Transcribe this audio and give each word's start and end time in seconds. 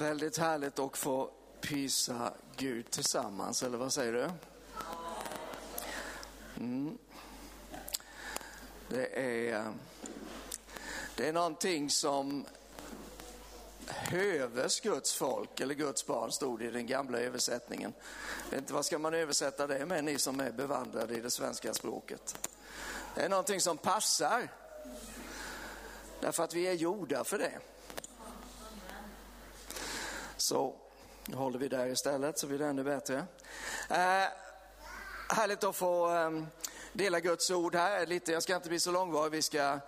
Väldigt 0.00 0.38
härligt 0.38 0.78
att 0.78 0.96
få 0.96 1.30
pysa 1.60 2.32
Gud 2.56 2.90
tillsammans, 2.90 3.62
eller 3.62 3.78
vad 3.78 3.92
säger 3.92 4.12
du? 4.12 4.30
Mm. 6.56 6.98
Det, 8.88 9.20
är, 9.50 9.72
det 11.16 11.28
är 11.28 11.32
någonting 11.32 11.90
som 11.90 12.46
höves 13.86 14.80
Guds 14.80 15.14
folk, 15.14 15.60
eller 15.60 15.74
Guds 15.74 16.06
barn, 16.06 16.32
stod 16.32 16.58
det 16.58 16.64
i 16.64 16.70
den 16.70 16.86
gamla 16.86 17.18
översättningen. 17.18 17.92
Jag 18.44 18.50
vet 18.50 18.58
inte, 18.58 18.72
vad 18.72 18.86
ska 18.86 18.98
man 18.98 19.14
översätta 19.14 19.66
det 19.66 19.86
med, 19.86 20.04
ni 20.04 20.18
som 20.18 20.40
är 20.40 20.52
bevandrade 20.52 21.14
i 21.14 21.20
det 21.20 21.30
svenska 21.30 21.74
språket? 21.74 22.48
Det 23.14 23.20
är 23.20 23.28
någonting 23.28 23.60
som 23.60 23.78
passar, 23.78 24.48
därför 26.20 26.44
att 26.44 26.54
vi 26.54 26.66
är 26.66 26.72
gjorda 26.72 27.24
för 27.24 27.38
det. 27.38 27.58
Så 30.50 30.74
nu 31.24 31.36
håller 31.36 31.58
vi 31.58 31.68
där 31.68 31.86
istället 31.86 32.38
så 32.38 32.46
blir 32.46 32.58
det 32.58 32.66
ännu 32.66 32.84
bättre. 32.84 33.24
Eh, 33.88 34.28
härligt 35.28 35.64
att 35.64 35.76
få 35.76 36.14
eh, 36.14 36.30
dela 36.92 37.20
Guds 37.20 37.50
ord 37.50 37.74
här 37.74 38.06
lite. 38.06 38.32
Jag 38.32 38.42
ska 38.42 38.56
inte 38.56 38.68
bli 38.68 38.80
så 38.80 38.90
långvarig, 38.90 39.32
vi 39.32 39.42
ska, 39.42 39.78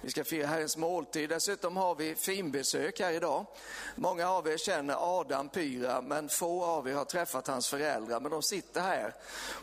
vi 0.00 0.10
ska 0.10 0.24
fira 0.24 0.46
Herrens 0.46 0.76
måltid. 0.76 1.28
Dessutom 1.28 1.76
har 1.76 1.94
vi 1.94 2.14
finbesök 2.14 3.00
här 3.00 3.12
idag. 3.12 3.46
Många 3.94 4.28
av 4.30 4.48
er 4.48 4.56
känner 4.56 5.20
Adam 5.20 5.48
Pyra, 5.48 6.00
men 6.00 6.28
få 6.28 6.64
av 6.64 6.88
er 6.88 6.94
har 6.94 7.04
träffat 7.04 7.46
hans 7.46 7.68
föräldrar. 7.68 8.20
Men 8.20 8.30
de 8.30 8.42
sitter 8.42 8.80
här 8.80 9.14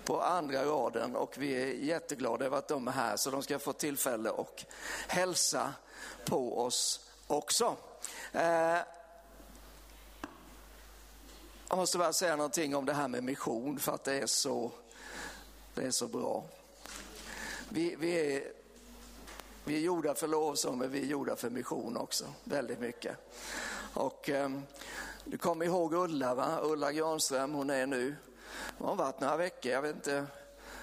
på 0.05 0.21
andra 0.21 0.65
raden 0.65 1.15
och 1.15 1.35
vi 1.37 1.53
är 1.63 1.67
jätteglada 1.67 2.45
över 2.45 2.57
att 2.57 2.67
de 2.67 2.87
är 2.87 2.91
här, 2.91 3.17
så 3.17 3.31
de 3.31 3.43
ska 3.43 3.59
få 3.59 3.73
tillfälle 3.73 4.29
att 4.29 4.66
hälsa 5.07 5.73
på 6.25 6.59
oss 6.59 7.09
också. 7.27 7.75
Eh, 8.33 8.79
jag 11.70 11.78
måste 11.78 11.98
bara 11.98 12.14
säga 12.14 12.36
någonting 12.36 12.75
om 12.75 12.86
det 12.86 12.94
här 12.94 13.08
med 13.08 13.23
mission 13.23 13.80
för 13.80 13.92
att 13.92 14.03
det 14.03 14.14
är 14.14 14.25
så, 14.25 14.72
det 15.75 15.81
är 15.81 15.92
så 15.92 16.08
bra. 16.08 16.44
Vi, 17.70 17.95
vi, 18.00 18.36
är, 18.36 18.44
vi 19.64 19.75
är 19.75 19.80
gjorda 19.80 20.16
för 20.16 20.28
lovsång 20.28 20.78
men 20.78 20.92
vi 20.92 21.02
är 21.02 21.06
gjorda 21.06 21.36
för 21.36 21.50
mission 21.50 21.97
också, 21.97 22.25
väldigt 22.44 22.80
mycket. 22.80 23.17
Och 23.94 24.30
eh, 24.30 24.50
du 25.25 25.38
kommer 25.38 25.66
ihåg 25.66 25.94
Ulla, 25.94 26.36
va? 26.36 26.59
Ulla 26.64 26.92
Granström, 26.92 27.53
hon 27.53 27.70
är 27.70 27.88
nu, 27.88 28.16
hon 28.78 28.88
har 28.88 28.95
varit 28.95 29.20
några 29.20 29.38
veckor, 29.38 29.72
jag 29.72 29.81
vet 29.81 29.95
inte, 29.95 30.25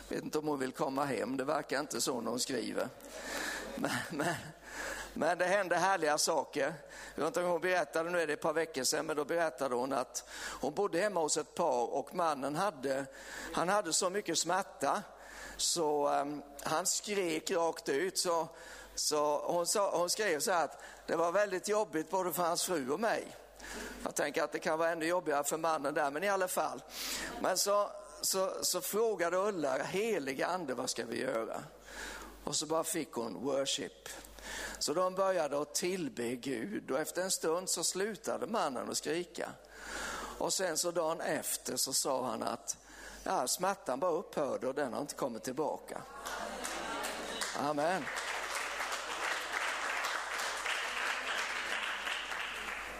vet 0.09 0.23
inte 0.23 0.39
om 0.39 0.48
hon 0.48 0.59
vill 0.59 0.73
komma 0.73 1.05
hem, 1.05 1.37
det 1.37 1.45
verkar 1.45 1.81
inte 1.81 2.01
så 2.01 2.20
när 2.20 2.31
hon 2.31 2.41
skriver. 2.41 2.89
Men, 3.75 3.91
men, 4.11 4.34
men 5.17 5.39
det 5.39 5.45
hände 5.45 5.77
härliga 5.77 6.19
saker. 6.19 6.75
Hon 7.34 7.61
berättade, 7.61 8.11
nu 8.11 8.20
är 8.20 8.27
det 8.27 8.33
ett 8.33 8.41
par 8.41 8.53
veckor 8.53 8.84
sedan, 8.84 9.06
men 9.06 9.17
då 9.17 9.25
berättade 9.25 9.75
hon 9.75 9.92
att 9.92 10.28
hon 10.61 10.75
bodde 10.75 10.98
hemma 10.98 11.20
hos 11.20 11.36
ett 11.36 11.55
par 11.55 11.95
och 11.95 12.14
mannen 12.14 12.56
hade, 12.56 13.06
han 13.53 13.69
hade 13.69 13.92
så 13.92 14.11
mycket 14.11 14.39
smärta 14.39 15.03
så 15.56 16.08
um, 16.08 16.42
han 16.62 16.86
skrek 16.86 17.50
rakt 17.50 17.89
ut. 17.89 18.19
Så, 18.19 18.48
så 18.95 19.39
hon, 19.39 19.67
sa, 19.67 19.98
hon 19.98 20.11
skrev 20.11 20.41
så 20.41 20.53
här 20.53 20.64
att 20.64 20.83
det 21.06 21.17
var 21.17 21.33
väldigt 21.33 21.69
jobbigt 21.69 22.11
både 22.11 22.33
för 22.33 22.42
hans 22.42 22.64
fru 22.64 22.91
och 22.91 23.01
mig. 23.01 23.36
Jag 24.05 24.14
tänker 24.14 24.42
att 24.42 24.53
det 24.53 24.58
kan 24.58 24.78
vara 24.78 24.91
ännu 24.91 25.06
jobbigare 25.06 25.45
för 25.45 25.56
mannen 25.56 25.95
där, 25.95 26.11
men 26.11 26.25
i 26.25 26.28
alla 26.28 26.48
fall. 26.48 26.83
Men 27.41 27.58
så, 27.58 27.91
så, 28.20 28.53
så 28.62 28.80
frågade 28.80 29.36
Ulla, 29.36 29.83
heliga 29.83 30.47
ande, 30.47 30.75
vad 30.75 30.91
ska 30.91 31.05
vi 31.05 31.20
göra? 31.20 31.62
Och 32.45 32.56
så 32.56 32.67
bara 32.67 32.84
fick 32.84 33.12
hon 33.12 33.45
worship. 33.45 34.08
Så 34.78 34.94
de 34.94 35.14
började 35.14 35.61
att 35.62 35.75
tillbe 35.75 36.34
Gud 36.34 36.91
och 36.91 36.98
efter 36.98 37.22
en 37.22 37.30
stund 37.30 37.68
så 37.68 37.84
slutade 37.84 38.46
mannen 38.46 38.90
att 38.90 38.96
skrika. 38.96 39.51
Och 40.39 40.52
sen 40.52 40.79
så 40.79 40.90
dagen 40.90 41.20
efter 41.20 41.77
så 41.77 41.92
sa 41.92 42.27
han 42.27 42.42
att 42.42 42.77
ja, 43.24 43.46
smärtan 43.46 44.01
bara 44.01 44.11
upphörde 44.11 44.68
och 44.68 44.74
den 44.74 44.92
har 44.92 45.01
inte 45.01 45.14
kommit 45.14 45.45
tillbaka. 45.45 46.02
Amen. 47.58 48.02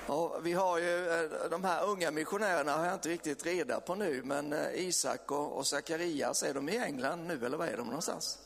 Och 0.07 0.47
vi 0.47 0.53
har 0.53 0.79
ju 0.79 1.11
eh, 1.11 1.51
de 1.51 1.65
här 1.65 1.85
unga 1.85 2.11
missionärerna 2.11 2.77
har 2.77 2.85
jag 2.85 2.95
inte 2.95 3.09
riktigt 3.09 3.47
reda 3.47 3.81
på 3.81 3.95
nu, 3.95 4.23
men 4.25 4.53
eh, 4.53 4.75
Isak 4.75 5.31
och, 5.31 5.67
Sakarias, 5.67 6.43
är 6.43 6.55
de 6.55 6.69
i 6.69 6.77
England 6.77 7.27
nu 7.27 7.47
eller 7.47 7.57
var 7.57 7.67
är 7.67 7.77
de 7.77 7.87
någonstans? 7.87 8.39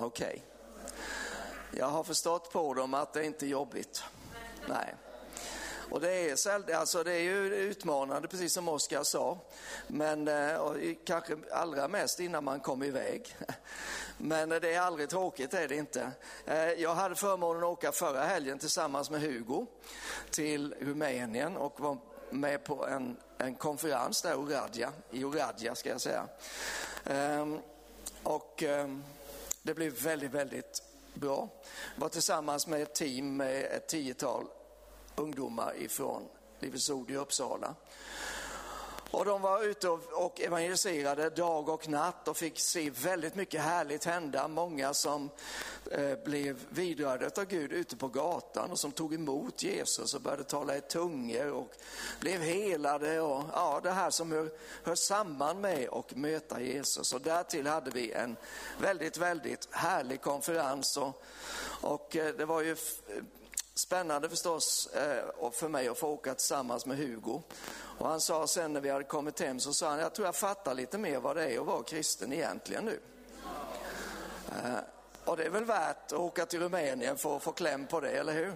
Okej. 0.00 0.26
Okay. 0.26 0.40
Jag 1.78 1.86
har 1.86 2.04
förstått 2.04 2.52
på 2.52 2.74
dem 2.74 2.94
att 2.94 3.12
det 3.12 3.24
inte 3.24 3.46
är 3.46 3.48
jobbigt. 3.48 4.04
Nej. 4.68 4.94
Och 5.90 6.00
det 6.00 6.30
är, 6.30 6.74
alltså 6.74 7.02
det 7.02 7.12
är 7.12 7.20
ju 7.20 7.54
utmanande, 7.54 8.28
precis 8.28 8.52
som 8.52 8.68
Oskar 8.68 9.02
sa, 9.02 9.38
men 9.86 10.28
eh, 10.28 10.94
kanske 11.04 11.36
allra 11.52 11.88
mest 11.88 12.20
innan 12.20 12.44
man 12.44 12.60
kom 12.60 12.82
iväg. 12.82 13.36
Men 14.18 14.52
eh, 14.52 14.60
det 14.60 14.74
är 14.74 14.80
aldrig 14.80 15.08
tråkigt, 15.08 15.54
är 15.54 15.68
det 15.68 15.76
inte. 15.76 16.10
Eh, 16.46 16.72
jag 16.72 16.94
hade 16.94 17.14
förmånen 17.14 17.62
att 17.62 17.68
åka 17.68 17.92
förra 17.92 18.20
helgen 18.20 18.58
tillsammans 18.58 19.10
med 19.10 19.20
Hugo 19.20 19.66
till 20.30 20.74
Rumänien 20.80 21.56
och 21.56 21.80
var 21.80 21.98
med 22.30 22.64
på 22.64 22.86
en, 22.86 23.16
en 23.38 23.54
konferens 23.54 24.22
där 24.22 24.34
Oradja, 24.34 24.92
i 25.10 25.24
Oradja 25.24 25.74
ska 25.74 25.88
jag 25.88 26.00
säga. 26.00 26.28
Ehm, 27.04 27.58
och 28.22 28.62
ehm, 28.62 29.04
det 29.66 29.74
blev 29.74 30.02
väldigt, 30.02 30.30
väldigt 30.30 30.82
bra. 31.14 31.48
Jag 31.94 32.00
var 32.00 32.08
tillsammans 32.08 32.66
med 32.66 32.82
ett 32.82 32.94
team 32.94 33.36
med 33.36 33.64
ett 33.64 33.88
tiotal 33.88 34.44
ungdomar 35.16 35.74
ifrån 35.78 36.28
Livets 36.60 36.90
Ord 36.90 37.10
i 37.10 37.16
Uppsala. 37.16 37.74
Och 39.16 39.24
de 39.24 39.42
var 39.42 39.62
ute 39.62 39.88
och 40.12 40.40
evangeliserade 40.40 41.30
dag 41.30 41.68
och 41.68 41.88
natt 41.88 42.28
och 42.28 42.36
fick 42.36 42.60
se 42.60 42.90
väldigt 42.90 43.34
mycket 43.34 43.60
härligt 43.60 44.04
hända. 44.04 44.48
Många 44.48 44.94
som 44.94 45.30
eh, 45.90 46.18
blev 46.24 46.58
vidrörda 46.68 47.30
av 47.36 47.44
Gud 47.44 47.72
ute 47.72 47.96
på 47.96 48.08
gatan 48.08 48.70
och 48.70 48.78
som 48.78 48.92
tog 48.92 49.14
emot 49.14 49.62
Jesus 49.62 50.14
och 50.14 50.20
började 50.20 50.44
tala 50.44 50.76
i 50.76 50.80
tungor 50.80 51.50
och 51.50 51.72
blev 52.20 52.40
helade. 52.40 53.20
Och, 53.20 53.44
ja, 53.52 53.80
det 53.82 53.90
här 53.90 54.10
som 54.10 54.32
hör, 54.32 54.50
hör 54.84 54.94
samman 54.94 55.60
med 55.60 55.88
att 55.88 56.16
möta 56.16 56.60
Jesus. 56.60 57.12
Och 57.12 57.20
därtill 57.20 57.66
hade 57.66 57.90
vi 57.90 58.12
en 58.12 58.36
väldigt, 58.80 59.16
väldigt 59.16 59.68
härlig 59.70 60.20
konferens. 60.20 60.96
Och, 60.96 61.22
och 61.80 62.16
eh, 62.16 62.34
det 62.34 62.44
var 62.44 62.62
ju 62.62 62.76
spännande 63.78 64.28
förstås 64.28 64.86
eh, 64.86 65.50
för 65.52 65.68
mig 65.68 65.88
att 65.88 65.98
få 65.98 66.08
åka 66.08 66.34
tillsammans 66.34 66.86
med 66.86 66.98
Hugo. 66.98 67.42
Och 67.98 68.08
han 68.08 68.20
sa 68.20 68.46
sen 68.46 68.72
när 68.72 68.80
vi 68.80 68.90
hade 68.90 69.04
kommit 69.04 69.40
hem 69.40 69.60
så 69.60 69.72
sa 69.72 69.88
han, 69.88 69.98
jag 69.98 70.14
tror 70.14 70.26
jag 70.26 70.36
fattar 70.36 70.74
lite 70.74 70.98
mer 70.98 71.20
vad 71.20 71.36
det 71.36 71.44
är 71.44 71.60
att 71.60 71.66
vara 71.66 71.82
kristen 71.82 72.32
egentligen 72.32 72.84
nu. 72.84 73.00
Eh, 74.48 74.78
och 75.24 75.36
det 75.36 75.44
är 75.44 75.50
väl 75.50 75.64
värt 75.64 76.12
att 76.12 76.18
åka 76.18 76.46
till 76.46 76.60
Rumänien 76.60 77.16
för 77.16 77.36
att 77.36 77.42
få 77.42 77.52
kläm 77.52 77.86
på 77.86 78.00
det, 78.00 78.10
eller 78.10 78.32
hur? 78.32 78.54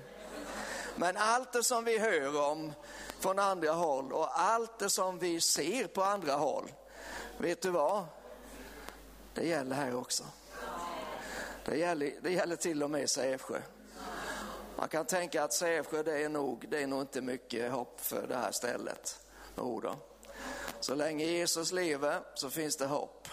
Men 0.96 1.16
allt 1.16 1.52
det 1.52 1.64
som 1.64 1.84
vi 1.84 1.98
hör 1.98 2.50
om 2.50 2.72
från 3.20 3.38
andra 3.38 3.72
håll 3.72 4.12
och 4.12 4.40
allt 4.40 4.78
det 4.78 4.90
som 4.90 5.18
vi 5.18 5.40
ser 5.40 5.86
på 5.86 6.02
andra 6.02 6.34
håll, 6.34 6.72
vet 7.38 7.62
du 7.62 7.70
vad? 7.70 8.04
Det 9.34 9.46
gäller 9.46 9.76
här 9.76 9.96
också. 9.96 10.24
Det 11.64 11.76
gäller, 11.76 12.12
det 12.22 12.32
gäller 12.32 12.56
till 12.56 12.82
och 12.82 12.90
med 12.90 13.10
Sävsjö. 13.10 13.60
Man 14.80 14.88
kan 14.88 15.06
tänka 15.06 15.44
att 15.44 15.52
Sävsjö, 15.52 16.02
det 16.02 16.24
är 16.24 16.28
nog, 16.28 16.68
det 16.68 16.82
är 16.82 16.86
nog 16.86 17.00
inte 17.00 17.20
mycket 17.20 17.72
hopp 17.72 18.00
för 18.00 18.26
det 18.26 18.36
här 18.36 18.52
stället. 18.52 19.20
Jo 19.56 19.82
Så 20.80 20.94
länge 20.94 21.24
Jesus 21.24 21.72
lever 21.72 22.20
så 22.34 22.50
finns 22.50 22.76
det 22.76 22.86
hopp. 22.86 23.28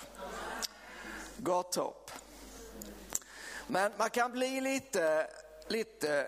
Gott 1.37 1.75
hopp. 1.75 2.11
Men 3.67 3.91
man 3.97 4.09
kan 4.09 4.31
bli 4.31 4.61
lite, 4.61 5.27
lite 5.67 6.27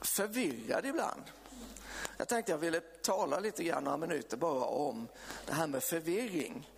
förvirrad 0.00 0.86
ibland. 0.86 1.22
Jag 2.16 2.28
tänkte 2.28 2.52
jag 2.52 2.58
ville 2.58 2.80
tala 2.80 3.40
lite 3.40 3.64
grann, 3.64 3.84
några 3.84 3.96
minuter 3.96 4.36
bara 4.36 4.64
om 4.64 5.08
det 5.46 5.52
här 5.52 5.66
med 5.66 5.82
förvirring. 5.82 6.70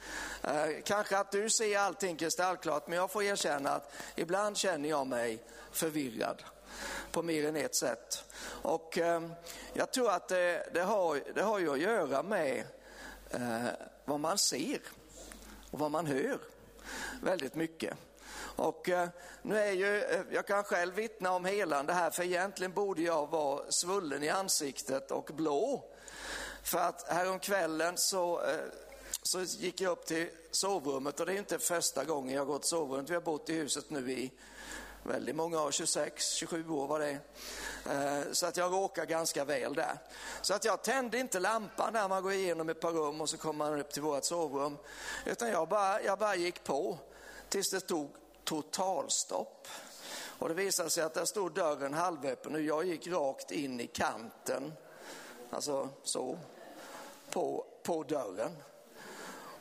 Eh, 0.42 0.68
kanske 0.84 1.18
att 1.18 1.32
du 1.32 1.50
ser 1.50 1.78
allting 1.78 2.16
kristallklart, 2.16 2.86
men 2.86 2.98
jag 2.98 3.10
får 3.10 3.22
erkänna 3.22 3.70
att 3.70 3.92
ibland 4.14 4.56
känner 4.56 4.88
jag 4.88 5.06
mig 5.06 5.44
förvirrad 5.72 6.42
på 7.12 7.22
mer 7.22 7.48
än 7.48 7.56
ett 7.56 7.74
sätt. 7.74 8.24
Och 8.62 8.98
eh, 8.98 9.22
jag 9.72 9.92
tror 9.92 10.10
att 10.10 10.28
det, 10.28 10.68
det, 10.74 10.82
har, 10.82 11.20
det 11.34 11.42
har 11.42 11.58
ju 11.58 11.72
att 11.72 11.80
göra 11.80 12.22
med 12.22 12.64
eh, 13.30 13.66
vad 14.04 14.20
man 14.20 14.38
ser 14.38 14.80
och 15.70 15.78
vad 15.78 15.90
man 15.90 16.06
hör 16.06 16.38
väldigt 17.22 17.54
mycket. 17.54 17.96
Och 18.56 18.88
eh, 18.88 19.08
nu 19.42 19.58
är 19.58 19.72
ju, 19.72 20.02
eh, 20.02 20.20
jag 20.30 20.46
kan 20.46 20.64
själv 20.64 20.94
vittna 20.94 21.32
om 21.32 21.44
helande 21.44 21.92
här, 21.92 22.10
för 22.10 22.22
egentligen 22.22 22.72
borde 22.72 23.02
jag 23.02 23.30
vara 23.30 23.72
svullen 23.72 24.22
i 24.22 24.28
ansiktet 24.28 25.10
och 25.10 25.30
blå. 25.34 25.84
För 26.62 26.78
att 26.78 27.08
häromkvällen 27.08 27.96
så, 27.96 28.44
eh, 28.44 28.56
så 29.22 29.40
gick 29.40 29.80
jag 29.80 29.92
upp 29.92 30.06
till 30.06 30.30
sovrummet 30.50 31.20
och 31.20 31.26
det 31.26 31.32
är 31.32 31.38
inte 31.38 31.58
första 31.58 32.04
gången 32.04 32.36
jag 32.36 32.46
går 32.46 32.58
till 32.58 32.68
sovrummet. 32.68 33.10
Vi 33.10 33.14
har 33.14 33.22
bott 33.22 33.50
i 33.50 33.54
huset 33.54 33.90
nu 33.90 34.12
i 34.12 34.32
väldigt 35.02 35.36
många 35.36 35.62
år, 35.62 35.70
26, 35.70 36.32
27 36.32 36.68
år 36.70 36.86
var 36.86 37.00
det. 37.00 37.18
Eh, 37.90 38.32
så 38.32 38.46
att 38.46 38.56
jag 38.56 38.72
råkar 38.72 39.06
ganska 39.06 39.44
väl 39.44 39.74
där. 39.74 39.98
Så 40.42 40.54
att 40.54 40.64
jag 40.64 40.82
tände 40.82 41.18
inte 41.18 41.40
lampan 41.40 41.92
när 41.92 42.08
man 42.08 42.22
går 42.22 42.32
igenom 42.32 42.68
ett 42.68 42.80
par 42.80 42.92
rum 42.92 43.20
och 43.20 43.28
så 43.28 43.36
kommer 43.36 43.70
man 43.70 43.80
upp 43.80 43.92
till 43.92 44.02
vårt 44.02 44.24
sovrum. 44.24 44.76
Utan 45.26 45.48
jag 45.48 45.68
bara, 45.68 46.02
jag 46.02 46.18
bara 46.18 46.36
gick 46.36 46.64
på 46.64 46.98
tills 47.48 47.70
det 47.70 47.80
tog 47.80 48.10
totalstopp. 48.44 49.68
Och 50.38 50.48
det 50.48 50.54
visade 50.54 50.90
sig 50.90 51.04
att 51.04 51.14
där 51.14 51.24
stod 51.24 51.54
dörren 51.54 51.94
halvöppen 51.94 52.54
och 52.54 52.60
jag 52.60 52.86
gick 52.86 53.06
rakt 53.06 53.50
in 53.50 53.80
i 53.80 53.86
kanten, 53.86 54.72
alltså 55.50 55.88
så, 56.02 56.38
på, 57.30 57.66
på 57.82 58.02
dörren. 58.02 58.56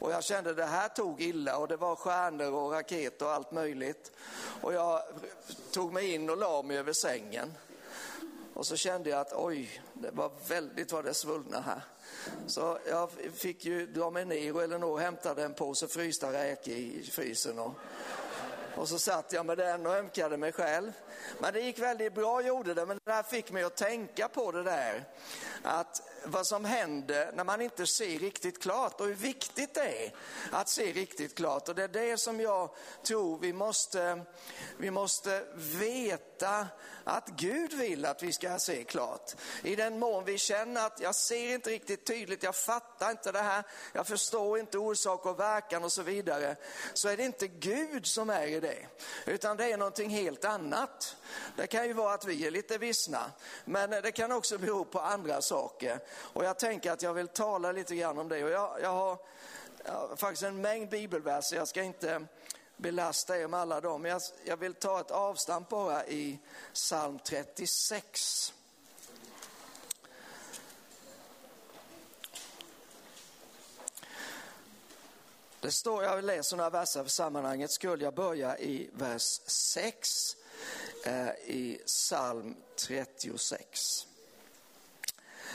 Och 0.01 0.12
jag 0.12 0.24
kände 0.24 0.53
det 0.53 0.65
här 0.65 0.88
tog 0.88 1.21
illa 1.21 1.57
och 1.57 1.68
det 1.68 1.77
var 1.77 1.95
stjärnor 1.95 2.53
och 2.53 2.71
raketer 2.71 3.25
och 3.25 3.31
allt 3.31 3.51
möjligt. 3.51 4.12
Och 4.62 4.74
jag 4.74 5.01
tog 5.71 5.94
mig 5.94 6.13
in 6.13 6.30
och 6.30 6.38
la 6.38 6.62
mig 6.62 6.77
över 6.77 6.94
sängen. 6.94 7.53
Och 8.53 8.68
så 8.68 8.75
kände 8.75 9.09
jag 9.09 9.19
att 9.19 9.33
oj, 9.33 9.81
det 9.94 10.12
var 10.12 10.31
väldigt 10.48 10.92
vad 10.92 11.06
det 11.06 11.13
svullna 11.13 11.62
här. 11.62 11.81
Så 12.48 12.80
jag 12.89 13.09
fick 13.33 13.65
ju 13.65 13.88
dra 13.88 14.09
mig 14.09 14.25
ner 14.25 14.56
och 14.56 14.63
Elinor 14.63 14.98
hämtade 14.98 15.44
en 15.44 15.53
påse 15.53 15.88
frysta 15.88 16.33
räkor 16.33 16.74
i 16.74 17.09
frysen. 17.12 17.59
Och, 17.59 17.74
och 18.75 18.89
så 18.89 19.00
satt 19.00 19.33
jag 19.33 19.45
med 19.45 19.57
den 19.57 19.86
och 19.86 19.95
ömkade 19.95 20.38
mig 20.38 20.51
själv. 20.51 20.92
Men 21.39 21.53
det 21.53 21.59
gick 21.59 21.79
väldigt 21.79 22.13
bra, 22.13 22.41
gjorde 22.41 22.73
det, 22.73 22.85
men 22.85 22.99
det 23.03 23.11
här 23.11 23.23
fick 23.23 23.51
mig 23.51 23.63
att 23.63 23.75
tänka 23.75 24.27
på 24.27 24.51
det 24.51 24.63
där. 24.63 25.03
Att 25.63 26.01
vad 26.25 26.47
som 26.47 26.65
händer 26.65 27.31
när 27.33 27.43
man 27.43 27.61
inte 27.61 27.87
ser 27.87 28.19
riktigt 28.19 28.61
klart 28.61 29.01
och 29.01 29.07
hur 29.07 29.13
viktigt 29.13 29.73
det 29.73 30.05
är 30.05 30.13
att 30.51 30.69
se 30.69 30.91
riktigt 30.91 31.35
klart. 31.35 31.69
Och 31.69 31.75
det 31.75 31.83
är 31.83 31.87
det 31.87 32.17
som 32.17 32.39
jag 32.39 32.69
tror 33.03 33.39
vi 33.39 33.53
måste, 33.53 34.21
vi 34.77 34.91
måste 34.91 35.43
veta 35.55 36.67
att 37.03 37.27
Gud 37.27 37.73
vill 37.73 38.05
att 38.05 38.23
vi 38.23 38.33
ska 38.33 38.59
se 38.59 38.83
klart. 38.83 39.31
I 39.63 39.75
den 39.75 39.99
mån 39.99 40.25
vi 40.25 40.37
känner 40.37 40.85
att 40.85 40.99
jag 40.99 41.15
ser 41.15 41.53
inte 41.53 41.69
riktigt 41.69 42.05
tydligt, 42.05 42.43
jag 42.43 42.55
fattar 42.55 43.11
inte 43.11 43.31
det 43.31 43.39
här, 43.39 43.63
jag 43.93 44.07
förstår 44.07 44.59
inte 44.59 44.77
orsak 44.77 45.25
och 45.25 45.39
verkan 45.39 45.83
och 45.83 45.91
så 45.91 46.01
vidare. 46.01 46.55
Så 46.93 47.09
är 47.09 47.17
det 47.17 47.23
inte 47.23 47.47
Gud 47.47 48.05
som 48.07 48.29
är 48.29 48.47
i 48.47 48.59
det, 48.59 48.87
utan 49.25 49.57
det 49.57 49.71
är 49.71 49.77
någonting 49.77 50.09
helt 50.09 50.45
annat. 50.45 51.00
Det 51.56 51.68
kan 51.68 51.88
ju 51.88 51.94
vara 51.94 52.13
att 52.13 52.25
vi 52.25 52.48
är 52.48 52.51
lite 52.51 52.77
vissna, 52.77 53.31
men 53.65 53.89
det 53.89 54.12
kan 54.12 54.31
också 54.31 54.57
bero 54.57 54.86
på 54.86 55.00
andra 55.00 55.42
saker. 55.42 56.00
Och 56.09 56.45
jag 56.45 56.59
tänker 56.59 56.92
att 56.92 57.01
jag 57.01 57.13
vill 57.13 57.27
tala 57.27 57.71
lite 57.71 57.95
grann 57.95 58.18
om 58.18 58.30
det. 58.30 58.44
Och 58.44 58.50
jag, 58.50 58.77
jag 58.81 58.94
har, 58.94 59.18
jag 59.86 59.92
har 59.92 60.15
faktiskt 60.15 60.44
en 60.44 60.62
mängd 60.62 60.89
bibelverser, 60.89 61.56
jag 61.56 61.68
ska 61.68 61.83
inte 61.83 62.25
belasta 62.77 63.38
er 63.38 63.48
med 63.48 63.59
alla 63.59 63.81
dem. 63.81 64.06
Jag, 64.06 64.21
jag 64.44 64.57
vill 64.57 64.74
ta 64.74 65.00
ett 65.00 65.12
avstamp 65.12 65.69
bara 65.69 66.06
i 66.06 66.39
psalm 66.74 67.19
36. 67.19 68.53
Det 75.62 75.71
står, 75.71 76.03
jag 76.03 76.24
läser 76.24 76.57
några 76.57 76.69
verser 76.69 77.03
för 77.03 77.09
sammanhanget, 77.09 77.71
skulle 77.71 78.03
jag 78.03 78.13
börja 78.13 78.57
i 78.57 78.89
vers 78.94 79.42
6 79.45 80.36
i 81.45 81.80
psalm 81.86 82.56
36. 82.75 84.07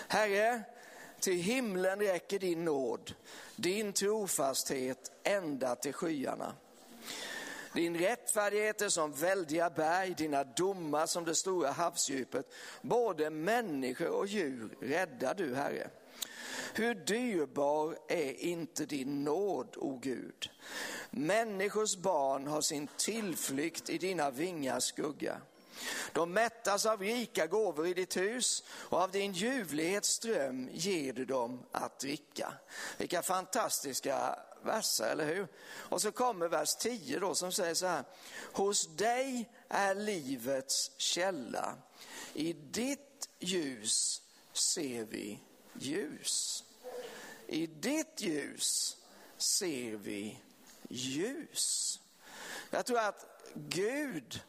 Herre, 0.08 0.62
till 1.20 1.36
himlen 1.36 2.00
räcker 2.00 2.38
din 2.38 2.64
nåd, 2.64 3.14
din 3.56 3.92
trofasthet 3.92 5.12
ända 5.22 5.74
till 5.74 5.92
skyarna. 5.92 6.54
Din 7.74 7.98
rättfärdighet 7.98 8.82
är 8.82 8.88
som 8.88 9.12
väldiga 9.12 9.70
berg, 9.70 10.14
dina 10.14 10.44
domar 10.44 11.06
som 11.06 11.24
det 11.24 11.34
stora 11.34 11.70
havsdjupet. 11.70 12.46
Både 12.82 13.30
människor 13.30 14.08
och 14.08 14.26
djur 14.26 14.76
räddar 14.80 15.34
du, 15.34 15.54
Herre. 15.54 15.90
Hur 16.74 16.94
dyrbar 16.94 17.98
är 18.08 18.32
inte 18.32 18.86
din 18.86 19.24
nåd, 19.24 19.76
o 19.76 19.98
Gud? 20.02 20.50
Människors 21.10 21.96
barn 21.96 22.46
har 22.46 22.60
sin 22.60 22.88
tillflykt 22.96 23.90
i 23.90 23.98
dina 23.98 24.30
vingars 24.30 24.84
skugga. 24.84 25.40
De 26.12 26.32
mättas 26.32 26.86
av 26.86 27.00
rika 27.00 27.46
gåvor 27.46 27.86
i 27.86 27.94
ditt 27.94 28.16
hus 28.16 28.62
och 28.68 28.98
av 28.98 29.10
din 29.10 29.32
ljuvlighetsström 29.32 30.68
ger 30.72 31.12
du 31.12 31.24
dem 31.24 31.62
att 31.72 31.98
dricka. 31.98 32.52
Vilka 32.98 33.22
fantastiska 33.22 34.38
verser, 34.62 35.10
eller 35.10 35.26
hur? 35.26 35.48
Och 35.66 36.02
så 36.02 36.12
kommer 36.12 36.48
vers 36.48 36.74
10 36.74 37.18
då 37.18 37.34
som 37.34 37.52
säger 37.52 37.74
så 37.74 37.86
här. 37.86 38.04
Hos 38.52 38.96
dig 38.96 39.48
är 39.68 39.94
livets 39.94 40.90
källa. 40.96 41.74
I 42.34 42.52
ditt 42.52 43.28
ljus 43.38 44.22
ser 44.52 45.04
vi 45.04 45.38
ljus. 45.72 46.64
I 47.46 47.66
ditt 47.66 48.20
ljus 48.20 48.96
ser 49.36 49.96
vi 49.96 50.40
ljus. 50.88 52.00
Jag 52.70 52.86
tror 52.86 52.98
att 52.98 53.26
Gud 53.54 54.40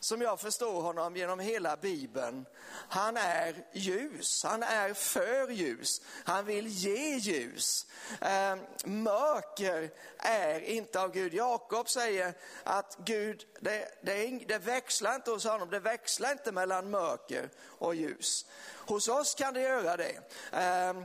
som 0.00 0.20
jag 0.20 0.40
förstår 0.40 0.82
honom 0.82 1.16
genom 1.16 1.40
hela 1.40 1.76
Bibeln, 1.76 2.46
han 2.88 3.16
är 3.16 3.66
ljus, 3.72 4.44
han 4.44 4.62
är 4.62 4.94
för 4.94 5.50
ljus, 5.50 6.02
han 6.24 6.44
vill 6.44 6.66
ge 6.66 7.16
ljus. 7.16 7.86
Eh, 8.20 8.56
mörker 8.84 9.90
är 10.18 10.60
inte 10.60 11.00
av 11.00 11.12
Gud. 11.12 11.34
Jakob 11.34 11.88
säger 11.88 12.34
att 12.64 12.98
Gud, 13.04 13.46
det, 13.60 13.88
det, 14.02 14.44
det 14.48 14.58
växlar 14.58 15.14
inte 15.14 15.30
hos 15.30 15.44
honom, 15.44 15.70
det 15.70 15.80
växlar 15.80 16.32
inte 16.32 16.52
mellan 16.52 16.90
mörker 16.90 17.50
och 17.62 17.94
ljus. 17.94 18.46
Hos 18.76 19.08
oss 19.08 19.34
kan 19.34 19.54
det 19.54 19.60
göra 19.60 19.96
det. 19.96 20.16
Eh, 20.52 21.02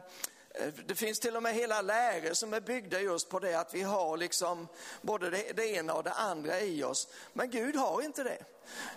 Eh, 0.57 0.68
det 0.86 0.96
finns 0.96 1.19
till 1.19 1.36
och 1.36 1.44
med 1.44 1.54
hela 1.54 1.81
läror 1.81 2.34
som 2.34 2.54
är 2.54 2.62
byggda 2.62 3.00
just 3.00 3.30
på 3.30 3.40
det 3.40 3.60
att 3.60 3.74
vi 3.74 3.81
har 3.81 4.18
liksom 4.18 4.68
både 5.02 5.30
det, 5.30 5.52
det, 5.56 5.68
ena 5.68 5.94
och 5.94 6.04
det 6.04 6.12
andra 6.12 6.62
i 6.62 6.84
oss. 6.84 7.07
Men 7.34 7.50
Gud 7.50 7.75
har 7.75 8.02
inte 8.02 8.24
det. 8.24 8.44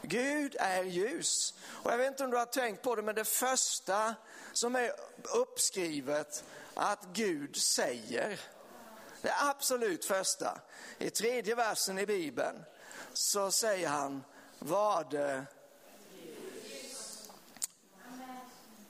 Gud 0.02 0.56
är 0.58 0.82
ljus. 0.82 1.55
Och 1.66 1.93
jag 1.93 1.99
vet 1.99 2.08
inte 2.08 2.25
om 2.25 2.31
du 2.31 2.37
har 2.37 2.46
tänkt 2.46 2.82
på 2.82 2.94
det, 2.94 3.02
men 3.02 3.14
det 3.14 3.25
första 3.25 4.14
som 4.52 4.76
är 4.76 4.93
uppskrivet 5.34 6.44
att 6.75 7.05
Gud 7.12 7.56
säger, 7.56 8.40
det 9.22 9.34
absolut 9.38 10.04
första, 10.04 10.61
i 10.99 11.11
tredje 11.11 11.54
versen 11.54 11.99
i 11.99 12.06
Bibeln, 12.06 12.64
så 13.12 13.50
säger 13.50 13.88
han, 13.88 14.25
var 14.59 15.06
det 15.11 15.47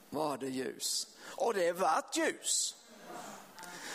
var 0.09 0.37
det 0.37 0.49
ljus. 0.49 1.07
Och 1.39 1.53
det 1.53 1.71
vart 1.71 2.17
ljus. 2.17 2.75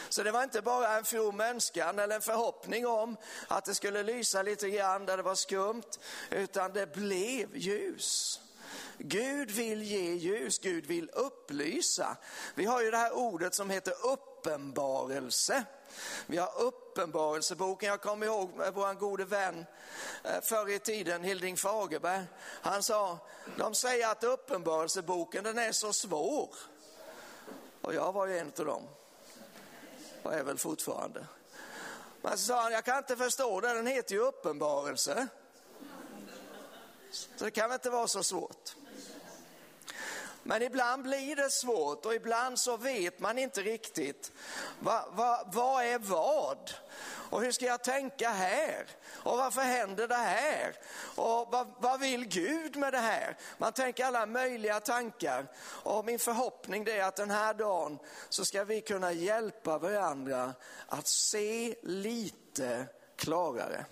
Så 0.08 0.22
det 0.22 0.30
var 0.30 0.42
inte 0.42 0.62
bara 0.62 0.98
en 0.98 1.04
from 1.04 1.40
önskan 1.40 1.98
eller 1.98 2.14
en 2.14 2.22
förhoppning 2.22 2.86
om 2.86 3.16
att 3.48 3.64
det 3.64 3.74
skulle 3.74 4.02
lysa 4.02 4.42
lite 4.42 4.70
grann 4.70 5.06
där 5.06 5.16
det 5.16 5.22
var 5.22 5.34
skumt, 5.34 5.98
utan 6.30 6.72
det 6.72 6.94
blev 6.94 7.56
ljus. 7.56 8.40
Gud 8.98 9.50
vill 9.50 9.82
ge 9.82 10.12
ljus, 10.14 10.58
Gud 10.58 10.86
vill 10.86 11.10
upplysa. 11.10 12.16
Vi 12.54 12.64
har 12.64 12.82
ju 12.82 12.90
det 12.90 12.96
här 12.96 13.12
ordet 13.12 13.54
som 13.54 13.70
heter 13.70 13.94
uppenbarelse. 14.06 15.64
Vi 16.26 16.36
har 16.36 16.62
uppenbarelseboken, 16.62 17.88
jag 17.88 18.00
kommer 18.00 18.26
ihåg 18.26 18.50
vår 18.74 18.94
gode 18.94 19.24
vän 19.24 19.66
eh, 20.24 20.40
förr 20.42 20.70
i 20.70 20.78
tiden, 20.78 21.24
Hilding 21.24 21.56
Fagerberg. 21.56 22.24
Han 22.62 22.82
sa, 22.82 23.18
de 23.58 23.74
säger 23.74 24.08
att 24.08 24.24
uppenbarelseboken 24.24 25.44
den 25.44 25.58
är 25.58 25.72
så 25.72 25.92
svår. 25.92 26.54
Och 27.84 27.94
jag 27.94 28.12
var 28.12 28.26
ju 28.26 28.38
en 28.38 28.52
av 28.58 28.64
dem. 28.64 28.82
Och 30.22 30.34
är 30.34 30.42
väl 30.42 30.58
fortfarande. 30.58 31.26
Men 32.22 32.38
så 32.38 32.44
sa 32.44 32.62
han, 32.62 32.72
jag 32.72 32.84
kan 32.84 32.98
inte 32.98 33.16
förstå 33.16 33.60
det, 33.60 33.74
den 33.74 33.86
heter 33.86 34.14
ju 34.14 34.20
uppenbarelse. 34.20 35.26
Så 37.10 37.44
det 37.44 37.50
kan 37.50 37.68
väl 37.68 37.76
inte 37.76 37.90
vara 37.90 38.08
så 38.08 38.22
svårt. 38.22 38.74
Men 40.42 40.62
ibland 40.62 41.02
blir 41.02 41.36
det 41.36 41.50
svårt 41.50 42.06
och 42.06 42.14
ibland 42.14 42.58
så 42.58 42.76
vet 42.76 43.20
man 43.20 43.38
inte 43.38 43.62
riktigt 43.62 44.32
vad, 44.80 45.04
vad, 45.10 45.54
vad 45.54 45.84
är 45.84 45.98
vad? 45.98 46.70
Och 47.34 47.42
hur 47.42 47.52
ska 47.52 47.66
jag 47.66 47.82
tänka 47.82 48.30
här? 48.30 48.86
Och 49.12 49.36
varför 49.36 49.60
händer 49.60 50.08
det 50.08 50.14
här? 50.14 50.76
Och 51.14 51.48
vad, 51.52 51.66
vad 51.78 52.00
vill 52.00 52.24
Gud 52.24 52.76
med 52.76 52.92
det 52.92 52.98
här? 52.98 53.36
Man 53.58 53.72
tänker 53.72 54.04
alla 54.04 54.26
möjliga 54.26 54.80
tankar. 54.80 55.46
Och 55.66 56.04
min 56.04 56.18
förhoppning 56.18 56.88
är 56.88 57.02
att 57.02 57.16
den 57.16 57.30
här 57.30 57.54
dagen 57.54 57.98
så 58.28 58.44
ska 58.44 58.64
vi 58.64 58.80
kunna 58.80 59.12
hjälpa 59.12 59.78
varandra 59.78 60.54
att 60.86 61.08
se 61.08 61.74
lite 61.82 62.86
klarare. 63.16 63.84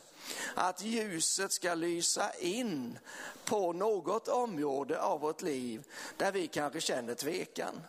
Att 0.54 0.82
ljuset 0.82 1.52
ska 1.52 1.74
lysa 1.74 2.32
in 2.38 2.98
på 3.44 3.72
något 3.72 4.28
område 4.28 5.00
av 5.00 5.20
vårt 5.20 5.42
liv 5.42 5.84
där 6.16 6.32
vi 6.32 6.46
kanske 6.46 6.80
känner 6.80 7.14
tvekan. 7.14 7.80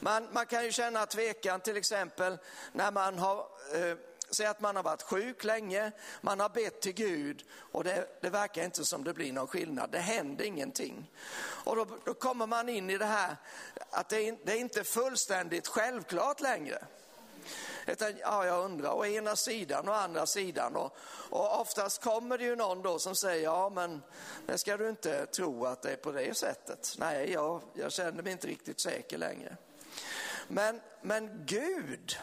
Man, 0.00 0.28
man 0.32 0.46
kan 0.46 0.64
ju 0.64 0.72
känna 0.72 1.06
tvekan 1.06 1.60
till 1.60 1.76
exempel 1.76 2.38
när 2.72 2.92
man 2.92 3.18
har 3.18 3.38
eh, 3.74 3.96
säg 4.30 4.46
att 4.46 4.60
man 4.60 4.76
har 4.76 4.82
varit 4.82 5.02
sjuk 5.02 5.44
länge, 5.44 5.92
man 6.20 6.40
har 6.40 6.48
bett 6.48 6.80
till 6.80 6.92
Gud 6.92 7.44
och 7.72 7.84
det, 7.84 8.08
det 8.20 8.30
verkar 8.30 8.64
inte 8.64 8.84
som 8.84 9.04
det 9.04 9.14
blir 9.14 9.32
någon 9.32 9.46
skillnad, 9.46 9.90
det 9.90 9.98
händer 9.98 10.44
ingenting. 10.44 11.10
Och 11.38 11.76
då, 11.76 11.86
då 12.04 12.14
kommer 12.14 12.46
man 12.46 12.68
in 12.68 12.90
i 12.90 12.98
det 12.98 13.04
här 13.04 13.36
att 13.90 14.08
det, 14.08 14.28
är, 14.28 14.38
det 14.44 14.52
är 14.52 14.56
inte 14.56 14.84
fullständigt 14.84 15.68
självklart 15.68 16.40
längre. 16.40 16.86
Utan, 17.86 18.18
ja, 18.18 18.46
jag 18.46 18.64
undrar, 18.64 18.92
å 18.92 19.06
ena 19.06 19.36
sidan 19.36 19.88
och 19.88 19.96
andra 19.96 20.26
sidan. 20.26 20.76
Och, 20.76 20.96
och 21.30 21.60
oftast 21.60 22.02
kommer 22.02 22.38
det 22.38 22.44
ju 22.44 22.56
någon 22.56 22.82
då 22.82 22.98
som 22.98 23.14
säger, 23.16 23.44
ja 23.44 23.70
men 23.74 24.02
det 24.46 24.58
ska 24.58 24.76
du 24.76 24.88
inte 24.88 25.26
tro 25.26 25.66
att 25.66 25.82
det 25.82 25.92
är 25.92 25.96
på 25.96 26.12
det 26.12 26.36
sättet. 26.36 26.94
Nej, 26.98 27.32
jag, 27.32 27.62
jag 27.74 27.92
känner 27.92 28.22
mig 28.22 28.32
inte 28.32 28.46
riktigt 28.46 28.80
säker 28.80 29.18
längre. 29.18 29.56
Men, 30.48 30.80
men 31.02 31.44
Gud, 31.46 32.18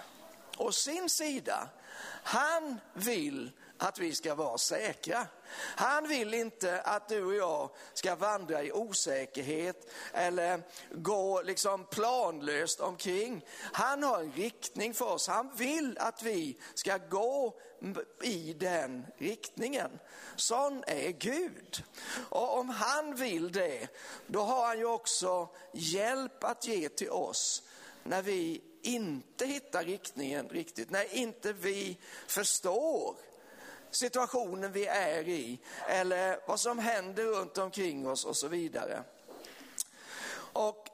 å 0.58 0.72
sin 0.72 1.10
sida, 1.10 1.70
han 2.24 2.80
vill 2.94 3.52
att 3.78 4.00
vi 4.00 4.16
ska 4.16 4.36
vara 4.36 4.58
säkra. 4.58 5.28
Han 5.58 6.08
vill 6.08 6.34
inte 6.34 6.82
att 6.82 7.10
du 7.10 7.26
och 7.26 7.36
jag 7.36 7.70
ska 7.94 8.16
vandra 8.16 8.64
i 8.64 8.72
osäkerhet 8.72 9.90
eller 10.14 10.62
gå 10.92 11.42
liksom 11.42 11.86
planlöst 11.86 12.80
omkring. 12.80 13.46
Han 13.74 14.04
har 14.04 14.20
en 14.20 14.32
riktning 14.32 14.94
för 14.94 15.06
oss. 15.06 15.28
Han 15.28 15.56
vill 15.56 15.98
att 15.98 16.24
vi 16.24 16.58
ska 16.74 16.98
gå 16.98 17.60
i 18.22 18.54
den 18.54 19.06
riktningen. 19.18 20.00
Sån 20.36 20.84
är 20.88 21.10
Gud. 21.10 21.84
Och 22.30 22.58
om 22.58 22.70
han 22.70 23.16
vill 23.16 23.52
det, 23.52 23.88
då 24.28 24.42
har 24.42 24.66
han 24.66 24.78
ju 24.78 24.86
också 24.86 25.50
hjälp 25.74 26.44
att 26.44 26.68
ge 26.68 26.90
till 26.90 27.10
oss 27.10 27.64
när 28.04 28.22
vi 28.22 28.62
inte 28.84 29.46
hittar 29.46 29.84
riktningen 29.84 30.50
riktigt, 30.50 30.90
när 30.90 31.16
inte 31.16 31.54
vi 31.54 31.98
förstår 32.28 33.16
situationen 33.92 34.72
vi 34.72 34.88
är 34.88 35.28
i 35.28 35.60
eller 35.88 36.40
vad 36.48 36.60
som 36.60 36.80
händer 36.80 37.24
runt 37.24 37.58
omkring 37.58 38.08
oss 38.08 38.26
och 38.26 38.38
så 38.38 38.48
vidare. 38.48 39.04
Och 40.54 40.90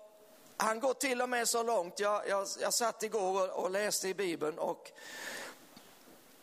han 0.58 0.80
går 0.80 0.94
till 0.94 1.22
och 1.22 1.30
med 1.30 1.50
så 1.50 1.64
långt, 1.64 2.00
jag, 2.00 2.30
jag, 2.30 2.48
jag 2.60 2.74
satt 2.74 3.04
igår 3.04 3.50
och, 3.50 3.64
och 3.64 3.72
läste 3.72 4.08
i 4.08 4.14
Bibeln 4.14 4.60
och 4.60 4.92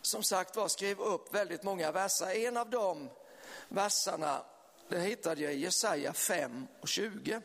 som 0.03 0.23
sagt 0.23 0.57
var 0.57 0.69
skrev 0.69 1.00
upp 1.00 1.35
väldigt 1.35 1.62
många 1.62 1.93
verser. 1.93 2.47
En 2.47 2.57
av 2.57 2.71
de 2.71 3.11
verserna 3.69 4.43
den 4.88 5.00
hittade 5.00 5.43
jag 5.43 5.55
i 5.55 5.57
Jesaja 5.57 6.12
5 6.12 6.67
och 6.81 6.88
20. 6.88 7.41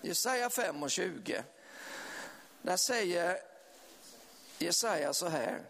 Jesaja 0.00 0.50
5 0.50 0.82
och 0.82 0.90
20. 0.90 1.44
Där 2.66 2.76
säger 2.76 3.38
Jesaja 4.58 5.12
så 5.12 5.28
här. 5.28 5.62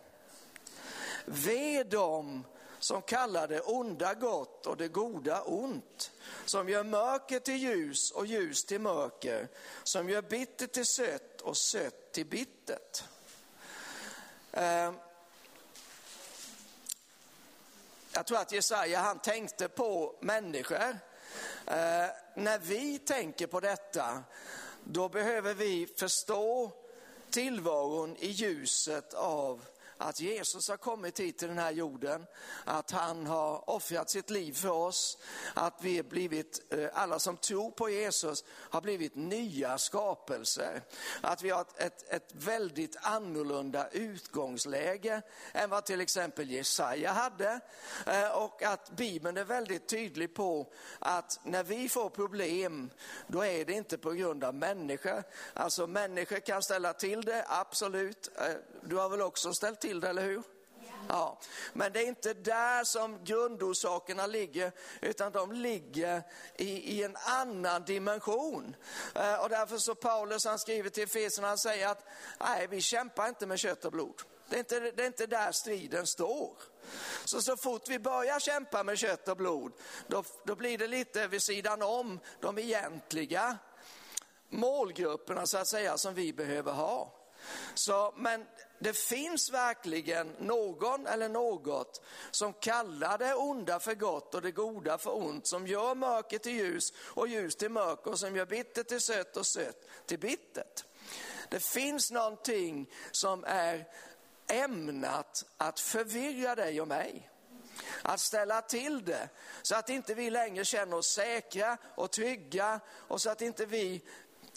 Ve 1.24 1.82
dem 1.82 2.44
som 2.78 3.02
kallar 3.02 3.48
det 3.48 3.60
onda 3.60 4.14
gott 4.14 4.66
och 4.66 4.76
det 4.76 4.88
goda 4.88 5.42
ont, 5.42 6.10
som 6.44 6.68
gör 6.68 6.84
mörker 6.84 7.40
till 7.40 7.56
ljus 7.56 8.10
och 8.10 8.26
ljus 8.26 8.64
till 8.64 8.80
mörker, 8.80 9.48
som 9.82 10.08
gör 10.08 10.22
bittert 10.22 10.72
till 10.72 10.86
sött 10.86 11.40
och 11.40 11.56
sött 11.56 12.12
till 12.12 12.26
bittert. 12.26 13.04
Eh, 14.52 14.92
jag 18.12 18.26
tror 18.26 18.38
att 18.38 18.52
Jesaja 18.52 19.00
han 19.00 19.18
tänkte 19.18 19.68
på 19.68 20.16
människor. 20.20 20.98
Eh, 21.66 22.06
när 22.36 22.58
vi 22.58 22.98
tänker 22.98 23.46
på 23.46 23.60
detta, 23.60 24.22
då 24.84 25.08
behöver 25.08 25.54
vi 25.54 25.86
förstå 25.96 26.72
tillvaron 27.36 28.16
i 28.18 28.28
ljuset 28.30 29.14
av 29.14 29.60
att 29.98 30.20
Jesus 30.20 30.68
har 30.68 30.76
kommit 30.76 31.20
hit 31.20 31.38
till 31.38 31.48
den 31.48 31.58
här 31.58 31.70
jorden, 31.70 32.26
att 32.64 32.90
han 32.90 33.26
har 33.26 33.70
offrat 33.70 34.10
sitt 34.10 34.30
liv 34.30 34.52
för 34.52 34.70
oss, 34.70 35.18
att 35.54 35.74
vi 35.80 36.02
blivit, 36.02 36.72
eh, 36.72 36.88
alla 36.92 37.18
som 37.18 37.36
tror 37.36 37.70
på 37.70 37.90
Jesus 37.90 38.44
har 38.48 38.80
blivit 38.80 39.14
nya 39.14 39.78
skapelser. 39.78 40.82
Att 41.20 41.42
vi 41.42 41.50
har 41.50 41.66
ett, 41.76 42.12
ett 42.12 42.32
väldigt 42.32 42.96
annorlunda 43.00 43.88
utgångsläge 43.88 45.22
än 45.52 45.70
vad 45.70 45.84
till 45.84 46.00
exempel 46.00 46.50
Jesaja 46.50 47.12
hade. 47.12 47.60
Eh, 48.06 48.28
och 48.28 48.62
att 48.62 48.90
Bibeln 48.90 49.36
är 49.36 49.44
väldigt 49.44 49.88
tydlig 49.88 50.34
på 50.34 50.72
att 50.98 51.40
när 51.42 51.64
vi 51.64 51.88
får 51.88 52.10
problem, 52.10 52.90
då 53.26 53.44
är 53.44 53.64
det 53.64 53.72
inte 53.72 53.98
på 53.98 54.10
grund 54.10 54.44
av 54.44 54.54
människor. 54.54 55.22
Alltså 55.54 55.86
människor 55.86 56.40
kan 56.40 56.62
ställa 56.62 56.92
till 56.92 57.22
det, 57.22 57.44
absolut. 57.48 58.30
Eh, 58.36 58.54
du 58.86 58.96
har 58.96 59.08
väl 59.08 59.22
också 59.22 59.52
ställt 59.52 59.80
till 59.80 60.00
det, 60.00 60.08
eller 60.08 60.22
hur? 60.22 60.42
Ja, 61.08 61.38
men 61.72 61.92
det 61.92 62.02
är 62.02 62.06
inte 62.06 62.34
där 62.34 62.84
som 62.84 63.24
grundorsakerna 63.24 64.26
ligger, 64.26 64.72
utan 65.00 65.32
de 65.32 65.52
ligger 65.52 66.22
i, 66.56 66.68
i 66.68 67.02
en 67.02 67.16
annan 67.16 67.84
dimension. 67.84 68.76
Eh, 69.14 69.34
och 69.34 69.48
därför 69.48 69.78
så 69.78 69.94
Paulus 69.94 70.44
han 70.44 70.58
skriver 70.58 70.90
till 70.90 71.02
Efesierna, 71.02 71.48
han 71.48 71.58
säger 71.58 71.88
att 71.88 72.06
nej, 72.40 72.66
vi 72.66 72.80
kämpar 72.80 73.28
inte 73.28 73.46
med 73.46 73.58
kött 73.58 73.84
och 73.84 73.92
blod. 73.92 74.22
Det 74.48 74.56
är, 74.56 74.58
inte, 74.58 74.80
det 74.80 75.02
är 75.02 75.06
inte 75.06 75.26
där 75.26 75.52
striden 75.52 76.06
står. 76.06 76.52
Så 77.24 77.42
så 77.42 77.56
fort 77.56 77.88
vi 77.88 77.98
börjar 77.98 78.40
kämpa 78.40 78.82
med 78.82 78.98
kött 78.98 79.28
och 79.28 79.36
blod, 79.36 79.72
då, 80.06 80.24
då 80.44 80.54
blir 80.54 80.78
det 80.78 80.86
lite 80.86 81.28
vid 81.28 81.42
sidan 81.42 81.82
om 81.82 82.20
de 82.40 82.58
egentliga 82.58 83.58
målgrupperna 84.48 85.46
så 85.46 85.58
att 85.58 85.68
säga 85.68 85.98
som 85.98 86.14
vi 86.14 86.32
behöver 86.32 86.72
ha. 86.72 87.12
Så, 87.74 88.14
men 88.16 88.46
det 88.78 88.96
finns 88.96 89.50
verkligen 89.50 90.28
någon 90.38 91.06
eller 91.06 91.28
något 91.28 92.02
som 92.30 92.52
kallar 92.52 93.18
det 93.18 93.34
onda 93.34 93.80
för 93.80 93.94
gott 93.94 94.34
och 94.34 94.42
det 94.42 94.50
goda 94.50 94.98
för 94.98 95.16
ont, 95.16 95.46
som 95.46 95.66
gör 95.66 95.94
mörker 95.94 96.38
till 96.38 96.52
ljus 96.52 96.92
och 96.98 97.28
ljus 97.28 97.56
till 97.56 97.70
mörker 97.70 98.10
och 98.10 98.18
som 98.18 98.36
gör 98.36 98.46
bittert 98.46 98.88
till 98.88 99.00
sött 99.00 99.36
och 99.36 99.46
sött 99.46 99.88
till 100.06 100.18
bittert. 100.18 100.84
Det 101.48 101.60
finns 101.60 102.10
någonting 102.10 102.90
som 103.10 103.44
är 103.44 103.86
ämnat 104.46 105.44
att 105.56 105.80
förvirra 105.80 106.54
dig 106.54 106.80
och 106.80 106.88
mig. 106.88 107.30
Att 108.02 108.20
ställa 108.20 108.62
till 108.62 109.04
det 109.04 109.28
så 109.62 109.74
att 109.74 109.88
inte 109.88 110.14
vi 110.14 110.30
längre 110.30 110.64
känner 110.64 110.96
oss 110.96 111.06
säkra 111.06 111.78
och 111.94 112.10
trygga 112.10 112.80
och 112.90 113.22
så 113.22 113.30
att 113.30 113.42
inte 113.42 113.66
vi 113.66 114.02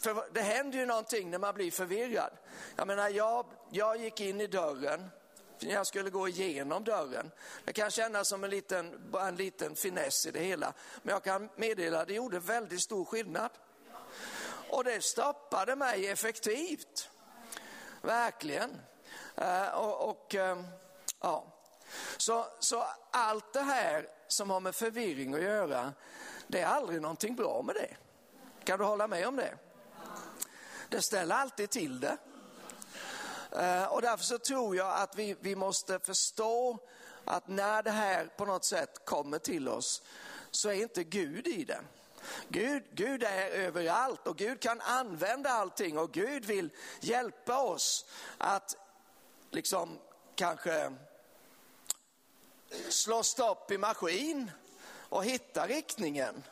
för 0.02 0.24
det 0.32 0.40
händer 0.40 0.78
ju 0.78 0.86
någonting 0.86 1.30
när 1.30 1.38
man 1.38 1.54
blir 1.54 1.70
förvirrad. 1.70 2.32
Jag 2.76 2.86
menar, 2.86 3.08
jag, 3.08 3.46
jag 3.70 3.96
gick 3.96 4.20
in 4.20 4.40
i 4.40 4.46
dörren, 4.46 5.10
jag 5.58 5.86
skulle 5.86 6.10
gå 6.10 6.28
igenom 6.28 6.84
dörren. 6.84 7.30
Det 7.64 7.72
kan 7.72 7.90
kännas 7.90 8.28
som 8.28 8.44
en 8.44 8.50
liten, 8.50 9.10
bara 9.10 9.28
en 9.28 9.36
liten 9.36 9.76
finess 9.76 10.26
i 10.26 10.30
det 10.30 10.40
hela. 10.40 10.72
Men 11.02 11.12
jag 11.12 11.24
kan 11.24 11.48
meddela, 11.56 12.04
det 12.04 12.14
gjorde 12.14 12.38
väldigt 12.38 12.82
stor 12.82 13.04
skillnad. 13.04 13.50
Och 14.70 14.84
det 14.84 15.04
stoppade 15.04 15.76
mig 15.76 16.08
effektivt. 16.08 17.10
Verkligen. 18.02 18.80
Eh, 19.36 19.68
och, 19.68 20.10
och 20.10 20.34
eh, 20.34 20.62
ja. 21.20 21.44
Så, 22.16 22.46
så 22.58 22.86
allt 23.10 23.52
det 23.52 23.62
här 23.62 24.08
som 24.28 24.50
har 24.50 24.60
med 24.60 24.74
förvirring 24.74 25.34
att 25.34 25.42
göra, 25.42 25.92
det 26.46 26.60
är 26.60 26.66
aldrig 26.66 27.00
någonting 27.00 27.36
bra 27.36 27.62
med 27.62 27.74
det. 27.74 27.96
Kan 28.64 28.78
du 28.78 28.84
hålla 28.84 29.06
med 29.06 29.28
om 29.28 29.36
det? 29.36 29.54
Det 30.88 31.02
ställer 31.02 31.34
alltid 31.34 31.70
till 31.70 32.00
det. 32.00 32.16
Eh, 33.52 33.84
och 33.84 34.02
därför 34.02 34.24
så 34.24 34.38
tror 34.38 34.76
jag 34.76 34.98
att 35.00 35.16
vi, 35.16 35.36
vi 35.40 35.56
måste 35.56 35.98
förstå 35.98 36.78
att 37.24 37.48
när 37.48 37.82
det 37.82 37.90
här 37.90 38.26
på 38.36 38.44
något 38.44 38.64
sätt 38.64 39.04
kommer 39.04 39.38
till 39.38 39.68
oss 39.68 40.02
så 40.50 40.68
är 40.68 40.74
inte 40.74 41.04
Gud 41.04 41.46
i 41.46 41.64
det. 41.64 41.80
Gud, 42.48 42.82
Gud 42.92 43.22
är 43.22 43.48
överallt 43.48 44.26
och 44.26 44.36
Gud 44.36 44.60
kan 44.60 44.80
använda 44.80 45.50
allting 45.50 45.98
och 45.98 46.12
Gud 46.12 46.44
vill 46.44 46.70
hjälpa 47.00 47.62
oss 47.62 48.06
att 48.38 48.76
liksom 49.50 49.98
kanske 50.34 50.92
slå 52.88 53.22
stopp 53.22 53.70
i 53.70 53.78
maskin 53.78 54.50
och 55.08 55.24
hitta 55.24 55.66
riktningen. 55.66 56.44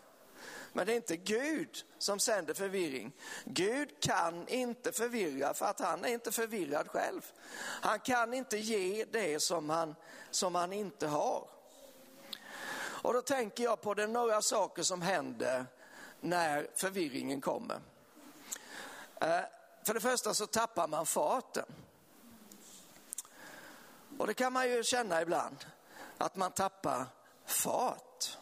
Men 0.72 0.86
det 0.86 0.92
är 0.92 0.96
inte 0.96 1.16
Gud 1.16 1.84
som 1.98 2.18
sänder 2.18 2.54
förvirring. 2.54 3.12
Gud 3.44 4.00
kan 4.00 4.48
inte 4.48 4.92
förvirra 4.92 5.54
för 5.54 5.66
att 5.66 5.80
han 5.80 6.04
är 6.04 6.08
inte 6.08 6.32
förvirrad 6.32 6.88
själv. 6.88 7.32
Han 7.60 8.00
kan 8.00 8.34
inte 8.34 8.58
ge 8.58 9.04
det 9.04 9.42
som 9.42 9.70
han, 9.70 9.94
som 10.30 10.54
han 10.54 10.72
inte 10.72 11.06
har. 11.06 11.48
Och 13.02 13.12
då 13.12 13.22
tänker 13.22 13.64
jag 13.64 13.80
på 13.80 13.94
det 13.94 14.06
några 14.06 14.42
saker 14.42 14.82
som 14.82 15.02
händer 15.02 15.66
när 16.20 16.70
förvirringen 16.74 17.40
kommer. 17.40 17.80
Eh, 19.20 19.40
för 19.82 19.94
det 19.94 20.00
första 20.00 20.34
så 20.34 20.46
tappar 20.46 20.88
man 20.88 21.06
farten. 21.06 21.66
Och 24.18 24.26
det 24.26 24.34
kan 24.34 24.52
man 24.52 24.70
ju 24.70 24.84
känna 24.84 25.22
ibland, 25.22 25.66
att 26.18 26.36
man 26.36 26.52
tappar 26.52 27.06
fart. 27.46 28.38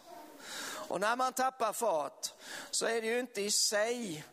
Och 0.89 1.01
när 1.01 1.17
man 1.17 1.33
tappar 1.33 1.73
fart 1.73 2.33
så 2.71 2.87
är 2.87 3.01
det 3.01 3.07
ju 3.07 3.19
inte 3.19 3.41
i 3.41 3.51
sig, 3.51 4.25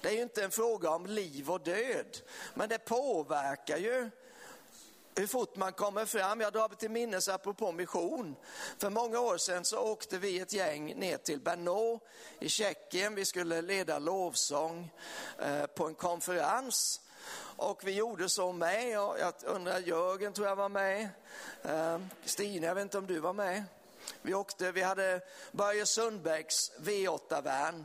det 0.00 0.08
är 0.08 0.12
ju 0.12 0.22
inte 0.22 0.44
en 0.44 0.50
fråga 0.50 0.90
om 0.90 1.06
liv 1.06 1.50
och 1.50 1.60
död, 1.60 2.18
men 2.54 2.68
det 2.68 2.78
påverkar 2.78 3.76
ju 3.76 4.10
hur 5.18 5.26
fort 5.26 5.56
man 5.56 5.72
kommer 5.72 6.04
fram. 6.04 6.40
Jag 6.40 6.52
drar 6.52 6.68
till 6.68 6.90
minnes 6.90 7.28
apropå 7.28 7.72
mission. 7.72 8.36
För 8.78 8.90
många 8.90 9.20
år 9.20 9.36
sedan 9.36 9.64
så 9.64 9.78
åkte 9.78 10.18
vi 10.18 10.38
ett 10.38 10.52
gäng 10.52 10.94
ner 10.96 11.16
till 11.16 11.40
Brno 11.40 12.00
i 12.40 12.48
Tjeckien. 12.48 13.14
Vi 13.14 13.24
skulle 13.24 13.62
leda 13.62 13.98
lovsång 13.98 14.90
eh, 15.38 15.66
på 15.66 15.86
en 15.86 15.94
konferens. 15.94 17.00
Och 17.56 17.86
vi 17.86 17.92
gjorde 17.92 18.28
så 18.28 18.52
med. 18.52 18.88
Jag 18.90 19.32
undrar, 19.44 19.78
Jörgen 19.78 20.32
tror 20.32 20.48
jag 20.48 20.56
var 20.56 20.68
med. 20.68 21.08
Eh, 21.62 21.98
Stina, 22.24 22.66
jag 22.66 22.74
vet 22.74 22.82
inte 22.82 22.98
om 22.98 23.06
du 23.06 23.18
var 23.18 23.32
med. 23.32 23.64
Vi 24.22 24.34
åkte, 24.34 24.72
vi 24.72 24.82
hade 24.82 25.20
Börje 25.52 25.86
Sundbäcks 25.86 26.72
V8-van 26.78 27.84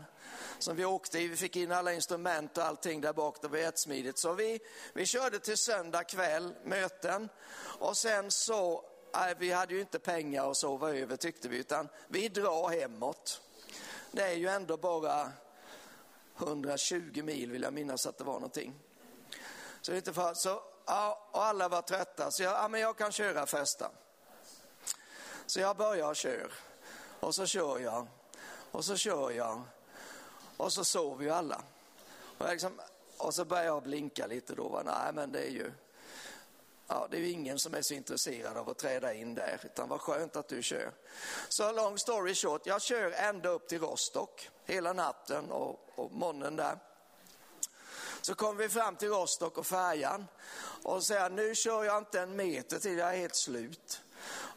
som 0.59 0.75
vi 0.75 0.85
åkte 0.85 1.19
i. 1.19 1.27
Vi 1.27 1.35
fick 1.35 1.55
in 1.55 1.71
alla 1.71 1.93
instrument 1.93 2.57
och 2.57 2.63
allting 2.63 3.01
där 3.01 3.13
bak, 3.13 3.41
det 3.41 3.47
var 3.47 3.57
jättesmidigt. 3.57 4.19
Så 4.19 4.33
vi, 4.33 4.59
vi 4.93 5.05
körde 5.05 5.39
till 5.39 5.57
söndag 5.57 6.03
kväll, 6.03 6.53
möten. 6.63 7.29
Och 7.79 7.97
sen 7.97 8.31
så, 8.31 8.85
nej, 9.13 9.35
vi 9.39 9.51
hade 9.51 9.73
ju 9.73 9.79
inte 9.79 9.99
pengar 9.99 10.51
att 10.51 10.57
sova 10.57 10.95
över 10.95 11.15
tyckte 11.15 11.49
vi, 11.49 11.57
utan 11.57 11.89
vi 12.07 12.29
drar 12.29 12.69
hemåt. 12.69 13.41
Det 14.11 14.23
är 14.23 14.33
ju 14.33 14.47
ändå 14.47 14.77
bara 14.77 15.31
120 16.37 17.23
mil 17.23 17.51
vill 17.51 17.61
jag 17.61 17.73
minnas 17.73 18.05
att 18.05 18.17
det 18.17 18.23
var 18.23 18.33
någonting. 18.33 18.73
Så, 19.81 19.93
inte 19.93 20.13
för, 20.13 20.33
så 20.33 20.61
ja, 20.85 21.29
och 21.31 21.43
alla 21.43 21.69
var 21.69 21.81
trötta, 21.81 22.31
så 22.31 22.43
jag, 22.43 22.53
ja, 22.53 22.67
men 22.67 22.81
jag 22.81 22.97
kan 22.97 23.11
köra 23.11 23.45
första. 23.45 23.91
Så 25.45 25.59
jag 25.59 25.77
börjar 25.77 26.07
och 26.07 26.15
kör, 26.15 26.51
och 27.19 27.35
så 27.35 27.45
kör 27.45 27.79
jag 27.79 28.07
och 28.71 28.85
så 28.85 28.95
kör 28.97 29.31
jag 29.31 29.61
och 30.57 30.73
så 30.73 30.83
sover 30.83 31.23
ju 31.23 31.31
alla. 31.31 31.61
Och, 32.37 32.49
liksom, 32.49 32.81
och 33.17 33.33
så 33.33 33.45
börjar 33.45 33.65
jag 33.65 33.83
blinka 33.83 34.27
lite 34.27 34.55
då. 34.55 34.69
Va? 34.69 34.81
Nej, 34.85 35.13
men 35.13 35.31
det 35.31 35.39
är 35.39 35.51
ju 35.51 35.71
ja, 36.87 37.07
det 37.11 37.17
är 37.17 37.21
ju 37.21 37.29
ingen 37.29 37.59
som 37.59 37.73
är 37.73 37.81
så 37.81 37.93
intresserad 37.93 38.57
av 38.57 38.69
att 38.69 38.77
träda 38.77 39.13
in 39.13 39.35
där, 39.35 39.59
utan 39.63 39.89
vad 39.89 40.01
skönt 40.01 40.35
att 40.35 40.47
du 40.47 40.63
kör. 40.63 40.91
Så 41.49 41.71
long 41.71 41.97
story 41.97 42.35
short, 42.35 42.65
jag 42.65 42.81
kör 42.81 43.11
ända 43.11 43.49
upp 43.49 43.67
till 43.67 43.79
Rostock 43.79 44.49
hela 44.65 44.93
natten 44.93 45.51
och, 45.51 45.89
och 45.95 46.11
morgonen 46.11 46.55
där. 46.55 46.77
Så 48.21 48.35
kommer 48.35 48.63
vi 48.63 48.69
fram 48.69 48.95
till 48.95 49.09
Rostock 49.09 49.57
och 49.57 49.65
färjan 49.65 50.25
och 50.83 51.03
säger 51.03 51.29
nu 51.29 51.55
kör 51.55 51.83
jag 51.83 51.97
inte 51.97 52.19
en 52.21 52.35
meter 52.35 52.79
till, 52.79 52.97
jag 52.97 53.13
är 53.13 53.17
helt 53.17 53.35
slut. 53.35 54.02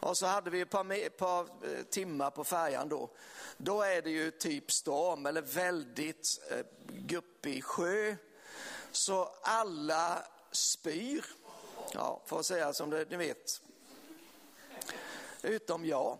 Och 0.01 0.17
så 0.17 0.27
hade 0.27 0.51
vi 0.51 0.61
ett 0.61 0.71
par, 0.71 0.93
ett 0.93 1.17
par 1.17 1.41
eh, 1.43 1.83
timmar 1.91 2.31
på 2.31 2.45
färjan 2.45 2.89
då. 2.89 3.11
Då 3.57 3.83
är 3.83 4.03
det 4.03 4.11
ju 4.11 4.31
typ 4.31 4.73
storm 4.73 5.27
eller 5.27 5.43
väldigt 5.43 6.41
eh, 6.51 6.67
guppig 6.89 7.65
sjö. 7.65 8.17
Så 8.93 9.35
alla 9.43 10.23
spyr. 10.53 11.25
Ja, 11.93 12.23
får 12.27 12.43
säga 12.43 12.73
som 12.73 12.91
det, 12.91 13.11
ni 13.11 13.17
vet. 13.17 13.63
Utom 15.43 15.85
jag. 15.85 16.19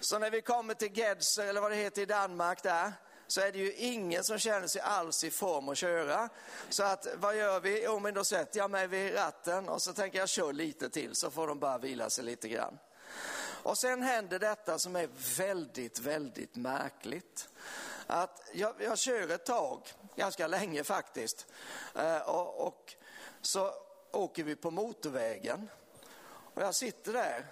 Så 0.00 0.18
när 0.18 0.30
vi 0.30 0.40
kommer 0.40 0.74
till 0.74 0.98
Gedser 0.98 1.46
eller 1.46 1.60
vad 1.60 1.70
det 1.70 1.76
heter 1.76 2.02
i 2.02 2.06
Danmark 2.06 2.62
där, 2.62 2.92
så 3.26 3.40
är 3.40 3.52
det 3.52 3.58
ju 3.58 3.72
ingen 3.72 4.24
som 4.24 4.38
känner 4.38 4.66
sig 4.66 4.80
alls 4.80 5.24
i 5.24 5.30
form 5.30 5.68
att 5.68 5.78
köra. 5.78 6.28
Så 6.68 6.82
att 6.82 7.06
vad 7.16 7.36
gör 7.36 7.60
vi? 7.60 7.84
Jo, 7.84 7.98
men 7.98 8.14
då 8.14 8.24
sätter 8.24 8.58
jag 8.58 8.70
mig 8.70 8.86
vid 8.86 9.14
ratten 9.14 9.68
och 9.68 9.82
så 9.82 9.92
tänker 9.92 10.18
jag 10.18 10.28
kör 10.28 10.52
lite 10.52 10.90
till 10.90 11.14
så 11.14 11.30
får 11.30 11.46
de 11.46 11.58
bara 11.58 11.78
vila 11.78 12.10
sig 12.10 12.24
lite 12.24 12.48
grann. 12.48 12.78
Och 13.62 13.78
sen 13.78 14.02
händer 14.02 14.38
detta 14.38 14.78
som 14.78 14.96
är 14.96 15.08
väldigt, 15.36 15.98
väldigt 15.98 16.56
märkligt. 16.56 17.48
Att 18.06 18.50
jag, 18.52 18.74
jag 18.78 18.98
kör 18.98 19.30
ett 19.30 19.46
tag, 19.46 19.80
ganska 20.16 20.46
länge 20.46 20.84
faktiskt, 20.84 21.46
eh, 21.94 22.18
och, 22.18 22.66
och 22.66 22.94
så 23.40 23.74
åker 24.12 24.44
vi 24.44 24.56
på 24.56 24.70
motorvägen. 24.70 25.70
Och 26.54 26.62
jag 26.62 26.74
sitter 26.74 27.12
där 27.12 27.46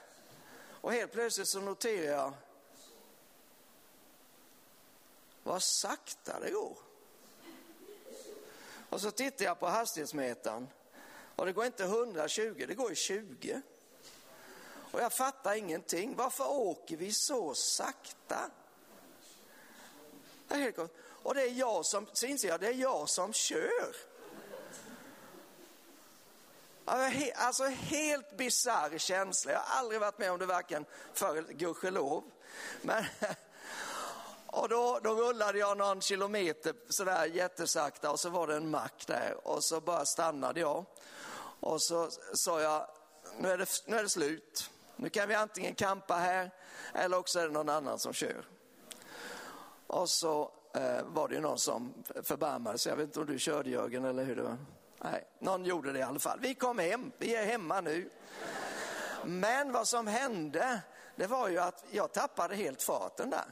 och 0.82 0.92
helt 0.92 1.12
plötsligt 1.12 1.48
så 1.48 1.60
noterar 1.60 2.16
jag 2.16 2.32
vad 5.42 5.62
sakta 5.62 6.40
det 6.40 6.50
går. 6.50 6.76
Och 8.88 9.00
så 9.00 9.10
tittar 9.10 9.44
jag 9.44 9.60
på 9.60 9.66
hastighetsmätaren 9.66 10.68
och 11.36 11.46
det 11.46 11.52
går 11.52 11.64
inte 11.66 11.84
120, 11.84 12.64
det 12.68 12.74
går 12.74 12.92
i 12.92 12.94
20. 12.94 13.62
Och 14.92 15.00
jag 15.00 15.12
fattar 15.12 15.54
ingenting. 15.54 16.16
Varför 16.16 16.50
åker 16.50 16.96
vi 16.96 17.12
så 17.12 17.54
sakta? 17.54 18.50
Och 21.22 21.34
det 21.34 21.42
är 21.42 21.50
jag 21.50 21.86
som, 21.86 22.06
så 22.12 22.26
inser 22.26 22.48
jag, 22.48 22.60
det 22.60 22.66
är 22.66 22.74
jag 22.74 23.08
som 23.08 23.32
kör. 23.32 23.96
Alltså 26.84 27.64
helt 27.64 28.36
bisarr 28.36 28.98
känsla. 28.98 29.52
Jag 29.52 29.58
har 29.58 29.78
aldrig 29.78 30.00
varit 30.00 30.18
med 30.18 30.32
om 30.32 30.38
det 30.38 30.46
varken 30.46 30.84
förr, 31.12 31.42
gudskelov. 31.48 32.24
Men 32.82 33.04
Och 34.52 34.68
då, 34.68 35.00
då 35.02 35.14
rullade 35.14 35.58
jag 35.58 35.78
någon 35.78 36.00
kilometer 36.00 36.74
sådär 36.88 37.24
jättesakta 37.24 38.10
och 38.10 38.20
så 38.20 38.30
var 38.30 38.46
det 38.46 38.56
en 38.56 38.70
mack 38.70 39.04
där 39.06 39.36
och 39.42 39.64
så 39.64 39.80
bara 39.80 40.04
stannade 40.04 40.60
jag. 40.60 40.84
Och 41.60 41.82
så 41.82 42.10
sa 42.34 42.60
jag, 42.60 42.86
nu 43.38 43.48
är 43.48 43.58
det, 43.58 43.66
nu 43.86 43.96
är 43.96 44.02
det 44.02 44.08
slut. 44.08 44.70
Nu 44.96 45.08
kan 45.08 45.28
vi 45.28 45.34
antingen 45.34 45.74
kampa 45.74 46.14
här 46.14 46.50
eller 46.94 47.18
också 47.18 47.38
är 47.38 47.46
det 47.46 47.52
någon 47.52 47.68
annan 47.68 47.98
som 47.98 48.12
kör. 48.12 48.44
Och 49.86 50.10
så 50.10 50.50
eh, 50.74 51.02
var 51.04 51.28
det 51.28 51.34
ju 51.34 51.40
någon 51.40 51.58
som 51.58 51.94
förbarmade 52.22 52.78
sig. 52.78 52.90
Jag 52.90 52.96
vet 52.96 53.06
inte 53.06 53.20
om 53.20 53.26
du 53.26 53.38
körde 53.38 53.70
Jörgen 53.70 54.04
eller 54.04 54.24
hur 54.24 54.36
det 54.36 54.42
var. 54.42 54.56
Nej, 54.98 55.24
någon 55.38 55.64
gjorde 55.64 55.92
det 55.92 55.98
i 55.98 56.02
alla 56.02 56.18
fall. 56.18 56.38
Vi 56.40 56.54
kom 56.54 56.78
hem, 56.78 57.12
vi 57.18 57.34
är 57.34 57.46
hemma 57.46 57.80
nu. 57.80 58.10
Men 59.24 59.72
vad 59.72 59.88
som 59.88 60.06
hände, 60.06 60.80
det 61.16 61.26
var 61.26 61.48
ju 61.48 61.58
att 61.58 61.84
jag 61.90 62.12
tappade 62.12 62.54
helt 62.54 62.82
farten 62.82 63.30
där. 63.30 63.44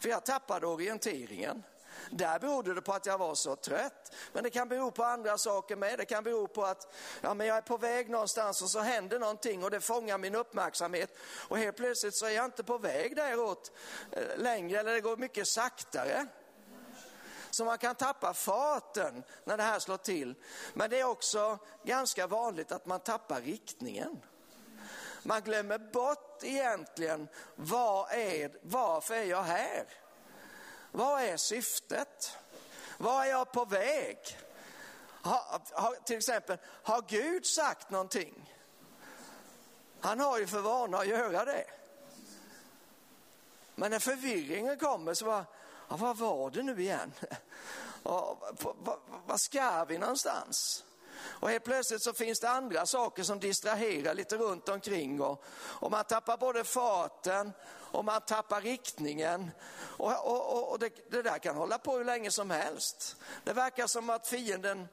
För 0.00 0.08
jag 0.08 0.24
tappade 0.24 0.66
orienteringen. 0.66 1.62
Där 2.10 2.38
berodde 2.38 2.74
det 2.74 2.82
på 2.82 2.92
att 2.92 3.06
jag 3.06 3.18
var 3.18 3.34
så 3.34 3.56
trött. 3.56 4.12
Men 4.32 4.44
det 4.44 4.50
kan 4.50 4.68
bero 4.68 4.90
på 4.90 5.04
andra 5.04 5.38
saker 5.38 5.76
med. 5.76 5.98
Det 5.98 6.04
kan 6.04 6.24
bero 6.24 6.48
på 6.48 6.64
att 6.64 6.94
ja, 7.20 7.34
men 7.34 7.46
jag 7.46 7.56
är 7.56 7.62
på 7.62 7.76
väg 7.76 8.10
någonstans 8.10 8.62
och 8.62 8.70
så 8.70 8.80
händer 8.80 9.18
någonting 9.18 9.64
och 9.64 9.70
det 9.70 9.80
fångar 9.80 10.18
min 10.18 10.34
uppmärksamhet. 10.34 11.16
Och 11.48 11.58
helt 11.58 11.76
plötsligt 11.76 12.14
så 12.14 12.26
är 12.26 12.30
jag 12.30 12.44
inte 12.44 12.64
på 12.64 12.78
väg 12.78 13.16
däråt 13.16 13.72
eh, 14.12 14.22
längre 14.36 14.80
eller 14.80 14.92
det 14.92 15.00
går 15.00 15.16
mycket 15.16 15.48
saktare. 15.48 16.26
Så 17.50 17.64
man 17.64 17.78
kan 17.78 17.94
tappa 17.94 18.34
farten 18.34 19.22
när 19.44 19.56
det 19.56 19.62
här 19.62 19.78
slår 19.78 19.96
till. 19.96 20.34
Men 20.74 20.90
det 20.90 21.00
är 21.00 21.04
också 21.04 21.58
ganska 21.84 22.26
vanligt 22.26 22.72
att 22.72 22.86
man 22.86 23.00
tappar 23.00 23.40
riktningen. 23.40 24.20
Man 25.22 25.42
glömmer 25.42 25.78
bort 25.78 26.40
egentligen, 26.42 27.28
vad 27.54 28.12
är, 28.12 28.50
varför 28.62 29.14
är 29.14 29.24
jag 29.24 29.42
här? 29.42 29.84
Vad 30.92 31.22
är 31.22 31.36
syftet? 31.36 32.38
Var 32.98 33.24
är 33.24 33.30
jag 33.30 33.52
på 33.52 33.64
väg? 33.64 34.18
Har, 35.22 35.60
har, 35.72 35.94
till 35.94 36.16
exempel, 36.16 36.58
har 36.64 37.04
Gud 37.08 37.46
sagt 37.46 37.90
någonting? 37.90 38.54
Han 40.00 40.20
har 40.20 40.38
ju 40.38 40.46
för 40.46 40.60
vana 40.60 40.98
att 40.98 41.06
göra 41.06 41.44
det. 41.44 41.64
Men 43.74 43.90
när 43.90 43.98
förvirringen 43.98 44.78
kommer 44.78 45.14
så 45.14 45.24
bara, 45.24 45.46
ja, 45.88 45.96
vad 45.96 46.16
var 46.16 46.50
det 46.50 46.62
nu 46.62 46.80
igen? 46.80 47.12
Vad 49.26 49.40
ska 49.40 49.84
vi 49.84 49.98
någonstans? 49.98 50.84
Och 51.22 51.50
helt 51.50 51.64
plötsligt 51.64 52.02
så 52.02 52.12
finns 52.12 52.40
det 52.40 52.50
andra 52.50 52.86
saker 52.86 53.22
som 53.22 53.40
distraherar 53.40 54.14
lite 54.14 54.36
runt 54.36 54.68
omkring 54.68 55.20
och, 55.20 55.44
och 55.52 55.90
man 55.90 56.04
tappar 56.04 56.36
både 56.36 56.64
farten 56.64 57.52
och 57.92 58.04
man 58.04 58.20
tappar 58.20 58.60
riktningen. 58.60 59.50
Och, 59.80 60.26
och, 60.26 60.72
och 60.72 60.78
det, 60.78 61.10
det, 61.10 61.22
där 61.22 61.38
kan 61.38 61.56
hålla 61.56 61.78
på 61.78 61.96
hur 61.96 62.04
länge 62.04 62.30
som 62.30 62.50
helst. 62.50 63.16
Det 63.44 63.52
verkar 63.52 63.86
som 63.86 64.10
att 64.10 64.26
fienden 64.26 64.88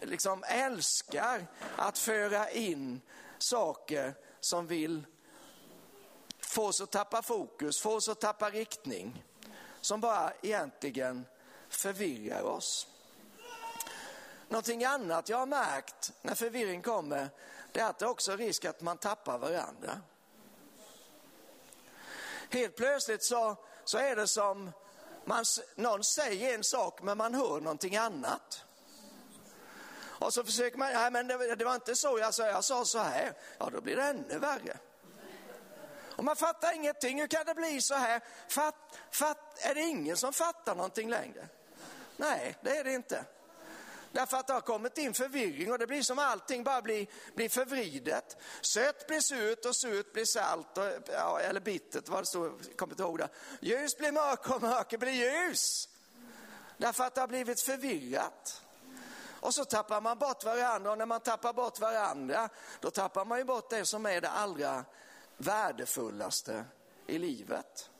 liksom 0.00 0.44
älskar 0.48 1.46
att 1.76 1.98
föra 1.98 2.50
in 2.50 3.00
saker 3.38 4.14
som 4.40 4.66
vill 4.66 5.06
få 6.40 6.66
oss 6.66 6.80
att 6.80 6.90
tappa 6.90 7.22
fokus, 7.22 7.80
få 7.80 7.94
oss 7.94 8.08
att 8.08 8.20
tappa 8.20 8.50
riktning. 8.50 9.24
Som 9.80 10.00
bara 10.00 10.32
egentligen 10.42 11.24
förvirrar 11.68 12.42
oss. 12.42 12.86
Någonting 14.48 14.84
annat 14.84 15.28
jag 15.28 15.38
har 15.38 15.46
märkt 15.46 16.12
när 16.22 16.34
förvirring 16.34 16.82
kommer, 16.82 17.30
det 17.72 17.80
är 17.80 17.84
att 17.84 17.98
det 17.98 18.06
också 18.06 18.32
är 18.32 18.36
risk 18.36 18.64
att 18.64 18.80
man 18.80 18.98
tappar 18.98 19.38
varandra. 19.38 20.00
Helt 22.50 22.76
plötsligt 22.76 23.24
så, 23.24 23.56
så 23.84 23.98
är 23.98 24.16
det 24.16 24.26
som 24.26 24.70
man, 25.24 25.44
någon 25.74 26.04
säger 26.04 26.54
en 26.54 26.64
sak 26.64 27.02
men 27.02 27.18
man 27.18 27.34
hör 27.34 27.60
någonting 27.60 27.96
annat. 27.96 28.64
Och 30.00 30.34
så 30.34 30.44
försöker 30.44 30.78
man, 30.78 30.92
nej 30.92 31.10
men 31.10 31.26
det, 31.26 31.54
det 31.54 31.64
var 31.64 31.74
inte 31.74 31.96
så 31.96 32.18
jag 32.18 32.34
sa, 32.34 32.46
jag 32.46 32.64
sa 32.64 32.84
så 32.84 32.98
här. 32.98 33.32
Ja 33.58 33.70
då 33.72 33.80
blir 33.80 33.96
det 33.96 34.02
ännu 34.02 34.38
värre. 34.38 34.78
Och 36.16 36.24
man 36.24 36.36
fattar 36.36 36.74
ingenting, 36.74 37.20
hur 37.20 37.26
kan 37.26 37.46
det 37.46 37.54
bli 37.54 37.80
så 37.80 37.94
här? 37.94 38.20
Fatt, 38.48 38.98
fatt, 39.10 39.58
är 39.58 39.74
det 39.74 39.80
ingen 39.80 40.16
som 40.16 40.32
fattar 40.32 40.74
någonting 40.74 41.10
längre? 41.10 41.48
Nej, 42.16 42.56
det 42.60 42.76
är 42.76 42.84
det 42.84 42.92
inte. 42.92 43.24
Därför 44.12 44.36
att 44.36 44.46
det 44.46 44.52
har 44.52 44.60
kommit 44.60 44.98
in 44.98 45.14
förvirring 45.14 45.72
och 45.72 45.78
det 45.78 45.86
blir 45.86 46.02
som 46.02 46.18
allting 46.18 46.64
bara 46.64 46.82
blir, 46.82 47.06
blir 47.34 47.48
förvridet. 47.48 48.36
Sött 48.60 49.06
blir 49.06 49.20
surt 49.20 49.64
och 49.64 49.76
surt 49.76 50.12
blir 50.12 50.24
salt, 50.24 50.78
och, 50.78 50.84
ja, 51.12 51.40
eller 51.40 51.60
bittert, 51.60 52.08
vad 52.08 52.22
det 52.22 52.26
står, 52.26 52.76
kommer 52.76 52.92
inte 52.92 53.02
ihåg 53.02 53.18
det. 53.18 53.28
Ljus 53.60 53.98
blir 53.98 54.12
mörker 54.12 54.54
och 54.54 54.62
mörker 54.62 54.98
blir 54.98 55.12
ljus. 55.12 55.88
Därför 56.76 57.04
att 57.04 57.14
det 57.14 57.20
har 57.20 57.28
blivit 57.28 57.60
förvirrat. 57.60 58.62
Och 59.40 59.54
så 59.54 59.64
tappar 59.64 60.00
man 60.00 60.18
bort 60.18 60.44
varandra 60.44 60.90
och 60.90 60.98
när 60.98 61.06
man 61.06 61.20
tappar 61.20 61.52
bort 61.52 61.80
varandra, 61.80 62.48
då 62.80 62.90
tappar 62.90 63.24
man 63.24 63.38
ju 63.38 63.44
bort 63.44 63.70
det 63.70 63.84
som 63.84 64.06
är 64.06 64.20
det 64.20 64.30
allra 64.30 64.84
värdefullaste 65.36 66.64
i 67.06 67.18
livet. 67.18 67.90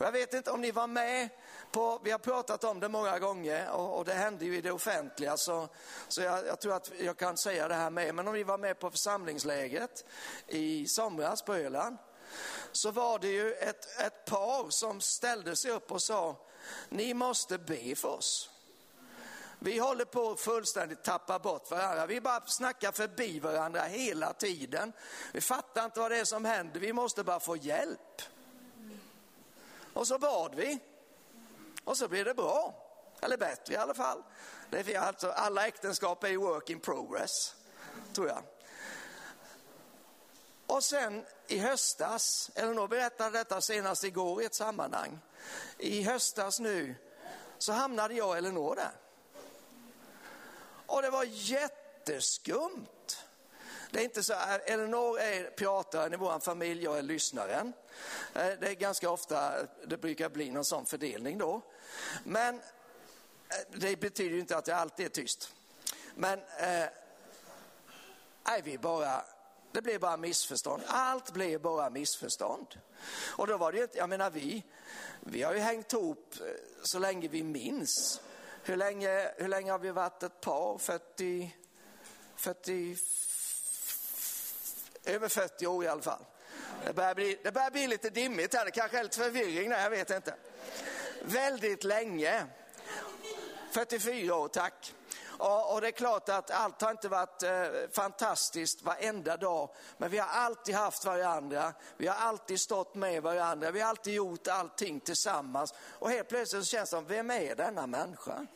Och 0.00 0.06
jag 0.06 0.12
vet 0.12 0.34
inte 0.34 0.50
om 0.50 0.60
ni 0.60 0.70
var 0.70 0.86
med 0.86 1.28
på, 1.72 2.00
vi 2.04 2.10
har 2.10 2.18
pratat 2.18 2.64
om 2.64 2.80
det 2.80 2.88
många 2.88 3.18
gånger 3.18 3.70
och, 3.70 3.98
och 3.98 4.04
det 4.04 4.14
hände 4.14 4.44
ju 4.44 4.56
i 4.56 4.60
det 4.60 4.72
offentliga 4.72 5.36
så, 5.36 5.68
så 6.08 6.22
jag, 6.22 6.46
jag, 6.46 6.60
tror 6.60 6.74
att 6.74 6.92
jag 7.00 7.16
kan 7.16 7.36
säga 7.36 7.68
det 7.68 7.74
här 7.74 7.90
med. 7.90 8.14
Men 8.14 8.28
om 8.28 8.34
vi 8.34 8.42
var 8.42 8.58
med 8.58 8.78
på 8.78 8.90
församlingsläget 8.90 10.04
i 10.46 10.86
somras 10.86 11.42
på 11.42 11.54
Öland 11.54 11.96
så 12.72 12.90
var 12.90 13.18
det 13.18 13.28
ju 13.28 13.52
ett, 13.52 14.00
ett 14.00 14.24
par 14.24 14.70
som 14.70 15.00
ställde 15.00 15.56
sig 15.56 15.70
upp 15.70 15.92
och 15.92 16.02
sa, 16.02 16.36
ni 16.88 17.14
måste 17.14 17.58
be 17.58 17.94
för 17.94 18.08
oss. 18.08 18.50
Vi 19.62 19.78
håller 19.78 20.04
på 20.04 20.30
att 20.30 20.40
fullständigt 20.40 21.02
tappa 21.02 21.38
bort 21.38 21.70
varandra. 21.70 22.06
Vi 22.06 22.20
bara 22.20 22.46
snackar 22.46 22.92
förbi 22.92 23.40
varandra 23.40 23.80
hela 23.80 24.32
tiden. 24.32 24.92
Vi 25.32 25.40
fattar 25.40 25.84
inte 25.84 26.00
vad 26.00 26.10
det 26.10 26.18
är 26.18 26.24
som 26.24 26.44
händer. 26.44 26.80
Vi 26.80 26.92
måste 26.92 27.24
bara 27.24 27.40
få 27.40 27.56
hjälp. 27.56 28.22
Och 29.92 30.06
så 30.06 30.18
bad 30.18 30.54
vi. 30.54 30.78
Och 31.84 31.96
så 31.96 32.08
blir 32.08 32.24
det 32.24 32.34
bra. 32.34 32.74
Eller 33.20 33.36
bättre 33.36 33.74
i 33.74 33.76
alla 33.76 33.94
fall. 33.94 34.22
Det 34.70 34.94
är 34.94 34.98
alltså, 34.98 35.30
alla 35.30 35.66
äktenskap 35.66 36.24
är 36.24 36.28
ju 36.28 36.36
work 36.36 36.70
in 36.70 36.80
progress, 36.80 37.54
tror 38.12 38.28
jag. 38.28 38.42
Och 40.66 40.84
sen 40.84 41.24
i 41.46 41.58
höstas, 41.58 42.50
Elinor 42.54 42.88
berättade 42.88 43.38
detta 43.38 43.60
senast 43.60 44.04
igår 44.04 44.42
i 44.42 44.44
ett 44.44 44.54
sammanhang. 44.54 45.18
I 45.78 46.02
höstas 46.02 46.60
nu 46.60 46.94
så 47.58 47.72
hamnade 47.72 48.14
jag 48.14 48.28
och 48.28 48.36
Elinor 48.36 48.76
där. 48.76 48.92
Och 50.86 51.02
det 51.02 51.10
var 51.10 51.24
jätteskumt. 51.24 52.88
Det 53.92 53.98
är 54.00 54.04
inte 54.04 54.22
så, 54.22 54.34
Elinor 54.64 55.18
är 55.18 55.50
prataren 55.50 56.14
i 56.14 56.16
vår 56.16 56.40
familj, 56.40 56.84
jag 56.84 56.98
är 56.98 57.02
lyssnaren. 57.02 57.72
Eh, 58.34 58.46
det 58.60 58.68
är 58.68 58.74
ganska 58.74 59.10
ofta, 59.10 59.52
det 59.86 59.96
brukar 59.96 60.28
bli 60.28 60.50
någon 60.50 60.64
sån 60.64 60.86
fördelning 60.86 61.38
då. 61.38 61.60
Men 62.24 62.54
eh, 62.54 62.60
det 63.72 64.00
betyder 64.00 64.30
ju 64.30 64.40
inte 64.40 64.56
att 64.56 64.66
jag 64.66 64.78
alltid 64.78 65.06
är 65.06 65.10
tyst. 65.10 65.52
Men 66.14 66.38
eh, 66.38 66.88
nej, 68.46 68.62
vi 68.64 68.78
bara, 68.78 69.24
det 69.72 69.82
blev 69.82 70.00
bara 70.00 70.16
missförstånd. 70.16 70.82
Allt 70.86 71.32
blev 71.32 71.60
bara 71.60 71.90
missförstånd. 71.90 72.80
Och 73.36 73.46
då 73.46 73.56
var 73.56 73.72
det 73.72 73.78
ju 73.78 73.84
inte, 73.84 73.98
jag 73.98 74.08
menar 74.08 74.30
vi, 74.30 74.64
vi 75.20 75.42
har 75.42 75.54
ju 75.54 75.60
hängt 75.60 75.92
ihop 75.92 76.34
så 76.82 76.98
länge 76.98 77.28
vi 77.28 77.42
minns. 77.42 78.20
Hur 78.62 78.76
länge, 78.76 79.32
hur 79.36 79.48
länge 79.48 79.72
har 79.72 79.78
vi 79.78 79.90
varit 79.90 80.22
ett 80.22 80.40
par? 80.40 80.78
40, 80.78 81.56
40, 82.36 82.96
över 85.14 85.28
40 85.28 85.66
år 85.66 85.84
i 85.84 85.88
alla 85.88 86.02
fall. 86.02 86.24
Det 86.86 86.92
börjar 86.92 87.14
bli, 87.14 87.38
det 87.44 87.52
börjar 87.52 87.70
bli 87.70 87.86
lite 87.86 88.10
dimmigt 88.10 88.54
här, 88.54 88.64
det 88.64 88.70
kanske 88.70 88.98
är 88.98 89.02
lite 89.02 89.16
förvirring 89.16 89.70
där, 89.70 89.82
jag 89.82 89.90
vet 89.90 90.10
inte. 90.10 90.34
Väldigt 91.22 91.84
länge. 91.84 92.46
44 93.70 94.34
år, 94.34 94.48
tack. 94.48 94.94
Och, 95.40 95.74
och, 95.74 95.80
det 95.80 95.86
är 95.86 95.92
klart 95.92 96.28
att 96.28 96.50
allt 96.50 96.82
har 96.82 96.90
inte 96.90 97.08
varit 97.08 97.42
eh, 97.42 97.66
fantastiskt 97.92 98.82
varenda 98.82 99.36
dag, 99.36 99.70
men 99.98 100.10
vi 100.10 100.18
har 100.18 100.28
alltid 100.28 100.74
haft 100.74 101.04
varandra, 101.04 101.72
vi 101.96 102.06
har 102.06 102.16
alltid 102.16 102.60
stått 102.60 102.94
med 102.94 103.22
varandra, 103.22 103.70
vi 103.70 103.80
har 103.80 103.88
alltid 103.88 104.14
gjort 104.14 104.48
allting 104.48 105.00
tillsammans. 105.00 105.74
Och 105.98 106.10
helt 106.10 106.28
plötsligt 106.28 106.64
så 106.64 106.70
känns 106.70 106.90
det 106.90 106.96
som, 106.96 107.06
vem 107.06 107.30
är 107.30 107.54
denna 107.54 107.86
människa? 107.86 108.46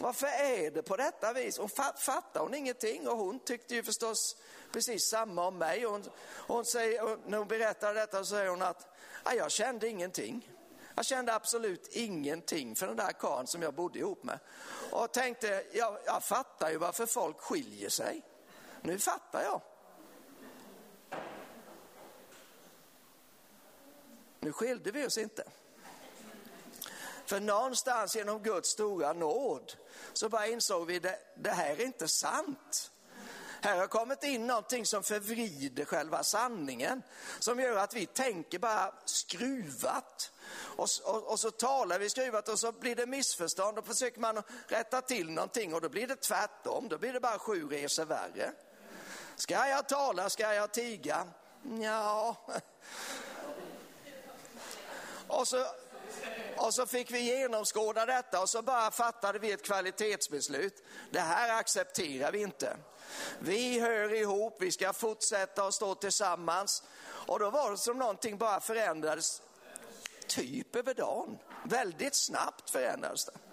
Varför 0.00 0.26
är 0.26 0.70
det 0.70 0.82
på 0.82 0.96
detta 0.96 1.32
vis? 1.32 1.58
Och 1.58 1.70
fattar 1.96 2.40
hon 2.40 2.54
ingenting? 2.54 3.08
Och 3.08 3.16
hon 3.16 3.38
tyckte 3.38 3.74
ju 3.74 3.82
förstås 3.82 4.36
precis 4.72 5.04
samma 5.04 5.46
om 5.46 5.58
mig. 5.58 5.84
Hon, 5.84 6.04
hon 6.36 6.64
säger, 6.64 7.18
när 7.26 7.38
hon 7.38 7.48
berättar 7.48 7.94
detta 7.94 8.18
så 8.18 8.24
säger 8.24 8.50
hon 8.50 8.62
att 8.62 8.88
jag 9.24 9.50
kände 9.50 9.88
ingenting. 9.88 10.50
Jag 10.94 11.04
kände 11.04 11.34
absolut 11.34 11.88
ingenting 11.88 12.76
för 12.76 12.86
den 12.86 12.96
där 12.96 13.12
karln 13.12 13.46
som 13.46 13.62
jag 13.62 13.74
bodde 13.74 13.98
ihop 13.98 14.24
med. 14.24 14.38
Och 14.90 15.12
tänkte, 15.12 15.64
jag, 15.72 15.98
jag 16.04 16.24
fattar 16.24 16.70
ju 16.70 16.76
varför 16.76 17.06
folk 17.06 17.40
skiljer 17.40 17.88
sig. 17.88 18.22
Nu 18.82 18.98
fattar 18.98 19.42
jag. 19.42 19.60
Nu 24.40 24.52
skilde 24.52 24.90
vi 24.90 25.06
oss 25.06 25.18
inte. 25.18 25.44
För 27.30 27.40
någonstans 27.40 28.16
genom 28.16 28.42
Guds 28.42 28.68
stora 28.68 29.12
nåd 29.12 29.72
så 30.12 30.28
bara 30.28 30.46
insåg 30.46 30.86
vi 30.86 30.98
det, 30.98 31.18
det 31.36 31.50
här 31.50 31.70
är 31.70 31.84
inte 31.84 32.08
sant. 32.08 32.90
Här 33.60 33.76
har 33.76 33.86
kommit 33.86 34.24
in 34.24 34.46
någonting 34.46 34.86
som 34.86 35.02
förvrider 35.02 35.84
själva 35.84 36.24
sanningen, 36.24 37.02
som 37.38 37.60
gör 37.60 37.76
att 37.76 37.94
vi 37.94 38.06
tänker 38.06 38.58
bara 38.58 38.94
skruvat. 39.04 40.32
Och, 40.76 40.88
och, 41.04 41.30
och, 41.30 41.40
så 41.40 41.50
talar 41.50 41.98
vi 41.98 42.10
skruvat 42.10 42.48
och 42.48 42.58
så 42.58 42.72
blir 42.72 42.96
det 42.96 43.06
missförstånd 43.06 43.78
och 43.78 43.86
försöker 43.86 44.20
man 44.20 44.42
rätta 44.66 45.00
till 45.00 45.30
någonting 45.30 45.74
och 45.74 45.80
då 45.80 45.88
blir 45.88 46.06
det 46.06 46.16
tvärtom, 46.16 46.88
då 46.88 46.98
blir 46.98 47.12
det 47.12 47.20
bara 47.20 47.38
sju 47.38 47.68
resor 47.68 48.04
värre. 48.04 48.52
Ska 49.36 49.68
jag 49.68 49.88
tala, 49.88 50.30
ska 50.30 50.54
jag 50.54 50.72
tiga? 50.72 51.26
Ja. 51.80 52.36
Och 55.26 55.48
så 55.48 55.66
och 56.60 56.74
så 56.74 56.86
fick 56.86 57.10
vi 57.10 57.20
genomskåda 57.20 58.06
detta 58.06 58.40
och 58.40 58.48
så 58.48 58.62
bara 58.62 58.90
fattade 58.90 59.38
vi 59.38 59.52
ett 59.52 59.62
kvalitetsbeslut. 59.62 60.82
Det 61.10 61.20
här 61.20 61.58
accepterar 61.60 62.32
vi 62.32 62.42
inte. 62.42 62.76
Vi 63.38 63.80
hör 63.80 64.14
ihop, 64.14 64.56
vi 64.60 64.72
ska 64.72 64.92
fortsätta 64.92 65.66
att 65.66 65.74
stå 65.74 65.94
tillsammans. 65.94 66.82
Och 67.02 67.38
då 67.38 67.50
var 67.50 67.70
det 67.70 67.78
som 67.78 67.98
någonting 67.98 68.38
bara 68.38 68.60
förändrades 68.60 69.42
typ 70.26 70.76
över 70.76 70.94
dagen. 70.94 71.38
Väldigt 71.64 72.14
snabbt 72.14 72.70
förändrades 72.70 73.24
det. 73.24 73.49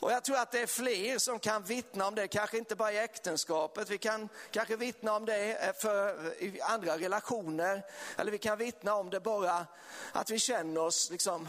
Och 0.00 0.12
jag 0.12 0.24
tror 0.24 0.36
att 0.36 0.50
det 0.50 0.60
är 0.60 0.66
fler 0.66 1.18
som 1.18 1.38
kan 1.38 1.62
vittna 1.62 2.06
om 2.06 2.14
det, 2.14 2.28
kanske 2.28 2.58
inte 2.58 2.76
bara 2.76 2.92
i 2.92 2.98
äktenskapet, 2.98 3.90
vi 3.90 3.98
kan 3.98 4.28
kanske 4.50 4.76
vittna 4.76 5.16
om 5.16 5.24
det 5.24 5.66
eh, 5.66 5.72
för, 5.72 6.32
i 6.42 6.60
andra 6.60 6.98
relationer, 6.98 7.86
eller 8.16 8.32
vi 8.32 8.38
kan 8.38 8.58
vittna 8.58 8.94
om 8.94 9.10
det 9.10 9.20
bara 9.20 9.66
att 10.12 10.30
vi 10.30 10.38
känner 10.38 10.80
oss 10.80 11.10
liksom, 11.10 11.48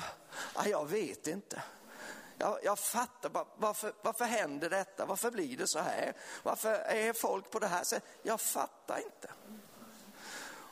ah, 0.53 0.65
jag 0.65 0.89
vet 0.89 1.27
inte. 1.27 1.61
Jag, 2.37 2.59
jag 2.63 2.79
fattar, 2.79 3.45
varför, 3.55 3.93
varför 4.01 4.25
händer 4.25 4.69
detta? 4.69 5.05
Varför 5.05 5.31
blir 5.31 5.57
det 5.57 5.67
så 5.67 5.79
här? 5.79 6.13
Varför 6.43 6.73
är 6.73 7.13
folk 7.13 7.51
på 7.51 7.59
det 7.59 7.67
här 7.67 7.83
sättet? 7.83 8.09
Jag 8.23 8.41
fattar 8.41 8.97
inte. 8.97 9.29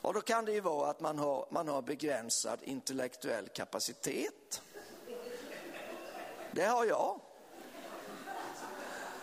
Och 0.01 0.13
då 0.13 0.21
kan 0.21 0.45
det 0.45 0.51
ju 0.51 0.59
vara 0.59 0.89
att 0.89 0.99
man 0.99 1.19
har, 1.19 1.47
man 1.51 1.67
har 1.67 1.81
begränsad 1.81 2.59
intellektuell 2.63 3.49
kapacitet. 3.49 4.61
Det 6.51 6.65
har 6.65 6.85
jag. 6.85 7.21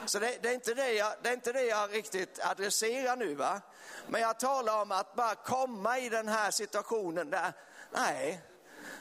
Så 0.07 0.19
det, 0.19 0.43
det, 0.43 0.49
är 0.49 0.55
inte 0.55 0.75
det, 0.75 0.93
jag, 0.93 1.13
det 1.23 1.29
är 1.29 1.33
inte 1.33 1.53
det 1.53 1.63
jag 1.63 1.95
riktigt 1.95 2.41
adresserar 2.43 3.17
nu. 3.17 3.35
va. 3.35 3.61
Men 4.09 4.21
jag 4.21 4.39
talar 4.39 4.83
om 4.83 4.93
att 4.93 5.15
bara 5.15 5.35
komma 5.35 5.99
i 5.99 6.09
den 6.09 6.29
här 6.29 6.51
situationen 6.51 7.31
där, 7.31 7.53
nej, 7.91 8.43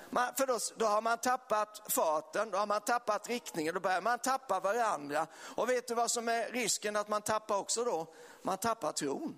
man, 0.09 0.35
för 0.37 0.47
då, 0.47 0.59
då, 0.75 0.85
har 0.85 1.01
man 1.01 1.17
tappat 1.17 1.81
farten, 1.89 2.51
då 2.51 2.57
har 2.57 2.65
man 2.65 2.81
tappat 2.81 3.27
riktningen, 3.27 3.73
då 3.73 3.79
börjar 3.79 4.01
man 4.01 4.19
tappa 4.19 4.59
varandra. 4.59 5.27
Och 5.55 5.69
vet 5.69 5.87
du 5.87 5.93
vad 5.93 6.11
som 6.11 6.29
är 6.29 6.51
risken 6.51 6.95
att 6.95 7.07
man 7.07 7.21
tappar 7.21 7.57
också 7.57 7.83
då? 7.83 8.07
Man 8.41 8.57
tappar 8.57 8.91
tron. 8.91 9.37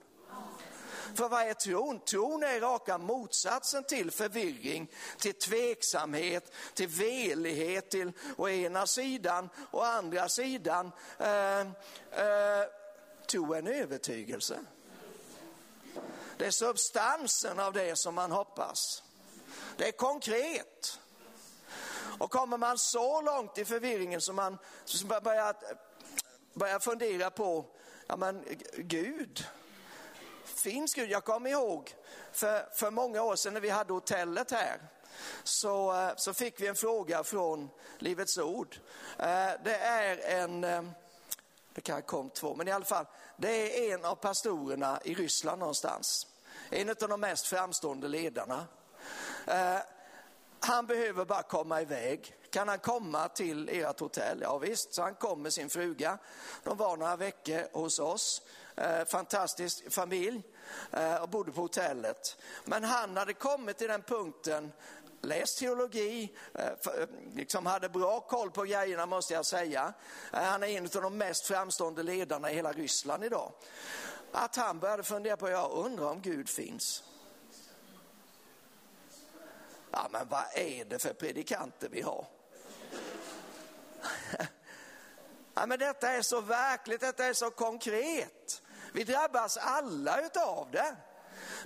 För 1.16 1.30
vad 1.30 1.42
är 1.42 1.54
tron? 1.54 2.00
Tron 2.00 2.44
är 2.44 2.60
raka 2.60 2.98
motsatsen 2.98 3.84
till 3.84 4.12
förvirring, 4.12 4.92
till 5.18 5.34
tveksamhet, 5.34 6.52
till 6.74 6.88
velighet, 6.88 7.90
till 7.90 8.12
å 8.38 8.50
ena 8.50 8.88
sidan 8.88 9.50
och 9.72 9.88
andra 9.88 10.30
sidan. 10.30 10.92
Eh, 11.18 11.60
eh, 11.60 12.64
tro 13.28 13.54
är 13.54 13.60
en 13.60 13.68
övertygelse. 13.68 14.60
Det 16.38 16.46
är 16.46 16.52
substansen 16.52 17.60
av 17.60 17.74
det 17.74 17.96
som 17.96 18.16
man 18.16 18.32
hoppas. 18.32 19.04
Det 19.78 19.88
är 19.88 19.92
konkret. 19.92 21.00
Och 22.20 22.32
kommer 22.32 22.58
man 22.58 22.78
så 22.78 23.22
långt 23.22 23.58
i 23.58 23.66
förvirringen 23.66 24.22
som 24.22 24.36
man 24.36 24.58
börjar, 25.24 25.56
börjar 26.54 26.80
fundera 26.80 27.30
på, 27.30 27.66
ja 28.08 28.18
men 28.18 28.44
Gud, 28.78 29.46
finns 30.72 30.94
Gud? 30.94 31.10
Jag 31.10 31.24
kommer 31.24 31.50
ihåg 31.50 31.96
för, 32.32 32.70
för 32.74 32.92
många 32.92 33.24
år 33.24 33.36
sedan 33.36 33.54
när 33.54 33.62
vi 33.62 33.70
hade 33.70 33.94
hotellet 33.94 34.52
här 34.52 34.80
så, 35.44 35.94
eh, 35.94 36.12
så 36.16 36.34
fick 36.34 36.62
vi 36.62 36.68
en 36.68 36.76
fråga 36.76 37.24
från 37.24 37.70
Livets 37.98 38.38
Ord. 38.38 38.80
Eh, 39.20 39.50
det 39.64 39.76
är 39.76 40.18
en, 40.18 40.64
eh, 40.64 40.84
det 41.74 41.82
kan 41.82 42.02
kom 42.02 42.30
två, 42.30 42.56
men 42.56 42.68
i 42.68 42.72
alla 42.72 42.86
fall, 42.86 43.06
det 43.38 43.90
är 43.90 43.94
en 43.94 44.06
av 44.06 44.16
pastorerna 44.16 45.00
i 45.04 45.14
Ryssland 45.14 45.60
någonstans. 45.60 46.28
En 46.70 46.90
av 46.90 46.96
de 46.96 47.20
mest 47.20 47.48
framstående 47.48 48.08
ledarna. 48.08 48.66
Han 50.60 50.86
behöver 50.86 51.26
bara 51.26 51.44
komma 51.44 51.82
iväg. 51.82 52.36
Kan 52.50 52.68
han 52.68 52.80
komma 52.80 53.30
till 53.30 53.70
ert 53.70 54.00
hotell? 54.00 54.40
Ja 54.42 54.58
visst, 54.58 54.94
så 54.94 55.02
han 55.02 55.16
kom 55.16 55.42
med 55.42 55.54
sin 55.54 55.70
fruga. 55.70 56.18
De 56.64 56.78
var 56.78 56.98
några 56.98 57.16
veckor 57.16 57.68
hos 57.74 58.00
oss. 58.00 58.42
Eh, 58.78 59.06
fantastisk 59.06 59.92
familj 59.94 60.44
eh, 60.92 61.16
och 61.16 61.30
bodde 61.30 61.52
på 61.52 61.62
hotellet. 61.62 62.38
Men 62.66 62.84
han 62.84 63.18
hade 63.18 63.34
kommit 63.34 63.78
till 63.78 63.88
den 63.88 64.02
punkten 64.02 64.72
läst 65.22 65.60
teologi, 65.60 66.36
eh, 66.54 66.72
liksom 67.34 67.66
hade 67.66 67.90
bra 67.90 68.20
koll 68.20 68.52
på 68.52 68.64
grejerna 68.64 69.06
måste 69.06 69.34
jag 69.34 69.46
säga. 69.46 69.94
Han 70.32 70.64
är 70.64 70.68
en 70.68 70.84
av 70.84 71.02
de 71.02 71.18
mest 71.18 71.46
framstående 71.46 72.04
ledarna 72.04 72.52
i 72.52 72.56
hela 72.56 72.72
Ryssland 72.72 73.24
idag. 73.24 73.52
Att 74.32 74.56
han 74.56 74.80
började 74.80 75.04
fundera 75.04 75.38
på, 75.38 75.50
jag 75.50 75.72
undrar 75.72 76.12
om 76.12 76.22
Gud 76.22 76.50
finns. 76.50 77.04
Ja, 79.92 80.08
men 80.12 80.28
vad 80.30 80.46
är 80.56 80.86
det 80.86 81.00
för 81.00 81.14
predikanter 81.14 81.90
vi 81.92 82.02
har? 82.02 82.28
Ja, 85.60 85.66
men 85.66 85.80
detta 85.80 86.10
är 86.10 86.22
så 86.22 86.42
verkligt, 86.42 87.02
detta 87.02 87.26
är 87.26 87.34
så 87.34 87.52
konkret. 87.52 88.62
Vi 88.98 89.04
drabbas 89.04 89.58
alla 89.58 90.22
utav 90.22 90.68
det. 90.72 90.96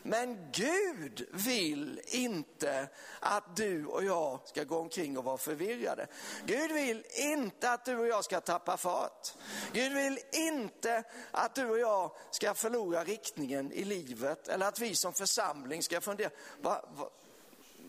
Men 0.03 0.51
Gud 0.51 1.27
vill 1.31 2.01
inte 2.05 2.87
att 3.19 3.55
du 3.55 3.85
och 3.85 4.03
jag 4.03 4.39
ska 4.45 4.63
gå 4.63 4.79
omkring 4.79 5.17
och 5.17 5.23
vara 5.23 5.37
förvirrade. 5.37 6.07
Gud 6.45 6.71
vill 6.71 7.05
inte 7.13 7.71
att 7.71 7.85
du 7.85 7.97
och 7.97 8.07
jag 8.07 8.25
ska 8.25 8.41
tappa 8.41 8.77
fart. 8.77 9.33
Gud 9.73 9.93
vill 9.93 10.19
inte 10.31 11.03
att 11.31 11.55
du 11.55 11.69
och 11.69 11.79
jag 11.79 12.11
ska 12.31 12.53
förlora 12.53 13.03
riktningen 13.03 13.71
i 13.71 13.83
livet 13.83 14.47
eller 14.47 14.67
att 14.67 14.79
vi 14.79 14.95
som 14.95 15.13
församling 15.13 15.83
ska 15.83 16.01
fundera, 16.01 16.29
va, 16.61 16.85
va, 16.97 17.09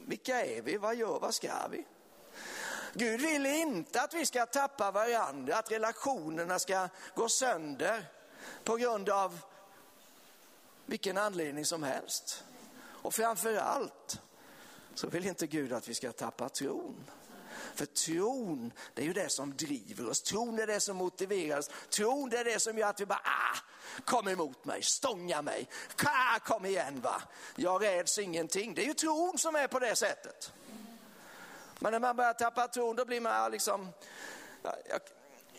vilka 0.06 0.46
är 0.46 0.62
vi, 0.62 0.76
vad 0.76 0.94
gör, 0.94 1.18
vad 1.20 1.34
ska 1.34 1.68
vi? 1.70 1.84
Gud 2.94 3.20
vill 3.20 3.46
inte 3.46 4.02
att 4.02 4.14
vi 4.14 4.26
ska 4.26 4.46
tappa 4.46 4.90
varandra, 4.90 5.56
att 5.56 5.72
relationerna 5.72 6.58
ska 6.58 6.88
gå 7.14 7.28
sönder 7.28 8.06
på 8.64 8.76
grund 8.76 9.08
av 9.08 9.38
vilken 10.86 11.18
anledning 11.18 11.64
som 11.64 11.82
helst. 11.82 12.44
Och 13.02 13.14
framför 13.14 13.56
allt 13.56 14.20
så 14.94 15.08
vill 15.08 15.26
inte 15.26 15.46
Gud 15.46 15.72
att 15.72 15.88
vi 15.88 15.94
ska 15.94 16.12
tappa 16.12 16.48
tron. 16.48 17.10
För 17.74 17.86
tron, 17.86 18.72
det 18.94 19.02
är 19.02 19.06
ju 19.06 19.12
det 19.12 19.28
som 19.28 19.56
driver 19.56 20.10
oss. 20.10 20.22
Tron 20.22 20.58
är 20.58 20.66
det 20.66 20.80
som 20.80 20.96
motiverar 20.96 21.58
oss. 21.58 21.70
Tron 21.90 22.30
det 22.30 22.38
är 22.38 22.44
det 22.44 22.60
som 22.60 22.78
gör 22.78 22.88
att 22.88 23.00
vi 23.00 23.06
bara, 23.06 23.22
ah, 23.24 23.56
kom 24.04 24.28
emot 24.28 24.64
mig, 24.64 24.82
stånga 24.82 25.42
mig, 25.42 25.68
ah, 26.04 26.38
kom 26.38 26.64
igen 26.64 27.00
va. 27.00 27.22
Jag 27.56 27.82
räds 27.82 28.18
ingenting. 28.18 28.74
Det 28.74 28.82
är 28.82 28.86
ju 28.86 28.94
tron 28.94 29.38
som 29.38 29.56
är 29.56 29.66
på 29.66 29.78
det 29.78 29.96
sättet. 29.96 30.52
Men 31.78 31.92
när 31.92 32.00
man 32.00 32.16
börjar 32.16 32.32
tappa 32.32 32.68
tron 32.68 32.96
då 32.96 33.04
blir 33.04 33.20
man 33.20 33.50
liksom, 33.50 33.88
jag, 34.62 35.00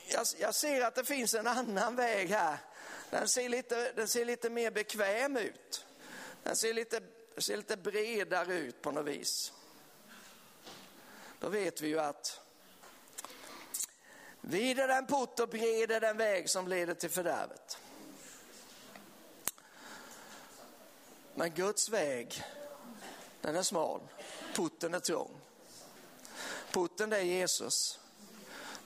jag, 0.09 0.25
jag 0.39 0.55
ser 0.55 0.81
att 0.81 0.95
det 0.95 1.03
finns 1.03 1.33
en 1.33 1.47
annan 1.47 1.95
väg 1.95 2.29
här 2.29 2.57
den 3.13 3.28
ser 3.28 3.49
lite, 3.49 3.91
den 3.91 4.08
ser 4.08 4.26
lite 4.26 4.49
mer 4.49 4.71
bekväm 4.71 5.38
ut. 5.38 5.86
Den 6.43 6.56
ser 6.56 6.73
lite, 6.73 7.02
ser 7.38 7.58
lite 7.58 7.78
bredare 7.78 8.54
ut 8.56 8.82
på 8.82 8.91
något 8.91 9.06
vis. 9.06 9.54
Då 11.39 11.49
vet 11.49 11.82
vi 11.82 11.88
ju 11.88 11.99
att 11.99 12.41
vid 14.41 14.80
är 14.80 14.88
den 14.88 15.06
port 15.06 15.39
och 15.39 15.49
bred 15.49 15.91
är 15.91 15.99
den 15.99 16.17
väg 16.17 16.49
som 16.49 16.67
leder 16.67 16.93
till 16.93 17.10
fördärvet. 17.10 17.78
Men 21.36 21.52
Guds 21.54 21.89
väg, 21.89 22.43
den 23.41 23.56
är 23.56 23.63
smal, 23.63 24.02
porten 24.56 24.93
är 24.93 24.99
trång. 24.99 25.41
Porten 26.71 27.10
det 27.10 27.17
är 27.17 27.21
Jesus. 27.21 27.99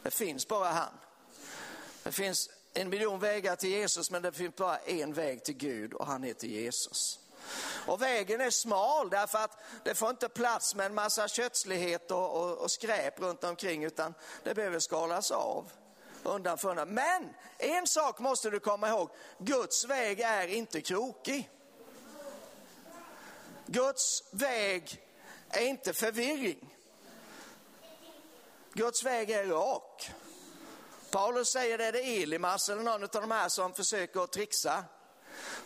Det 0.03 0.11
finns 0.11 0.47
bara 0.47 0.69
han. 0.69 0.93
Det 2.03 2.11
finns 2.11 2.49
en 2.77 2.89
miljon 2.89 3.19
vägar 3.19 3.55
till 3.55 3.69
Jesus 3.69 4.11
men 4.11 4.21
det 4.21 4.31
finns 4.31 4.55
bara 4.55 4.77
en 4.77 5.13
väg 5.13 5.43
till 5.43 5.57
Gud 5.57 5.93
och 5.93 6.05
han 6.05 6.23
heter 6.23 6.47
Jesus. 6.47 7.19
Och 7.85 8.01
vägen 8.01 8.41
är 8.41 8.49
smal 8.49 9.09
därför 9.09 9.37
att 9.37 9.59
det 9.83 9.95
får 9.95 10.09
inte 10.09 10.29
plats 10.29 10.75
med 10.75 10.85
en 10.85 10.93
massa 10.93 11.27
kötslighet 11.27 12.11
och, 12.11 12.41
och, 12.41 12.57
och 12.57 12.71
skräp 12.71 13.19
runt 13.19 13.43
omkring 13.43 13.83
utan 13.83 14.13
det 14.43 14.53
behöver 14.53 14.79
skalas 14.79 15.31
av 15.31 15.71
undan 16.23 16.57
för 16.57 16.69
undan. 16.69 16.89
Men 16.89 17.29
en 17.57 17.87
sak 17.87 18.19
måste 18.19 18.49
du 18.49 18.59
komma 18.59 18.89
ihåg, 18.89 19.09
Guds 19.39 19.85
väg 19.85 20.19
är 20.19 20.47
inte 20.47 20.81
krokig. 20.81 21.49
Guds 23.65 24.23
väg 24.31 25.01
är 25.49 25.61
inte 25.61 25.93
förvirring. 25.93 26.73
Guds 28.73 29.03
väg 29.03 29.29
är 29.29 29.45
rak. 29.45 30.11
Paulus 31.17 31.49
säger 31.49 31.77
det, 31.77 31.91
det 31.91 32.01
är 32.01 32.23
Elimas 32.23 32.69
eller 32.69 32.83
någon 32.83 33.03
av 33.03 33.09
de 33.09 33.31
här 33.31 33.49
som 33.49 33.73
försöker 33.73 34.23
att 34.23 34.31
trixa. 34.31 34.83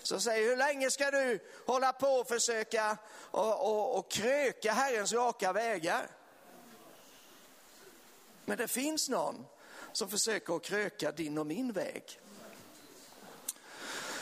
Så 0.04 0.20
säger 0.20 0.50
hur 0.50 0.58
länge 0.58 0.92
ska 0.92 1.12
du 1.12 1.40
hålla 1.66 1.94
på 1.94 2.08
och 2.08 2.28
försöka 2.28 2.98
och, 3.32 3.68
och, 3.68 3.98
och 3.98 4.12
kröka 4.12 4.72
Herrens 4.72 5.14
raka 5.14 5.54
vägar? 5.54 6.08
Men 8.46 8.58
det 8.58 8.68
finns 8.68 9.10
någon 9.10 9.46
som 9.92 10.10
försöker 10.10 10.56
att 10.56 10.64
kröka 10.64 11.12
din 11.12 11.38
och 11.38 11.48
min 11.48 11.72
väg. 11.72 12.20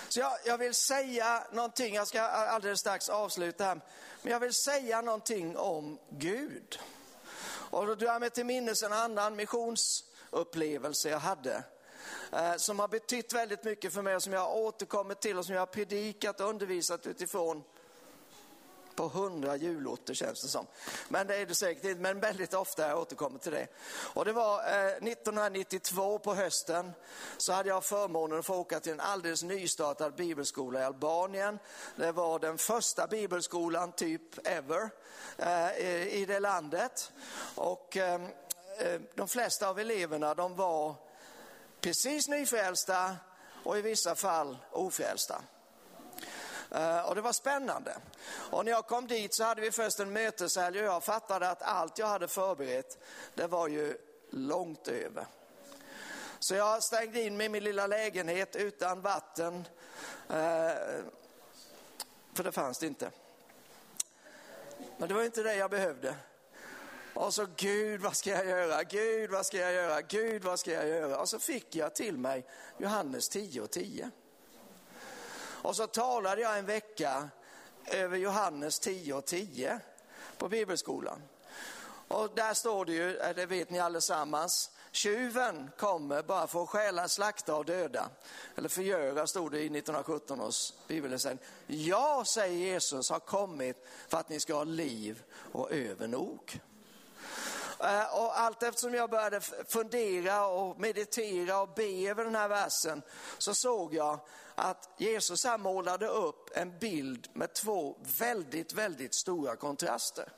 Så 0.09 0.19
jag, 0.19 0.33
jag, 0.45 0.57
vill 0.57 0.73
säga 0.73 1.43
någonting, 1.51 1.95
jag 1.95 2.07
ska 2.07 2.21
alldeles 2.21 2.79
strax 2.79 3.09
avsluta 3.09 3.65
här, 3.65 3.81
men 4.21 4.31
jag 4.31 4.39
vill 4.39 4.53
säga 4.53 5.01
någonting 5.01 5.57
om 5.57 5.99
Gud. 6.09 6.79
Och 7.69 7.87
då 7.87 7.95
drar 7.95 8.07
jag 8.07 8.19
mig 8.19 8.29
till 8.29 8.45
minnes 8.45 8.83
en 8.83 8.93
annan 8.93 9.35
missions 9.35 10.08
upplevelse 10.31 11.09
jag 11.09 11.19
hade. 11.19 11.63
Eh, 12.31 12.55
som 12.55 12.79
har 12.79 12.87
betytt 12.87 13.33
väldigt 13.33 13.63
mycket 13.63 13.93
för 13.93 14.01
mig 14.01 14.15
och 14.15 14.23
som 14.23 14.33
jag 14.33 14.39
har 14.39 14.55
återkommit 14.55 15.21
till 15.21 15.37
och 15.37 15.45
som 15.45 15.53
jag 15.53 15.61
har 15.61 15.65
predikat 15.65 16.41
och 16.41 16.49
undervisat 16.49 17.07
utifrån 17.07 17.63
på 18.99 19.07
hundra 19.07 19.55
julorter 19.55 20.13
känns 20.13 20.41
det 20.41 20.47
som. 20.47 20.67
Men 21.09 21.27
det 21.27 21.35
är 21.35 21.45
det 21.45 21.55
säkert 21.55 21.83
inte, 21.83 22.01
men 22.01 22.19
väldigt 22.19 22.53
ofta 22.53 22.83
har 22.83 22.89
jag 22.89 22.99
återkommit 22.99 23.41
till 23.41 23.51
det. 23.51 23.67
Och 24.13 24.25
det 24.25 24.33
var 24.33 24.59
eh, 24.59 24.87
1992 24.87 26.19
på 26.19 26.33
hösten 26.33 26.91
så 27.37 27.53
hade 27.53 27.69
jag 27.69 27.83
förmånen 27.83 28.39
att 28.39 28.45
få 28.45 28.55
åka 28.55 28.79
till 28.79 28.91
en 28.91 28.99
alldeles 28.99 29.43
nystartad 29.43 30.15
bibelskola 30.15 30.79
i 30.79 30.83
Albanien. 30.83 31.59
Det 31.95 32.11
var 32.11 32.39
den 32.39 32.57
första 32.57 33.07
bibelskolan 33.07 33.91
typ 33.91 34.47
ever 34.47 34.89
eh, 35.37 36.07
i 36.07 36.25
det 36.27 36.39
landet. 36.39 37.11
Och 37.55 37.97
Eh, 37.97 38.21
Eh, 38.79 39.01
de 39.15 39.27
flesta 39.27 39.69
av 39.69 39.79
eleverna 39.79 40.33
de 40.33 40.55
var 40.55 40.95
precis 41.81 42.27
nyfrälsta 42.27 43.15
och 43.63 43.77
i 43.77 43.81
vissa 43.81 44.15
fall 44.15 44.57
ofrälsta. 44.71 45.41
Eh, 46.71 47.01
och 47.01 47.15
det 47.15 47.21
var 47.21 47.33
spännande. 47.33 47.97
Och 48.51 48.65
när 48.65 48.71
jag 48.71 48.87
kom 48.87 49.07
dit 49.07 49.35
så 49.35 49.43
hade 49.43 49.61
vi 49.61 49.71
först 49.71 49.99
en 49.99 50.13
möteshelg 50.13 50.79
och 50.79 50.85
jag 50.85 51.03
fattade 51.03 51.49
att 51.49 51.61
allt 51.61 51.97
jag 51.97 52.07
hade 52.07 52.27
förberett, 52.27 52.97
det 53.35 53.47
var 53.47 53.67
ju 53.67 53.97
långt 54.29 54.87
över. 54.87 55.25
Så 56.39 56.55
jag 56.55 56.83
stängde 56.83 57.21
in 57.21 57.37
mig 57.37 57.45
i 57.45 57.49
min 57.49 57.63
lilla 57.63 57.87
lägenhet 57.87 58.55
utan 58.55 59.01
vatten, 59.01 59.67
eh, 60.29 60.73
för 62.33 62.43
det 62.43 62.51
fanns 62.51 62.79
det 62.79 62.87
inte. 62.87 63.11
Men 64.97 65.09
det 65.09 65.15
var 65.15 65.23
inte 65.23 65.43
det 65.43 65.55
jag 65.55 65.71
behövde. 65.71 66.15
Och 67.13 67.33
så 67.33 67.47
Gud 67.55 68.01
vad 68.01 68.15
ska 68.15 68.29
jag 68.29 68.45
göra, 68.45 68.83
Gud 68.83 69.31
vad 69.31 69.45
ska 69.45 69.57
jag 69.57 69.73
göra, 69.73 70.01
Gud 70.01 70.43
vad 70.43 70.59
ska 70.59 70.71
jag 70.71 70.87
göra? 70.87 71.17
Och 71.17 71.29
så 71.29 71.39
fick 71.39 71.75
jag 71.75 71.95
till 71.95 72.17
mig 72.17 72.45
Johannes 72.77 73.29
10 73.29 73.61
och 73.61 73.71
10. 73.71 74.11
Och 75.61 75.75
så 75.75 75.87
talade 75.87 76.41
jag 76.41 76.57
en 76.57 76.65
vecka 76.65 77.29
över 77.85 78.17
Johannes 78.17 78.79
10 78.79 79.13
och 79.13 79.25
10 79.25 79.79
på 80.37 80.49
bibelskolan. 80.49 81.21
Och 82.07 82.29
där 82.35 82.53
står 82.53 82.85
det 82.85 82.93
ju, 82.93 83.17
eh, 83.17 83.35
det 83.35 83.45
vet 83.45 83.69
ni 83.69 83.79
allesammans, 83.79 84.71
tjuven 84.91 85.71
kommer 85.77 86.23
bara 86.23 86.47
för 86.47 86.63
att 86.63 86.69
stjäla, 86.69 87.07
slakta 87.07 87.55
och 87.55 87.65
döda. 87.65 88.09
Eller 88.55 88.69
förgöra 88.69 89.27
stod 89.27 89.51
det 89.51 89.59
i 89.59 89.69
1917 89.69 90.41
års 90.41 90.73
bibelläsning. 90.87 91.37
Jag, 91.67 92.27
säger 92.27 92.57
Jesus, 92.57 93.09
har 93.09 93.19
kommit 93.19 93.87
för 94.07 94.17
att 94.17 94.29
ni 94.29 94.39
ska 94.39 94.53
ha 94.53 94.63
liv 94.63 95.23
och 95.51 95.71
över 95.71 96.07
nog. 96.07 96.59
Eh, 97.79 98.19
och 98.19 98.39
allt 98.39 98.63
eftersom 98.63 98.93
jag 98.93 99.09
började 99.09 99.41
fundera 99.67 100.47
och 100.47 100.79
meditera 100.79 101.61
och 101.61 101.69
be 101.75 102.09
över 102.09 102.23
den 102.23 102.35
här 102.35 102.47
versen 102.47 103.01
så 103.37 103.53
såg 103.53 103.93
jag 103.93 104.19
att 104.55 104.89
Jesus 104.97 105.43
här 105.43 105.57
målade 105.57 106.07
upp 106.07 106.49
en 106.55 106.79
bild 106.79 107.27
med 107.33 107.53
två 107.53 107.97
väldigt, 108.19 108.73
väldigt 108.73 109.13
stora 109.13 109.55
kontraster. 109.55 110.29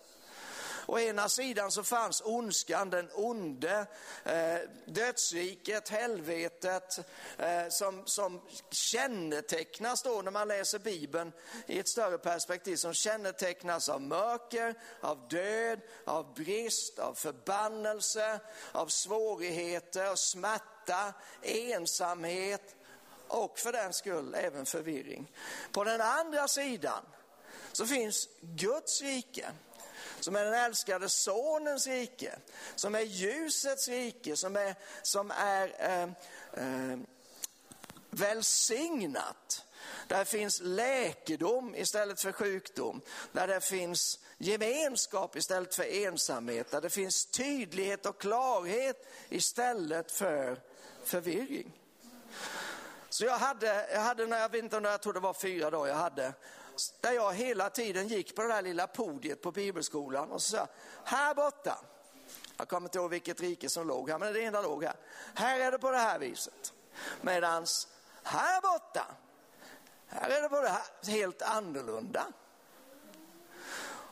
Å 0.87 0.99
ena 0.99 1.29
sidan 1.29 1.71
så 1.71 1.83
fanns 1.83 2.21
ondskan, 2.25 2.89
den 2.89 3.09
onde, 3.13 3.85
eh, 4.25 4.59
dödsriket, 4.85 5.89
helvetet 5.89 6.99
eh, 7.37 7.69
som, 7.69 8.07
som 8.07 8.41
kännetecknas 8.69 10.01
då 10.01 10.21
när 10.21 10.31
man 10.31 10.47
läser 10.47 10.79
Bibeln 10.79 11.31
i 11.67 11.79
ett 11.79 11.87
större 11.87 12.17
perspektiv, 12.17 12.75
som 12.75 12.93
kännetecknas 12.93 13.89
av 13.89 14.01
mörker, 14.01 14.75
av 15.01 15.27
död, 15.27 15.79
av 16.05 16.33
brist, 16.33 16.99
av 16.99 17.13
förbannelse, 17.13 18.39
av 18.71 18.87
svårigheter, 18.87 20.05
av 20.05 20.15
smärta, 20.15 21.13
ensamhet 21.41 22.75
och 23.27 23.59
för 23.59 23.71
den 23.71 23.93
skull 23.93 24.35
även 24.37 24.65
förvirring. 24.65 25.31
På 25.71 25.83
den 25.83 26.01
andra 26.01 26.47
sidan 26.47 27.03
så 27.71 27.85
finns 27.85 28.29
Guds 28.41 29.01
rike 29.01 29.51
som 30.23 30.35
är 30.35 30.45
den 30.45 30.53
älskade 30.53 31.09
sonens 31.09 31.87
rike, 31.87 32.35
som 32.75 32.95
är 32.95 33.01
ljusets 33.01 33.87
rike, 33.87 34.35
som 34.35 34.55
är, 34.55 34.75
som 35.01 35.31
är 35.31 35.75
eh, 35.79 36.09
eh, 36.63 36.99
välsignat. 38.09 39.65
Där 40.07 40.25
finns 40.25 40.61
läkedom 40.63 41.75
istället 41.75 42.21
för 42.21 42.31
sjukdom, 42.31 43.01
där 43.31 43.47
det 43.47 43.61
finns 43.61 44.19
gemenskap 44.37 45.35
istället 45.35 45.75
för 45.75 45.83
ensamhet, 45.83 46.71
där 46.71 46.81
det 46.81 46.89
finns 46.89 47.25
tydlighet 47.25 48.05
och 48.05 48.21
klarhet 48.21 49.07
istället 49.29 50.11
för 50.11 50.59
förvirring. 51.03 51.71
Så 53.09 53.25
jag 53.25 53.37
hade, 53.37 53.87
jag 53.93 54.01
hade 54.01 54.25
när 54.25 54.39
jag 54.39 54.49
vet 54.49 54.63
inte, 54.63 54.77
om 54.77 54.85
jag 54.85 55.01
tror 55.01 55.13
det 55.13 55.19
var 55.19 55.33
fyra 55.33 55.69
dagar 55.69 55.87
jag 55.87 55.95
hade, 55.95 56.33
där 57.01 57.11
jag 57.11 57.33
hela 57.33 57.69
tiden 57.69 58.07
gick 58.07 58.35
på 58.35 58.41
det 58.41 58.47
där 58.47 58.61
lilla 58.61 58.87
podiet 58.87 59.41
på 59.41 59.51
bibelskolan 59.51 60.31
och 60.31 60.41
så 60.41 60.57
sa 60.57 60.67
här 61.03 61.33
borta, 61.33 61.79
jag 62.57 62.67
kommer 62.67 62.87
inte 62.87 62.97
ihåg 62.97 63.09
vilket 63.09 63.41
rike 63.41 63.69
som 63.69 63.87
låg 63.87 64.09
här, 64.09 64.19
men 64.19 64.33
det 64.33 64.43
enda 64.43 64.61
låg 64.61 64.83
här. 64.83 64.95
Här 65.35 65.59
är 65.59 65.71
det 65.71 65.79
på 65.79 65.91
det 65.91 65.97
här 65.97 66.19
viset. 66.19 66.73
Medans 67.21 67.87
här 68.23 68.61
borta, 68.61 69.05
här 70.07 70.29
är 70.29 70.41
det 70.41 70.49
på 70.49 70.61
det 70.61 70.69
här, 70.69 71.11
helt 71.11 71.41
annorlunda. 71.41 72.25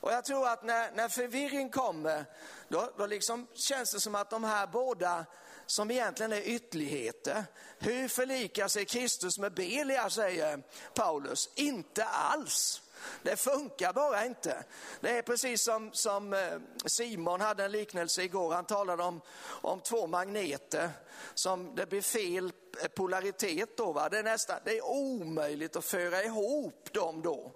Och 0.01 0.11
jag 0.11 0.25
tror 0.25 0.47
att 0.47 0.63
när, 0.63 0.91
när 0.91 1.09
förvirring 1.09 1.69
kommer, 1.69 2.25
då, 2.67 2.91
då 2.97 3.05
liksom 3.05 3.47
känns 3.53 3.91
det 3.91 3.99
som 3.99 4.15
att 4.15 4.29
de 4.29 4.43
här 4.43 4.67
båda 4.67 5.25
som 5.69 5.91
egentligen 5.91 6.34
är 6.34 6.41
ytterligheter. 6.41 7.45
Hur 7.79 8.08
förlikar 8.08 8.67
sig 8.67 8.86
Kristus 8.86 9.39
med 9.39 9.53
Belia, 9.53 10.10
säger 10.10 10.63
Paulus. 10.93 11.49
Inte 11.55 12.05
alls. 12.05 12.82
Det 13.23 13.36
funkar 13.36 13.93
bara 13.93 14.25
inte. 14.25 14.63
Det 15.01 15.17
är 15.17 15.21
precis 15.21 15.63
som, 15.63 15.93
som 15.93 16.34
eh, 16.34 16.60
Simon 16.86 17.41
hade 17.41 17.65
en 17.65 17.71
liknelse 17.71 18.23
igår. 18.23 18.53
Han 18.53 18.65
talade 18.65 19.03
om, 19.03 19.21
om 19.43 19.82
två 19.82 20.08
magneter 20.08 20.89
som 21.34 21.75
det 21.75 21.86
blir 21.86 22.01
fel 22.01 22.51
polaritet 22.95 23.77
då. 23.77 23.91
Va? 23.91 24.10
Det, 24.10 24.19
är 24.19 24.23
nästan, 24.23 24.60
det 24.65 24.77
är 24.77 24.86
omöjligt 24.86 25.75
att 25.75 25.86
föra 25.86 26.23
ihop 26.23 26.93
dem 26.93 27.21
då. 27.21 27.51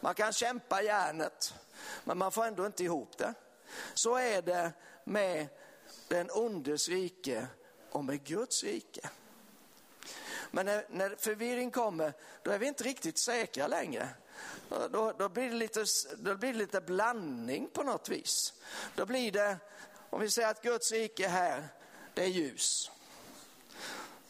Man 0.00 0.14
kan 0.14 0.32
kämpa 0.32 0.82
järnet, 0.82 1.54
men 2.04 2.18
man 2.18 2.32
får 2.32 2.44
ändå 2.44 2.66
inte 2.66 2.84
ihop 2.84 3.18
det. 3.18 3.34
Så 3.94 4.16
är 4.16 4.42
det 4.42 4.72
med 5.04 5.48
den 6.08 6.30
ondes 6.30 6.88
rike 6.88 7.46
och 7.90 8.04
med 8.04 8.24
Guds 8.24 8.64
rike. 8.64 9.10
Men 10.50 10.66
när, 10.66 10.86
när 10.90 11.16
förvirring 11.18 11.70
kommer, 11.70 12.12
då 12.42 12.50
är 12.50 12.58
vi 12.58 12.66
inte 12.66 12.84
riktigt 12.84 13.18
säkra 13.18 13.66
längre. 13.66 14.08
Då, 14.68 15.12
då, 15.18 15.28
blir 15.28 15.50
det 15.50 15.56
lite, 15.56 15.84
då 16.16 16.34
blir 16.34 16.52
det 16.52 16.58
lite 16.58 16.80
blandning 16.80 17.68
på 17.72 17.82
något 17.82 18.08
vis. 18.08 18.54
Då 18.94 19.06
blir 19.06 19.32
det, 19.32 19.56
om 20.10 20.20
vi 20.20 20.30
säger 20.30 20.48
att 20.48 20.62
Guds 20.62 20.92
rike 20.92 21.28
här, 21.28 21.68
det 22.14 22.22
är 22.22 22.28
ljus. 22.28 22.90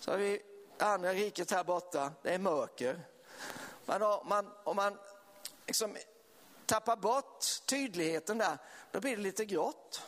Så 0.01 0.11
har 0.11 0.19
vi 0.19 0.43
andra 0.79 1.13
riket 1.13 1.51
här 1.51 1.65
borta, 1.65 2.13
det 2.23 2.35
är 2.35 2.39
mörker. 2.39 3.01
Men 3.85 4.03
om 4.03 4.29
man, 4.29 4.53
om 4.65 4.77
man 4.77 4.99
liksom 5.67 5.97
tappar 6.67 6.97
bort 6.97 7.45
tydligheten 7.67 8.39
där, 8.39 8.59
då 8.91 9.01
blir 9.01 9.17
det 9.17 9.23
lite 9.23 9.45
grått. 9.45 10.03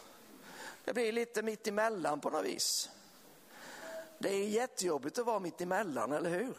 Det 0.87 0.93
blir 0.93 1.13
lite 1.13 1.43
mitt 1.43 1.67
emellan 1.67 2.21
på 2.21 2.31
något 2.31 2.45
vis. 2.45 2.91
Det 4.19 4.29
är 4.29 4.49
jättejobbigt 4.49 5.19
att 5.19 5.27
vara 5.27 5.39
mitt 5.39 5.61
emellan, 5.61 6.13
eller 6.13 6.31
hur? 6.31 6.55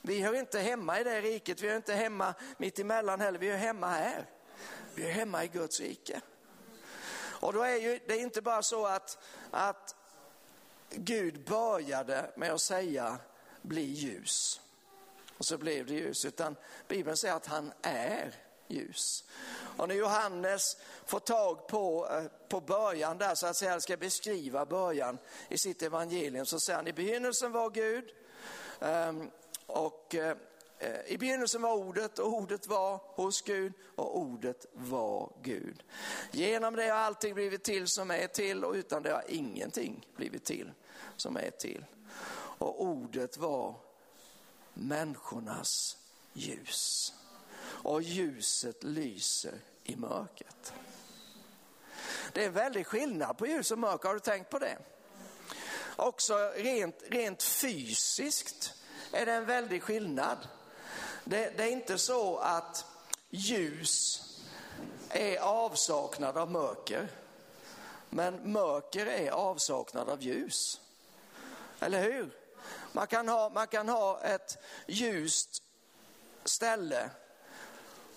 Vi 0.00 0.20
hör 0.20 0.34
inte 0.34 0.58
hemma 0.58 1.00
i 1.00 1.04
det 1.04 1.20
riket, 1.20 1.62
vi 1.62 1.68
hör 1.68 1.76
inte 1.76 1.94
hemma 1.94 2.34
mitt 2.56 2.78
emellan 2.78 3.20
heller, 3.20 3.38
vi 3.38 3.50
hör 3.50 3.56
hemma 3.56 3.88
här. 3.88 4.26
Vi 4.94 5.06
är 5.06 5.10
hemma 5.10 5.44
i 5.44 5.48
Guds 5.48 5.80
rike. 5.80 6.20
Och 7.40 7.52
då 7.52 7.62
är 7.62 7.76
ju, 7.76 8.00
det 8.06 8.14
är 8.14 8.20
inte 8.20 8.42
bara 8.42 8.62
så 8.62 8.86
att, 8.86 9.18
att 9.50 9.96
Gud 10.90 11.44
började 11.44 12.30
med 12.36 12.52
att 12.52 12.60
säga 12.60 13.18
bli 13.62 13.82
ljus. 13.82 14.60
Och 15.38 15.46
så 15.46 15.58
blev 15.58 15.86
det 15.86 15.94
ljus, 15.94 16.24
utan 16.24 16.56
Bibeln 16.88 17.16
säger 17.16 17.34
att 17.34 17.46
han 17.46 17.72
är 17.82 18.34
ljus. 18.70 19.24
Och 19.76 19.88
när 19.88 19.94
Johannes 19.94 20.76
får 21.06 21.20
tag 21.20 21.68
på, 21.68 22.08
eh, 22.10 22.24
på 22.48 22.60
början 22.60 23.18
där, 23.18 23.34
så 23.34 23.46
att 23.46 23.56
säga, 23.56 23.80
ska 23.80 23.96
beskriva 23.96 24.66
början 24.66 25.18
i 25.48 25.58
sitt 25.58 25.82
evangelium, 25.82 26.46
så 26.46 26.60
säger 26.60 26.76
han 26.76 26.88
i 26.88 26.92
begynnelsen 26.92 27.52
var 27.52 27.70
Gud, 27.70 28.04
ehm, 28.80 29.30
och 29.66 30.14
eh, 30.14 30.36
eh, 30.78 31.00
i 31.06 31.18
begynnelsen 31.18 31.62
var 31.62 31.74
ordet 31.74 32.18
och 32.18 32.32
ordet 32.32 32.66
var 32.66 33.00
hos 33.04 33.42
Gud 33.42 33.72
och 33.96 34.18
ordet 34.18 34.66
var 34.72 35.32
Gud. 35.42 35.82
Genom 36.30 36.76
det 36.76 36.88
har 36.88 36.98
allting 36.98 37.34
blivit 37.34 37.64
till 37.64 37.88
som 37.88 38.10
är 38.10 38.26
till 38.26 38.64
och 38.64 38.74
utan 38.74 39.02
det 39.02 39.12
har 39.12 39.24
ingenting 39.28 40.06
blivit 40.16 40.44
till 40.44 40.72
som 41.16 41.36
är 41.36 41.50
till. 41.50 41.84
Och 42.58 42.82
ordet 42.82 43.36
var 43.36 43.74
människornas 44.74 45.96
ljus 46.32 47.14
och 47.82 48.02
ljuset 48.02 48.84
lyser 48.84 49.54
i 49.84 49.96
mörkret. 49.96 50.72
Det 52.32 52.42
är 52.42 52.46
en 52.46 52.52
väldig 52.52 52.86
skillnad 52.86 53.38
på 53.38 53.46
ljus 53.46 53.70
och 53.70 53.78
mörker, 53.78 54.08
har 54.08 54.14
du 54.14 54.20
tänkt 54.20 54.50
på 54.50 54.58
det? 54.58 54.78
Också 55.96 56.52
rent, 56.56 57.02
rent 57.08 57.42
fysiskt 57.42 58.74
är 59.12 59.26
det 59.26 59.32
en 59.32 59.46
väldig 59.46 59.82
skillnad. 59.82 60.38
Det, 61.24 61.56
det 61.56 61.62
är 61.62 61.70
inte 61.70 61.98
så 61.98 62.36
att 62.36 62.84
ljus 63.30 64.22
är 65.08 65.38
avsaknad 65.38 66.36
av 66.36 66.50
mörker, 66.50 67.08
men 68.10 68.52
mörker 68.52 69.06
är 69.06 69.30
avsaknad 69.30 70.08
av 70.08 70.22
ljus. 70.22 70.80
Eller 71.80 72.02
hur? 72.02 72.30
Man 72.92 73.06
kan 73.06 73.28
ha, 73.28 73.48
man 73.48 73.66
kan 73.66 73.88
ha 73.88 74.20
ett 74.20 74.58
ljust 74.86 75.62
ställe 76.44 77.10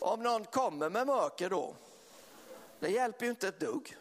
om 0.04 0.24
någon 0.24 0.46
kommer 0.46 0.90
med 0.90 1.08
mörker 1.08 1.50
då, 1.50 1.76
det 2.80 2.90
hjälper 2.90 3.26
ju 3.26 3.30
inte 3.30 3.48
ett 3.48 3.60
dugg. 3.60 3.98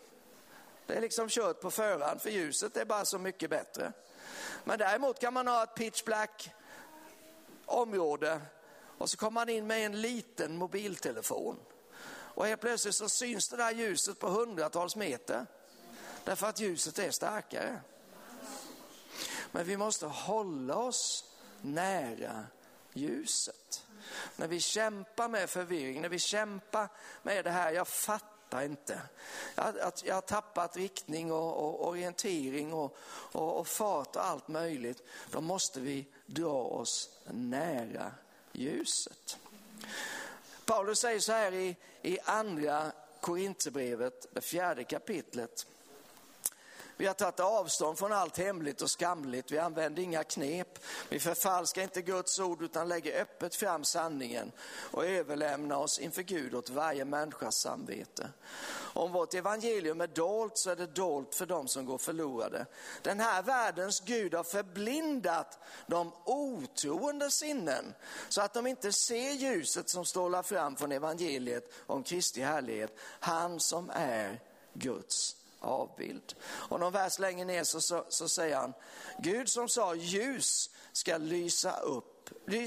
Det 0.86 0.94
är 0.94 1.00
liksom 1.00 1.28
kört 1.28 1.60
på 1.60 1.70
förhand 1.70 2.22
för 2.22 2.30
ljuset 2.30 2.76
är 2.76 2.84
bara 2.84 3.04
så 3.04 3.18
mycket 3.18 3.50
bättre. 3.50 3.92
Men 4.64 4.78
däremot 4.78 5.18
kan 5.18 5.34
man 5.34 5.46
ha 5.46 5.62
ett 5.62 5.74
pitch 5.74 6.04
black 6.04 6.50
område 7.66 8.40
och 8.98 9.10
så 9.10 9.16
kommer 9.16 9.40
man 9.40 9.48
in 9.48 9.66
med 9.66 9.86
en 9.86 10.00
liten 10.00 10.56
mobiltelefon. 10.56 11.56
Och 12.34 12.46
helt 12.46 12.60
plötsligt 12.60 12.94
så 12.94 13.08
syns 13.08 13.48
det 13.48 13.56
där 13.56 13.70
ljuset 13.70 14.18
på 14.18 14.28
hundratals 14.28 14.96
meter. 14.96 15.46
Därför 16.24 16.46
att 16.46 16.60
ljuset 16.60 16.98
är 16.98 17.10
starkare. 17.10 17.80
Men 19.52 19.64
vi 19.64 19.76
måste 19.76 20.06
hålla 20.06 20.76
oss 20.76 21.24
nära 21.60 22.46
ljuset. 22.92 23.86
När 24.36 24.48
vi 24.48 24.60
kämpar 24.60 25.28
med 25.28 25.50
förvirring, 25.50 26.00
när 26.00 26.08
vi 26.08 26.18
kämpar 26.18 26.88
med 27.22 27.44
det 27.44 27.50
här, 27.50 27.72
jag 27.72 27.88
fattar 27.88 28.62
inte. 28.62 29.00
Jag, 29.54 29.74
jag 30.04 30.14
har 30.14 30.20
tappat 30.20 30.76
riktning 30.76 31.32
och, 31.32 31.56
och 31.56 31.88
orientering 31.88 32.72
och, 32.72 32.96
och, 33.32 33.58
och 33.60 33.68
fart 33.68 34.16
och 34.16 34.26
allt 34.26 34.48
möjligt. 34.48 35.02
Då 35.30 35.40
måste 35.40 35.80
vi 35.80 36.06
dra 36.26 36.62
oss 36.62 37.10
nära 37.30 38.12
ljuset. 38.52 39.38
Paulus 40.64 40.98
säger 40.98 41.20
så 41.20 41.32
här 41.32 41.52
i, 41.52 41.76
i 42.02 42.18
andra 42.24 42.92
Korinthierbrevet, 43.20 44.26
det 44.32 44.40
fjärde 44.40 44.84
kapitlet. 44.84 45.66
Vi 46.96 47.06
har 47.06 47.14
tagit 47.14 47.40
avstånd 47.40 47.98
från 47.98 48.12
allt 48.12 48.36
hemligt 48.36 48.82
och 48.82 48.90
skamligt. 48.90 49.52
Vi 49.52 49.58
använder 49.58 50.02
inga 50.02 50.24
knep. 50.24 50.78
Vi 51.08 51.18
förfalskar 51.20 51.82
inte 51.82 52.02
Guds 52.02 52.38
ord 52.38 52.62
utan 52.62 52.88
lägger 52.88 53.22
öppet 53.22 53.54
fram 53.54 53.84
sanningen 53.84 54.52
och 54.90 55.06
överlämnar 55.06 55.76
oss 55.76 55.98
inför 55.98 56.22
Gud 56.22 56.54
åt 56.54 56.70
varje 56.70 57.04
människas 57.04 57.54
samvete. 57.54 58.30
Om 58.94 59.12
vårt 59.12 59.34
evangelium 59.34 60.00
är 60.00 60.06
dolt 60.06 60.58
så 60.58 60.70
är 60.70 60.76
det 60.76 60.86
dolt 60.86 61.34
för 61.34 61.46
dem 61.46 61.68
som 61.68 61.86
går 61.86 61.98
förlorade. 61.98 62.66
Den 63.02 63.20
här 63.20 63.42
världens 63.42 64.00
Gud 64.00 64.34
har 64.34 64.44
förblindat 64.44 65.58
de 65.86 66.12
otroende 66.24 67.30
sinnen 67.30 67.94
så 68.28 68.40
att 68.40 68.54
de 68.54 68.66
inte 68.66 68.92
ser 68.92 69.32
ljuset 69.32 69.88
som 69.88 70.04
strålar 70.04 70.42
fram 70.42 70.76
från 70.76 70.92
evangeliet 70.92 71.72
om 71.86 72.02
Kristi 72.02 72.40
härlighet. 72.42 72.98
Han 73.20 73.60
som 73.60 73.90
är 73.94 74.40
Guds 74.74 75.41
avbild. 75.62 76.34
Och 76.44 76.80
någon 76.80 76.92
vers 76.92 77.18
längre 77.18 77.44
ner 77.44 77.64
så, 77.64 77.80
så, 77.80 78.04
så 78.08 78.28
säger 78.28 78.56
han, 78.56 78.72
Gud 79.18 79.48
som 79.48 79.68
sa 79.68 79.94
ljus 79.94 80.70
ska 80.92 81.16
lysa 81.16 81.80
upp 81.80 82.12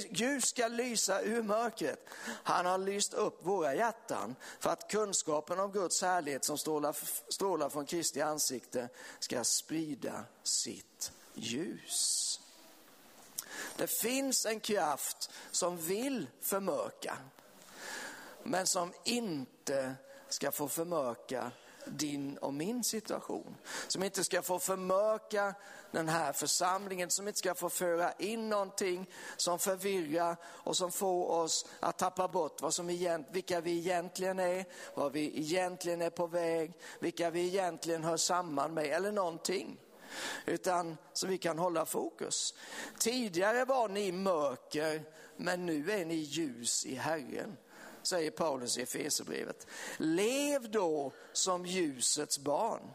Ljus 0.09 0.45
ska 0.45 0.67
lysa 0.67 1.21
ur 1.21 1.41
mörkret. 1.41 2.07
Han 2.43 2.65
har 2.65 2.77
lyst 2.77 3.13
upp 3.13 3.45
våra 3.45 3.75
hjärtan 3.75 4.35
för 4.59 4.69
att 4.69 4.91
kunskapen 4.91 5.59
om 5.59 5.71
Guds 5.71 6.01
härlighet 6.01 6.45
som 6.45 6.57
strålar, 6.57 6.95
strålar 7.31 7.69
från 7.69 7.85
Kristi 7.85 8.21
ansikte 8.21 8.89
ska 9.19 9.43
sprida 9.43 10.25
sitt 10.43 11.11
ljus. 11.33 12.39
Det 13.77 13.87
finns 13.87 14.45
en 14.45 14.59
kraft 14.59 15.29
som 15.51 15.77
vill 15.77 16.27
förmörka, 16.41 17.17
men 18.43 18.67
som 18.67 18.93
inte 19.03 19.95
ska 20.29 20.51
få 20.51 20.67
förmörka 20.67 21.51
din 21.85 22.37
och 22.37 22.53
min 22.53 22.83
situation. 22.83 23.55
Som 23.87 24.03
inte 24.03 24.23
ska 24.23 24.41
få 24.41 24.59
förmörka 24.59 25.55
den 25.91 26.09
här 26.09 26.33
församlingen, 26.33 27.09
som 27.09 27.27
inte 27.27 27.39
ska 27.39 27.55
få 27.55 27.69
föra 27.69 28.11
in 28.11 28.49
någonting 28.49 29.09
som 29.37 29.59
förvirrar 29.59 30.37
och 30.43 30.77
som 30.77 30.91
får 30.91 31.29
oss 31.29 31.65
att 31.79 31.97
tappa 31.97 32.27
bort 32.27 32.61
vad 32.61 32.73
som 32.73 32.89
egent, 32.89 33.27
vilka 33.31 33.61
vi 33.61 33.77
egentligen 33.77 34.39
är, 34.39 34.65
vad 34.93 35.11
vi 35.11 35.39
egentligen 35.39 36.01
är 36.01 36.09
på 36.09 36.27
väg, 36.27 36.73
vilka 36.99 37.29
vi 37.29 37.47
egentligen 37.47 38.03
hör 38.03 38.17
samman 38.17 38.73
med 38.73 38.85
eller 38.85 39.11
någonting 39.11 39.77
utan 40.45 40.97
så 41.13 41.27
vi 41.27 41.37
kan 41.37 41.59
hålla 41.59 41.85
fokus. 41.85 42.53
Tidigare 42.99 43.65
var 43.65 43.87
ni 43.87 44.11
mörker, 44.11 45.03
men 45.37 45.65
nu 45.65 45.91
är 45.91 46.05
ni 46.05 46.15
ljus 46.15 46.85
i 46.85 46.95
Herren 46.95 47.57
säger 48.05 48.31
Paulus 48.31 48.77
i 48.77 48.81
Efesierbrevet. 48.81 49.67
Lev 49.97 50.71
då 50.71 51.11
som 51.33 51.65
ljusets 51.65 52.39
barn. 52.39 52.91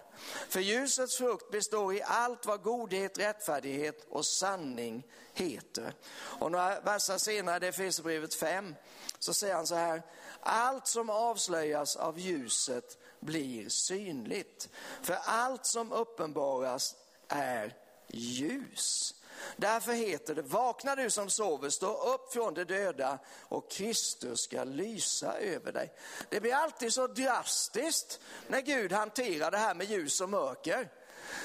För 0.48 0.61
ljusets 0.61 1.16
frukt 1.16 1.50
består 1.50 1.94
i 1.94 2.02
allt 2.02 2.46
vad 2.46 2.62
godhet, 2.62 3.18
rättfärdighet 3.18 4.06
och 4.11 4.26
sanning 4.26 5.06
heter. 5.32 5.94
Och 6.12 6.50
några 6.50 6.80
verser 6.80 7.18
senare, 7.18 7.66
i 7.66 7.68
Efesierbrevet 7.68 8.34
5, 8.34 8.74
så 9.18 9.34
säger 9.34 9.54
han 9.54 9.66
så 9.66 9.74
här. 9.74 10.02
Allt 10.40 10.86
som 10.86 11.11
avslöjas 11.11 11.96
av 11.96 12.18
ljuset 12.18 12.98
blir 13.20 13.68
synligt. 13.68 14.68
För 15.02 15.18
allt 15.24 15.66
som 15.66 15.92
uppenbaras 15.92 16.96
är 17.28 17.76
ljus. 18.08 19.14
Därför 19.57 19.93
heter 19.93 20.34
det, 20.34 20.43
vakna 20.43 20.97
du 20.97 21.11
som 21.11 21.30
sover, 21.30 21.70
stå 21.70 22.14
upp 22.14 22.32
från 22.32 22.55
de 22.55 22.64
döda 22.64 23.18
och 23.41 23.70
Kristus 23.70 24.41
ska 24.41 24.64
lysa 24.64 25.38
över 25.38 25.72
dig. 25.72 25.93
Det 26.28 26.41
blir 26.41 26.55
alltid 26.55 26.93
så 26.93 27.07
drastiskt 27.07 28.20
när 28.49 28.61
Gud 28.61 28.93
hanterar 28.93 29.51
det 29.51 29.59
här 29.59 29.74
med 29.74 29.91
ljus 29.91 30.20
och 30.20 30.30
mörker. 30.30 30.88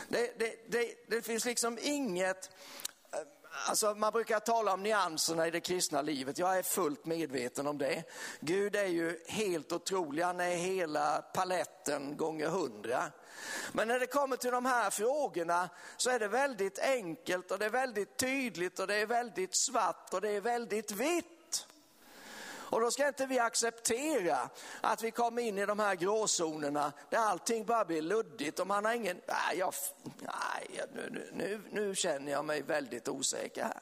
Det, 0.08 0.40
det, 0.40 0.56
det, 0.68 0.96
det 1.08 1.22
finns 1.22 1.46
liksom 1.46 1.80
inget, 1.82 2.50
eh, 3.12 3.20
Alltså 3.68 3.94
man 3.94 4.14
brukar 4.14 4.40
tala 4.40 4.74
om 4.74 4.84
nyanserna 4.84 5.48
i 5.48 5.52
det 5.52 5.60
kristna 5.60 6.02
livet. 6.02 6.38
Jag 6.38 6.58
är 6.58 6.64
fullt 6.64 7.06
medveten 7.06 7.68
om 7.68 7.78
det. 7.78 8.04
Gud 8.40 8.76
är 8.76 8.88
ju 8.88 9.20
helt 9.28 9.72
otrolig. 9.72 10.24
Han 10.24 10.40
är 10.40 10.56
hela 10.56 11.22
paletten 11.34 12.18
gånger 12.18 12.48
hundra. 12.48 13.12
Men 13.72 13.88
när 13.88 14.00
det 14.00 14.08
kommer 14.08 14.38
till 14.38 14.52
de 14.52 14.66
här 14.66 14.90
frågorna 14.90 15.70
så 15.98 16.10
är 16.10 16.20
det 16.20 16.28
väldigt 16.28 16.80
enkelt 16.80 17.52
och 17.52 17.60
det 17.60 17.66
är 17.66 17.70
väldigt 17.70 18.18
tydligt 18.18 18.80
och 18.80 18.88
det 18.88 18.96
är 18.96 19.06
väldigt 19.06 19.56
svart 19.56 20.14
och 20.14 20.22
det 20.22 20.30
är 20.30 20.42
väldigt 20.42 20.92
vitt. 20.92 21.68
Och 22.76 22.82
då 22.82 22.92
ska 22.92 23.08
inte 23.08 23.26
vi 23.26 23.40
acceptera 23.40 24.50
att 24.82 25.04
vi 25.04 25.12
kommer 25.12 25.42
in 25.42 25.58
i 25.58 25.66
de 25.66 25.80
här 25.80 25.96
gråzonerna 25.96 26.94
där 27.10 27.18
allting 27.18 27.66
bara 27.66 27.86
blir 27.86 28.02
luddigt 28.02 28.60
och 28.60 28.68
man 28.68 28.86
har 28.86 28.94
ingen, 28.94 29.22
nej, 29.28 29.58
jag, 29.58 29.74
nej 30.04 30.82
nu, 30.94 31.30
nu, 31.34 31.62
nu 31.72 31.96
känner 31.96 32.32
jag 32.32 32.46
mig 32.46 32.62
väldigt 32.62 33.08
osäker 33.08 33.64
här. 33.64 33.82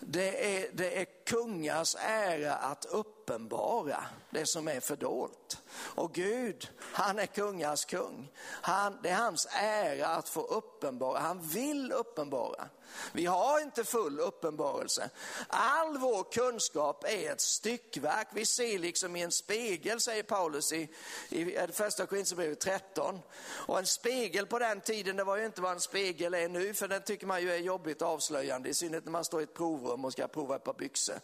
Det 0.00 0.56
är, 0.56 0.70
det 0.72 1.00
är 1.00 1.15
kungars 1.26 1.96
ära 1.98 2.54
att 2.54 2.84
uppenbara 2.84 4.04
det 4.30 4.46
som 4.46 4.68
är 4.68 4.80
fördolt. 4.80 5.62
Och 5.72 6.12
Gud, 6.12 6.70
han 6.80 7.18
är 7.18 7.26
kungars 7.26 7.84
kung. 7.84 8.32
Han, 8.42 8.98
det 9.02 9.08
är 9.08 9.14
hans 9.14 9.48
ära 9.52 10.06
att 10.06 10.28
få 10.28 10.40
uppenbara, 10.40 11.18
han 11.18 11.40
vill 11.42 11.92
uppenbara. 11.92 12.68
Vi 13.12 13.26
har 13.26 13.60
inte 13.60 13.84
full 13.84 14.20
uppenbarelse. 14.20 15.10
All 15.48 15.98
vår 15.98 16.32
kunskap 16.32 17.04
är 17.04 17.32
ett 17.32 17.40
styckverk. 17.40 18.28
Vi 18.32 18.46
ser 18.46 18.78
liksom 18.78 19.16
i 19.16 19.22
en 19.22 19.32
spegel, 19.32 20.00
säger 20.00 20.22
Paulus 20.22 20.72
i, 20.72 20.88
i 21.28 21.56
första 21.72 22.06
Korinthierbrevet 22.06 22.60
13. 22.60 23.18
Och 23.48 23.78
en 23.78 23.86
spegel 23.86 24.46
på 24.46 24.58
den 24.58 24.80
tiden, 24.80 25.16
det 25.16 25.24
var 25.24 25.36
ju 25.36 25.46
inte 25.46 25.60
vad 25.60 25.72
en 25.72 25.80
spegel 25.80 26.34
är 26.34 26.48
nu, 26.48 26.74
för 26.74 26.88
den 26.88 27.02
tycker 27.02 27.26
man 27.26 27.42
ju 27.42 27.52
är 27.52 27.58
jobbigt 27.58 28.02
avslöjande, 28.02 28.68
i 28.68 28.74
synnerhet 28.74 29.04
när 29.04 29.12
man 29.12 29.24
står 29.24 29.40
i 29.40 29.44
ett 29.44 29.54
provrum 29.54 30.04
och 30.04 30.12
ska 30.12 30.28
prova 30.28 30.56
ett 30.56 30.64
par 30.64 30.74
byxor. 30.74 31.15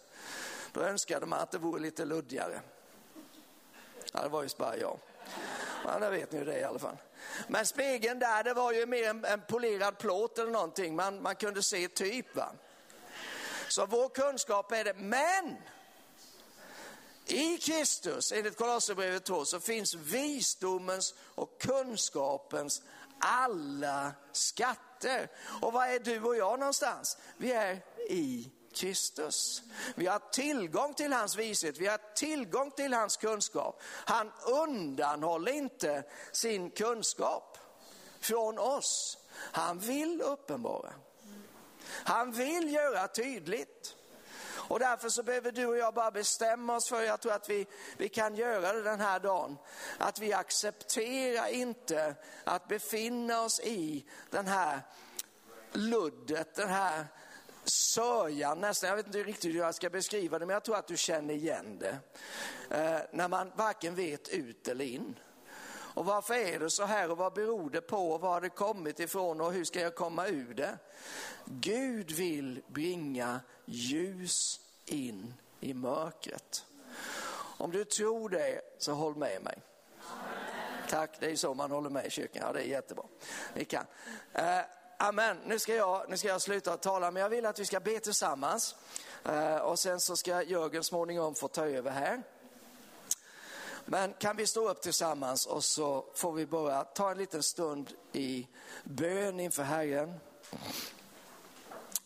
Då 0.73 0.81
önskade 0.81 1.27
man 1.27 1.41
att 1.41 1.51
det 1.51 1.59
vore 1.59 1.81
lite 1.81 2.05
luddigare. 2.05 2.61
Ja, 4.13 4.23
det 4.23 4.29
var 4.29 4.43
ju 4.43 4.49
bara 4.59 4.77
jag. 4.77 4.99
Ja, 5.85 5.99
det 5.99 6.11
vet 6.11 6.33
ni 6.33 6.39
ju 6.39 6.45
det 6.45 6.59
i 6.59 6.65
alla 6.65 6.79
fall. 6.79 6.97
Men 7.49 7.67
spegeln 7.67 8.19
där, 8.19 8.45
det 8.45 8.55
var 8.55 8.73
ju 8.73 8.87
mer 8.87 9.09
en, 9.09 9.25
en 9.25 9.43
polerad 9.49 9.99
plåt 9.99 10.39
eller 10.39 10.51
någonting. 10.51 10.97
Man, 10.97 11.23
man 11.23 11.35
kunde 11.35 11.63
se 11.63 11.89
typ. 11.89 12.37
Va? 12.37 12.53
Så 13.69 13.87
vår 13.87 14.09
kunskap 14.09 14.73
är 14.73 14.85
det. 14.85 14.95
Men 14.95 15.57
i 17.27 17.59
Kristus, 17.59 18.33
enligt 18.33 18.57
Kolosserbrevet 18.57 19.25
2, 19.25 19.45
så 19.45 19.61
finns 19.61 19.95
visdomens 19.95 21.15
och 21.19 21.61
kunskapens 21.61 22.83
alla 23.19 24.13
skatter. 24.33 25.29
Och 25.63 25.73
var 25.73 25.87
är 25.87 25.99
du 25.99 26.23
och 26.23 26.37
jag 26.37 26.59
någonstans? 26.59 27.19
Vi 27.37 27.53
är 27.53 27.81
i 28.09 28.51
Kristus. 28.75 29.63
Vi 29.95 30.07
har 30.07 30.19
tillgång 30.33 30.95
till 30.95 31.13
hans 31.13 31.37
vishet, 31.37 31.79
vi 31.79 31.87
har 31.87 32.15
tillgång 32.15 32.71
till 32.71 32.95
hans 32.95 33.17
kunskap. 33.17 33.83
Han 33.85 34.33
undanhåller 34.47 35.53
inte 35.53 36.05
sin 36.33 36.71
kunskap 36.71 37.59
från 38.21 38.59
oss. 38.59 39.19
Han 39.35 39.79
vill 39.79 40.21
uppenbara. 40.21 40.93
Han 41.89 42.33
vill 42.33 42.73
göra 42.73 43.09
tydligt. 43.09 43.97
Och 44.73 44.79
därför 44.79 45.09
så 45.09 45.23
behöver 45.23 45.53
du 45.53 45.67
och 45.67 45.77
jag 45.77 45.95
bara 45.95 46.11
bestämma 46.11 46.77
oss 46.77 46.89
för, 46.89 47.03
jag 47.03 47.21
tror 47.21 47.33
att 47.33 47.51
vi, 47.51 47.67
vi 47.97 48.09
kan 48.09 48.35
göra 48.35 48.73
det 48.73 48.83
den 48.83 49.01
här 49.01 49.21
dagen, 49.21 49.59
att 49.99 50.19
vi 50.19 50.33
accepterar 50.33 51.47
inte 51.47 52.15
att 52.45 52.69
befinna 52.69 53.43
oss 53.43 53.61
i 53.61 54.05
den 54.31 54.47
här 54.47 54.81
luddet, 55.73 56.55
den 56.55 56.69
här 56.69 57.07
sörjan 57.65 58.61
nästan, 58.61 58.89
jag 58.89 58.97
vet 58.97 59.07
inte 59.07 59.23
riktigt 59.23 59.55
hur 59.55 59.59
jag 59.59 59.75
ska 59.75 59.91
beskriva 59.91 60.39
det, 60.39 60.47
men 60.47 60.55
jag 60.55 60.65
tror 60.65 60.77
att 60.77 60.87
du 60.87 60.97
känner 60.97 61.35
igen 61.35 61.79
det. 61.79 61.99
Eh, 62.77 63.01
när 63.13 63.29
man 63.29 63.53
varken 63.57 63.95
vet 63.95 64.29
ut 64.29 64.69
eller 64.69 64.85
in. 64.85 65.15
Och 65.95 66.05
varför 66.05 66.35
är 66.35 66.59
det 66.59 66.71
så 66.71 66.85
här 66.85 67.11
och 67.11 67.17
vad 67.17 67.33
beror 67.33 67.71
det 67.71 67.81
på 67.81 68.13
och 68.13 68.21
var 68.21 68.33
har 68.33 68.41
det 68.41 68.49
kommit 68.49 69.01
ifrån 69.01 69.41
och 69.41 69.53
hur 69.53 69.65
ska 69.65 69.81
jag 69.81 69.95
komma 69.95 70.27
ur 70.27 70.55
det? 70.55 70.79
Gud 71.45 72.11
vill 72.11 72.63
bringa 72.67 73.41
ljus 73.65 74.61
in 74.87 75.35
i 75.61 75.75
mörkret. 75.75 76.65
Om 77.59 77.71
du 77.71 77.85
tror 77.85 78.29
det 78.29 78.61
så 78.79 78.93
håll 78.93 79.17
med 79.17 79.43
mig. 79.43 79.59
Tack, 80.89 81.11
det 81.21 81.31
är 81.31 81.37
så 81.37 81.55
man 81.55 81.71
håller 81.71 81.91
med 81.91 82.07
i 82.07 82.11
kyrkan. 82.11 82.43
Ja, 82.47 82.53
det 82.53 82.61
är 82.61 82.69
jättebra. 82.69 83.05
Ni 83.55 83.65
kan. 83.65 83.85
Eh, 84.33 84.61
Amen. 85.03 85.39
Nu 85.47 85.59
ska, 85.59 85.75
jag, 85.75 86.05
nu 86.09 86.17
ska 86.17 86.29
jag 86.29 86.43
sluta 86.43 86.77
tala, 86.77 87.11
men 87.11 87.23
jag 87.23 87.31
vill 87.31 87.47
att 87.47 87.59
vi 87.59 87.67
ska 87.67 87.81
be 87.81 88.01
tillsammans. 88.01 88.75
Eh, 89.25 89.57
och 89.57 89.79
sen 89.79 90.01
så 90.01 90.17
ska 90.17 90.43
Jörgen 90.43 90.85
småningom 90.85 91.35
få 91.35 91.49
ta 91.49 91.67
över 91.67 91.91
här. 91.91 92.23
Men 93.85 94.13
kan 94.13 94.37
vi 94.37 94.47
stå 94.47 94.69
upp 94.69 94.83
tillsammans 94.83 95.47
och 95.47 95.65
så 95.65 96.05
får 96.15 96.33
vi 96.33 96.47
bara 96.47 96.85
ta 96.85 97.11
en 97.11 97.19
liten 97.19 97.43
stund 97.43 97.93
i 98.13 98.49
bön 98.85 99.41
inför 99.41 99.63
Herren. 99.63 100.21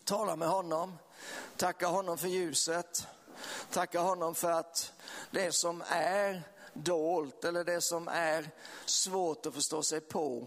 Tala 0.04 0.36
med 0.36 0.48
honom, 0.48 0.98
tacka 1.56 1.86
honom 1.86 2.18
för 2.18 2.28
ljuset, 2.28 3.06
tacka 3.70 4.00
honom 4.00 4.34
för 4.34 4.50
att 4.50 4.92
det 5.30 5.52
som 5.52 5.82
är 5.88 6.42
dolt 6.72 7.44
eller 7.44 7.64
det 7.64 7.80
som 7.80 8.08
är 8.08 8.50
svårt 8.84 9.46
att 9.46 9.54
förstå 9.54 9.82
sig 9.82 10.00
på, 10.00 10.46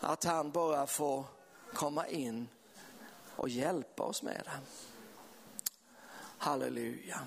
att 0.00 0.24
han 0.24 0.50
bara 0.50 0.86
får 0.86 1.24
komma 1.74 2.06
in 2.06 2.48
och 3.36 3.48
hjälpa 3.48 4.02
oss 4.02 4.22
med 4.22 4.42
det. 4.44 4.60
Halleluja. 6.38 7.20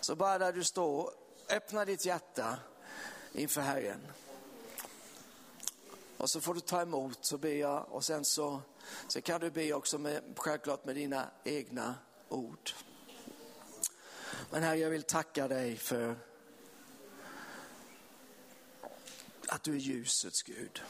Så 0.00 0.16
bara 0.16 0.38
där 0.38 0.52
du 0.52 0.64
står, 0.64 1.10
öppna 1.50 1.84
ditt 1.84 2.04
hjärta 2.04 2.58
inför 3.32 3.60
Herren. 3.60 4.06
Och 6.16 6.30
så 6.30 6.40
får 6.40 6.54
du 6.54 6.60
ta 6.60 6.82
emot 6.82 7.18
så 7.20 7.38
ber 7.38 7.54
jag 7.54 7.86
och 7.88 8.04
sen 8.04 8.24
så, 8.24 8.62
så 9.08 9.20
kan 9.20 9.40
du 9.40 9.50
be 9.50 9.72
också 9.72 9.98
med, 9.98 10.22
självklart 10.36 10.84
med 10.84 10.94
dina 10.94 11.30
egna 11.44 11.94
ord. 12.28 12.70
Men 14.50 14.62
Herre, 14.62 14.78
jag 14.78 14.90
vill 14.90 15.02
tacka 15.02 15.48
dig 15.48 15.76
för 15.76 16.16
att 19.48 19.62
du 19.62 19.72
är 19.72 19.78
ljusets 19.78 20.42
Gud. 20.42 20.82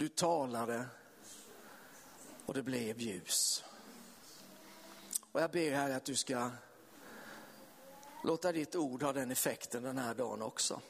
Du 0.00 0.08
talade 0.08 0.84
och 2.46 2.54
det 2.54 2.62
blev 2.62 3.00
ljus. 3.00 3.64
Och 5.32 5.40
jag 5.40 5.50
ber 5.50 5.70
här 5.70 5.90
att 5.90 6.04
du 6.04 6.16
ska 6.16 6.50
låta 8.24 8.52
ditt 8.52 8.76
ord 8.76 9.02
ha 9.02 9.12
den 9.12 9.30
effekten 9.30 9.82
den 9.82 9.98
här 9.98 10.14
dagen 10.14 10.42
också. 10.42 10.80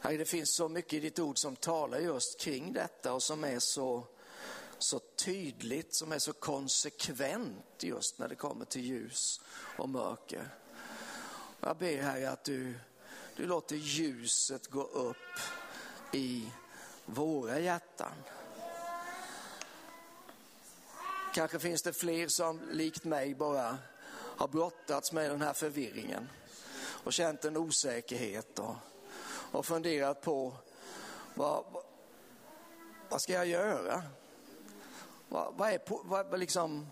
Herre, 0.00 0.16
det 0.16 0.24
finns 0.24 0.54
så 0.54 0.68
mycket 0.68 0.92
i 0.92 1.00
ditt 1.00 1.18
ord 1.18 1.38
som 1.38 1.56
talar 1.56 1.98
just 1.98 2.40
kring 2.40 2.72
detta 2.72 3.12
och 3.12 3.22
som 3.22 3.44
är 3.44 3.58
så, 3.58 4.06
så 4.78 4.98
tydligt, 4.98 5.94
som 5.94 6.12
är 6.12 6.18
så 6.18 6.32
konsekvent 6.32 7.82
just 7.82 8.18
när 8.18 8.28
det 8.28 8.34
kommer 8.34 8.64
till 8.64 8.82
ljus 8.82 9.40
och 9.76 9.88
mörker. 9.88 10.54
Jag 11.60 11.76
ber 11.76 12.02
här 12.02 12.26
att 12.26 12.44
du, 12.44 12.74
du 13.36 13.46
låter 13.46 13.76
ljuset 13.76 14.66
gå 14.66 14.82
upp 14.82 15.16
i 16.12 16.52
våra 17.06 17.58
hjärtan. 17.58 18.12
Kanske 21.34 21.58
finns 21.58 21.82
det 21.82 21.92
fler 21.92 22.28
som 22.28 22.60
likt 22.70 23.04
mig 23.04 23.34
bara 23.34 23.78
har 24.12 24.48
brottats 24.48 25.12
med 25.12 25.30
den 25.30 25.42
här 25.42 25.52
förvirringen 25.52 26.28
och 27.04 27.12
känt 27.12 27.44
en 27.44 27.56
osäkerhet 27.56 28.58
och, 28.58 28.74
och 29.52 29.66
funderat 29.66 30.20
på 30.20 30.52
vad, 31.34 31.64
vad 33.08 33.22
ska 33.22 33.32
jag 33.32 33.46
göra? 33.46 34.02
Vad, 35.28 35.54
vad 35.56 35.70
är 35.70 35.80
vad, 35.88 36.38
liksom, 36.38 36.86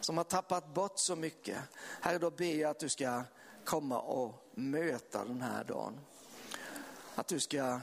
som 0.00 0.16
har 0.16 0.24
tappat 0.24 0.74
bort 0.74 0.98
så 0.98 1.16
mycket? 1.16 1.58
Herre, 2.00 2.18
då 2.18 2.30
ber 2.30 2.54
jag 2.54 2.70
att 2.70 2.78
du 2.78 2.88
ska 2.88 3.22
komma 3.64 4.00
och 4.00 4.48
möta 4.54 5.24
den 5.24 5.42
här 5.42 5.64
dagen. 5.64 6.00
Att 7.14 7.28
du 7.28 7.40
ska 7.40 7.80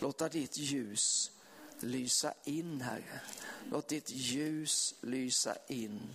låta 0.00 0.28
ditt 0.28 0.56
ljus 0.56 1.30
lysa 1.80 2.34
in, 2.44 2.80
Herre. 2.80 3.20
Låt 3.70 3.88
ditt 3.88 4.10
ljus 4.10 4.94
lysa 5.00 5.56
in 5.68 6.14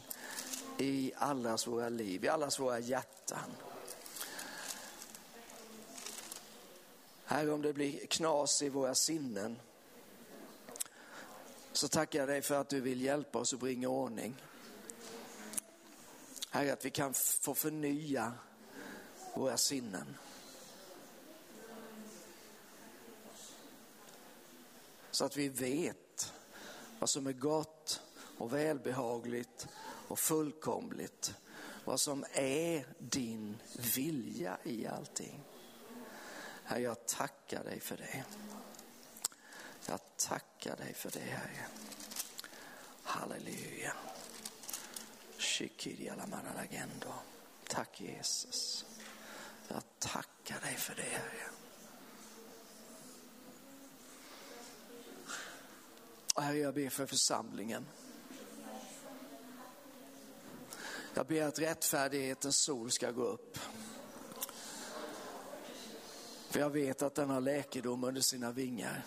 i 0.78 1.12
allas 1.16 1.68
våra 1.68 1.90
liv, 1.90 2.26
i 2.26 2.28
allas 2.28 2.60
våra 2.60 2.80
hjärtan. 2.80 3.52
Herre, 7.26 7.52
om 7.52 7.62
det 7.62 7.74
blir 7.74 8.06
knas 8.06 8.62
i 8.62 8.70
våra 8.70 8.96
sinnen 8.96 9.60
så 11.74 11.88
tackar 11.88 12.20
jag 12.20 12.28
dig 12.28 12.42
för 12.42 12.56
att 12.56 12.70
du 12.70 12.82
vill 12.82 13.02
hjälpa 13.02 13.40
oss 13.40 13.54
att 13.54 13.60
bringa 13.60 13.90
ordning. 13.90 14.36
Herre, 16.50 16.74
att 16.74 16.86
vi 16.86 16.90
kan 16.90 17.14
få 17.14 17.54
förnya 17.54 18.34
våra 19.34 19.58
sinnen. 19.58 20.18
Så 25.20 25.26
att 25.26 25.38
vi 25.38 25.50
vet 25.50 26.34
vad 27.00 27.10
som 27.10 27.28
är 27.28 27.34
gott 27.34 28.02
och 28.38 28.54
välbehagligt 28.54 29.68
och 30.08 30.20
fullkomligt. 30.20 31.34
Vad 31.86 32.00
som 32.00 32.26
är 32.34 32.88
din 33.00 33.58
vilja 33.96 34.58
i 34.64 34.88
allting. 34.88 35.44
Herre, 36.64 36.82
jag 36.82 37.06
tackar 37.06 37.64
dig 37.64 37.80
för 37.80 37.98
det. 37.98 38.24
Jag 39.86 40.00
tackar 40.18 40.76
dig 40.76 40.94
för 40.94 41.12
det, 41.12 41.20
Herre. 41.20 41.66
Halleluja. 43.04 43.94
Tack 47.68 48.02
Jesus. 48.02 48.86
Jag 49.68 49.84
tackar 50.00 50.60
dig 50.60 50.76
för 50.76 50.96
det, 50.96 51.02
Herre. 51.02 51.50
Och 56.40 56.46
Herre, 56.46 56.58
jag 56.58 56.74
ber 56.74 56.90
för 56.90 57.06
församlingen. 57.06 57.86
Jag 61.14 61.26
ber 61.26 61.44
att 61.44 61.60
rättfärdighetens 61.60 62.58
sol 62.58 62.92
ska 62.92 63.12
gå 63.12 63.24
upp. 63.24 63.58
För 66.50 66.60
jag 66.60 66.70
vet 66.70 67.02
att 67.02 67.16
den 67.16 67.30
har 67.30 67.42
läkedom 67.42 68.04
under 68.04 68.22
sina 68.22 68.52
vingar. 68.52 69.06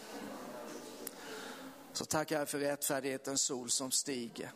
Så 1.92 2.04
tackar 2.04 2.38
jag 2.38 2.48
för 2.48 2.58
rättfärdighetens 2.58 3.42
sol 3.42 3.70
som 3.70 3.90
stiger. 3.90 4.52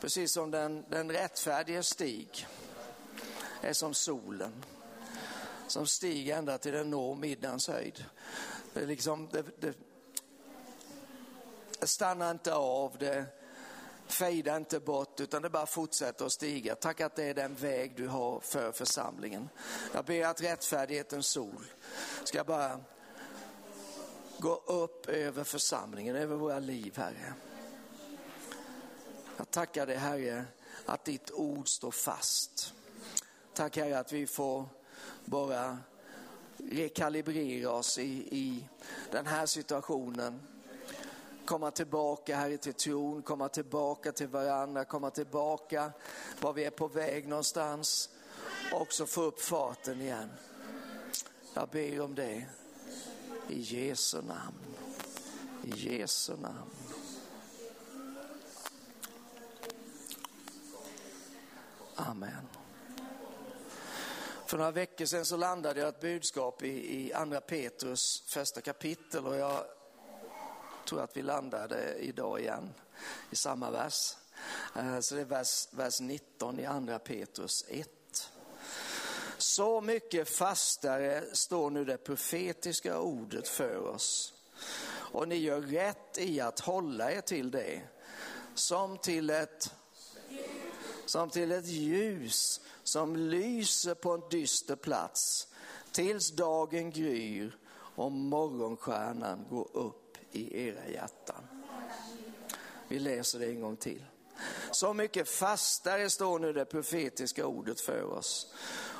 Precis 0.00 0.32
som 0.32 0.50
den, 0.50 0.84
den 0.90 1.10
rättfärdige 1.10 1.82
stig 1.82 2.46
är 3.60 3.72
som 3.72 3.94
solen. 3.94 4.64
Som 5.66 5.86
stiger 5.86 6.38
ända 6.38 6.58
till 6.58 6.72
den 6.72 6.90
når 6.90 7.16
middagens 7.16 7.68
höjd. 7.68 8.04
Det, 8.74 8.86
liksom, 8.86 9.28
det, 9.32 9.44
det, 9.60 9.74
det 11.86 11.90
stannar 11.90 12.30
inte 12.30 12.54
av, 12.54 12.96
det 12.98 13.26
fejdar 14.06 14.56
inte 14.56 14.80
bort 14.80 15.20
utan 15.20 15.42
det 15.42 15.50
bara 15.50 15.66
fortsätter 15.66 16.26
att 16.26 16.32
stiga. 16.32 16.74
Tack 16.74 17.00
att 17.00 17.16
det 17.16 17.24
är 17.24 17.34
den 17.34 17.54
väg 17.54 17.96
du 17.96 18.08
har 18.08 18.40
för 18.40 18.72
församlingen. 18.72 19.48
Jag 19.94 20.04
ber 20.04 20.26
att 20.26 20.42
rättfärdighetens 20.42 21.26
sol 21.26 21.66
ska 22.24 22.44
bara 22.44 22.80
gå 24.38 24.54
upp 24.54 25.08
över 25.08 25.44
församlingen, 25.44 26.16
över 26.16 26.36
våra 26.36 26.58
liv 26.58 26.96
Herre. 26.96 27.34
Jag 29.36 29.50
tackar 29.50 29.86
dig 29.86 29.96
Herre 29.96 30.44
att 30.86 31.04
ditt 31.04 31.30
ord 31.30 31.68
står 31.68 31.90
fast. 31.90 32.74
Tack 33.54 33.76
Herre 33.76 33.98
att 33.98 34.12
vi 34.12 34.26
får 34.26 34.68
bara 35.24 35.78
rekalibrera 36.56 37.70
oss 37.70 37.98
i, 37.98 38.28
i 38.30 38.68
den 39.10 39.26
här 39.26 39.46
situationen 39.46 40.40
komma 41.46 41.70
tillbaka 41.70 42.36
Herre 42.36 42.56
till 42.56 42.74
tron, 42.74 43.22
komma 43.22 43.48
tillbaka 43.48 44.12
till 44.12 44.28
varandra, 44.28 44.84
komma 44.84 45.10
tillbaka 45.10 45.92
var 46.40 46.52
vi 46.52 46.64
är 46.64 46.70
på 46.70 46.88
väg 46.88 47.28
någonstans. 47.28 48.10
Och 48.72 48.80
också 48.80 49.06
få 49.06 49.22
upp 49.22 49.40
farten 49.40 50.00
igen. 50.00 50.28
Jag 51.54 51.68
ber 51.68 52.00
om 52.00 52.14
det 52.14 52.46
i 53.48 53.60
Jesu 53.60 54.22
namn. 54.22 54.58
I 55.64 55.70
Jesu 55.70 56.36
namn. 56.36 56.70
Amen. 61.94 62.48
För 64.46 64.58
några 64.58 64.70
veckor 64.70 65.04
sedan 65.04 65.24
så 65.24 65.36
landade 65.36 65.80
jag 65.80 65.88
ett 65.88 66.00
budskap 66.00 66.62
i, 66.62 67.06
i 67.06 67.12
andra 67.12 67.40
Petrus 67.40 68.22
första 68.26 68.60
kapitel 68.60 69.26
och 69.26 69.36
jag 69.36 69.64
tror 70.86 71.00
att 71.00 71.16
vi 71.16 71.22
landade 71.22 71.94
idag 71.98 72.40
igen 72.40 72.74
i 73.30 73.36
samma 73.36 73.70
vers. 73.70 74.16
Eh, 74.76 75.00
så 75.00 75.14
det 75.14 75.20
är 75.20 75.24
vers, 75.24 75.68
vers 75.70 76.00
19 76.00 76.60
i 76.60 76.64
andra 76.64 76.98
Petrus 76.98 77.64
1. 77.68 78.30
Så 79.38 79.80
mycket 79.80 80.28
fastare 80.28 81.24
står 81.32 81.70
nu 81.70 81.84
det 81.84 81.96
profetiska 81.96 83.00
ordet 83.00 83.48
för 83.48 83.76
oss. 83.76 84.34
Och 84.88 85.28
ni 85.28 85.36
gör 85.36 85.60
rätt 85.60 86.18
i 86.18 86.40
att 86.40 86.60
hålla 86.60 87.12
er 87.12 87.20
till 87.20 87.50
det 87.50 87.82
som 88.54 88.98
till 88.98 89.30
ett, 89.30 89.74
som 91.06 91.30
till 91.30 91.52
ett 91.52 91.66
ljus 91.66 92.60
som 92.82 93.16
lyser 93.16 93.94
på 93.94 94.12
en 94.12 94.22
dyster 94.30 94.76
plats 94.76 95.48
tills 95.92 96.30
dagen 96.30 96.90
gryr 96.90 97.58
och 97.96 98.12
morgonstjärnan 98.12 99.46
går 99.50 99.76
upp 99.76 100.05
i 100.36 100.68
era 100.68 100.88
hjärtan. 100.88 101.42
Vi 102.88 102.98
läser 102.98 103.38
det 103.38 103.46
en 103.46 103.60
gång 103.60 103.76
till. 103.76 104.04
Så 104.70 104.94
mycket 104.94 105.28
fastare 105.28 106.10
står 106.10 106.38
nu 106.38 106.52
det 106.52 106.64
profetiska 106.64 107.46
ordet 107.46 107.80
för 107.80 108.04
oss. 108.04 108.54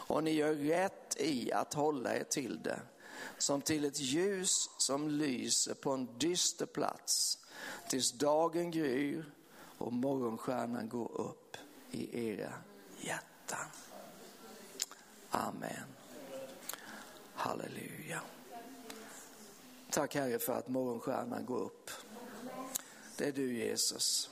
Och 0.09 0.25
ni 0.25 0.31
gör 0.31 0.55
rätt 0.55 1.17
i 1.21 1.53
att 1.53 1.75
hålla 1.75 2.17
er 2.17 2.25
till 2.25 2.63
det 2.63 2.81
som 3.39 3.63
till 3.63 3.85
ett 3.85 4.01
ljus 4.01 4.71
som 4.79 5.09
lyser 5.09 5.75
på 5.75 5.91
en 5.93 6.19
dyster 6.19 6.67
plats 6.67 7.39
tills 7.89 8.13
dagen 8.13 8.71
gryr 8.71 9.33
och 9.79 9.93
morgonstjärnan 9.93 10.89
går 10.89 11.21
upp 11.21 11.57
i 11.91 12.31
era 12.31 12.53
hjärtan. 13.01 13.67
Amen. 15.31 15.87
Halleluja. 17.35 18.21
Tack 19.91 20.15
Herre 20.15 20.39
för 20.39 20.53
att 20.53 20.69
morgonstjärnan 20.69 21.47
går 21.47 21.59
upp. 21.59 21.91
Det 23.17 23.25
är 23.25 23.33
du 23.33 23.57
Jesus. 23.57 24.31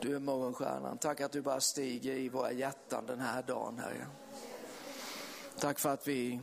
Du 0.00 0.16
är 0.16 0.18
morgonstjärnan. 0.18 0.98
Tack 0.98 1.20
att 1.20 1.32
du 1.32 1.42
bara 1.42 1.60
stiger 1.60 2.14
i 2.14 2.28
våra 2.28 2.52
hjärtan 2.52 3.06
den 3.06 3.20
här 3.20 3.42
dagen 3.42 3.78
Herre. 3.78 4.06
Tack 5.58 5.78
för 5.78 5.88
att 5.88 6.08
vi 6.08 6.40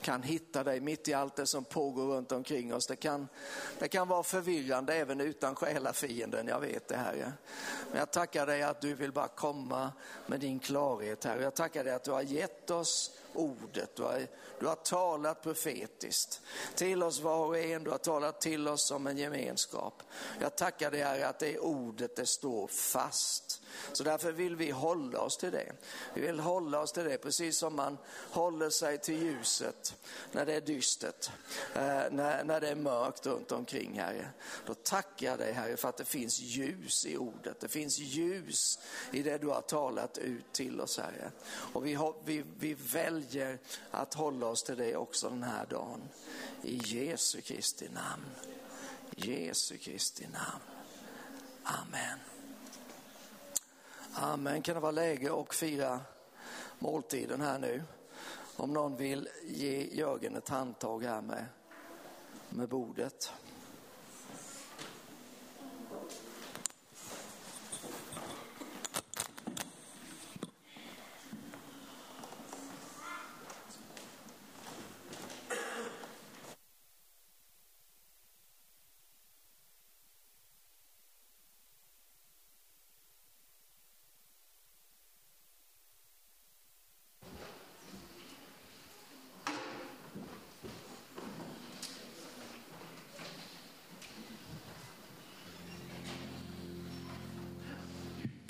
kan 0.00 0.22
hitta 0.22 0.64
dig 0.64 0.80
mitt 0.80 1.08
i 1.08 1.14
allt 1.14 1.36
det 1.36 1.46
som 1.46 1.64
pågår 1.64 2.06
runt 2.06 2.32
omkring 2.32 2.74
oss. 2.74 2.86
Det 2.86 2.96
kan, 2.96 3.28
det 3.78 3.88
kan 3.88 4.08
vara 4.08 4.22
förvirrande 4.22 4.94
även 4.94 5.20
utan 5.20 5.54
själafienden, 5.54 6.46
jag 6.46 6.60
vet 6.60 6.88
det 6.88 6.96
Herre. 6.96 7.32
Men 7.90 7.98
jag 7.98 8.10
tackar 8.10 8.46
dig 8.46 8.62
att 8.62 8.80
du 8.80 8.94
vill 8.94 9.12
bara 9.12 9.28
komma 9.28 9.92
med 10.26 10.40
din 10.40 10.58
klarhet 10.58 11.24
Herre. 11.24 11.42
Jag 11.42 11.54
tackar 11.54 11.84
dig 11.84 11.92
att 11.92 12.04
du 12.04 12.10
har 12.10 12.22
gett 12.22 12.70
oss 12.70 13.10
ordet. 13.38 13.96
Du 13.96 14.02
har, 14.02 14.26
du 14.60 14.66
har 14.66 14.74
talat 14.74 15.42
profetiskt 15.42 16.40
till 16.74 17.02
oss 17.02 17.20
var 17.20 17.46
och 17.46 17.58
en. 17.58 17.84
Du 17.84 17.90
har 17.90 17.98
talat 17.98 18.40
till 18.40 18.68
oss 18.68 18.86
som 18.86 19.06
en 19.06 19.18
gemenskap. 19.18 20.02
Jag 20.40 20.56
tackar 20.56 20.90
dig 20.90 21.02
Herre 21.02 21.28
att 21.28 21.38
det 21.38 21.58
ordet 21.58 22.16
det 22.16 22.26
står 22.26 22.66
fast. 22.66 23.62
Så 23.92 24.04
därför 24.04 24.32
vill 24.32 24.56
vi 24.56 24.70
hålla 24.70 25.20
oss 25.20 25.36
till 25.36 25.50
det. 25.50 25.72
Vi 26.14 26.20
vill 26.20 26.40
hålla 26.40 26.80
oss 26.80 26.92
till 26.92 27.04
det 27.04 27.18
precis 27.18 27.58
som 27.58 27.76
man 27.76 27.98
håller 28.30 28.70
sig 28.70 28.98
till 28.98 29.22
ljuset 29.22 29.96
när 30.32 30.46
det 30.46 30.54
är 30.54 30.60
dystert, 30.60 31.30
eh, 31.74 31.82
när, 32.10 32.44
när 32.44 32.60
det 32.60 32.68
är 32.68 32.74
mörkt 32.74 33.26
runt 33.26 33.52
omkring 33.52 33.98
Herre. 33.98 34.28
Då 34.66 34.74
tackar 34.74 35.26
jag 35.26 35.38
dig 35.38 35.52
Herre 35.52 35.76
för 35.76 35.88
att 35.88 35.96
det 35.96 36.04
finns 36.04 36.40
ljus 36.40 37.06
i 37.06 37.16
ordet. 37.16 37.60
Det 37.60 37.68
finns 37.68 37.98
ljus 37.98 38.78
i 39.12 39.22
det 39.22 39.38
du 39.38 39.46
har 39.46 39.60
talat 39.60 40.18
ut 40.18 40.52
till 40.52 40.80
oss 40.80 40.98
Herre. 40.98 41.30
Och 41.72 41.86
vi, 41.86 41.94
har, 41.94 42.14
vi, 42.24 42.44
vi 42.58 42.74
väljer 42.74 43.27
att 43.90 44.14
hålla 44.14 44.46
oss 44.46 44.62
till 44.62 44.76
det 44.76 44.96
också 44.96 45.28
den 45.28 45.42
här 45.42 45.66
dagen. 45.66 46.00
I 46.62 46.80
Jesu 46.84 47.40
Kristi 47.40 47.88
namn. 47.88 48.30
Jesu 49.16 49.76
Kristi 49.76 50.26
namn. 50.32 50.64
Amen. 51.62 52.18
Amen. 54.12 54.62
Kan 54.62 54.74
det 54.74 54.80
vara 54.80 54.92
läge 54.92 55.40
att 55.40 55.54
fira 55.54 56.00
måltiden 56.78 57.40
här 57.40 57.58
nu? 57.58 57.82
Om 58.56 58.72
någon 58.72 58.96
vill 58.96 59.28
ge 59.44 59.88
Jörgen 59.94 60.36
ett 60.36 60.48
handtag 60.48 61.04
här 61.04 61.20
med, 61.20 61.46
med 62.48 62.68
bordet. 62.68 63.32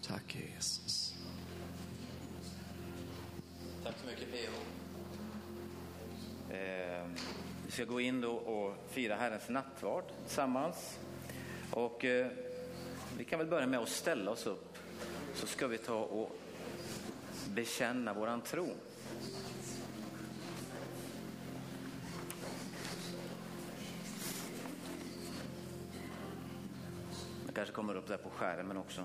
Tack 0.09 0.37
Jesus. 0.37 1.15
Tack 3.85 3.95
så 4.01 4.07
mycket 4.07 4.29
PO. 4.33 4.53
Eh, 6.55 7.07
vi 7.67 7.73
ska 7.73 7.85
gå 7.85 8.01
in 8.01 8.21
då 8.21 8.33
och 8.33 8.75
fira 8.91 9.17
Herrens 9.17 9.49
nattvard 9.49 10.05
tillsammans. 10.27 10.99
Och 11.71 12.05
eh, 12.05 12.27
vi 13.19 13.25
kan 13.25 13.39
väl 13.39 13.49
börja 13.49 13.67
med 13.67 13.81
att 13.81 13.89
ställa 13.89 14.31
oss 14.31 14.47
upp 14.47 14.79
så 15.35 15.47
ska 15.47 15.67
vi 15.67 15.79
ta 15.79 15.99
och 15.99 16.37
bekänna 17.49 18.13
våran 18.13 18.41
tro. 18.41 18.69
Det 27.47 27.53
kanske 27.55 27.75
kommer 27.75 27.95
upp 27.95 28.09
där 28.09 28.17
på 28.17 28.31
skärmen 28.31 28.77
också. 28.77 29.05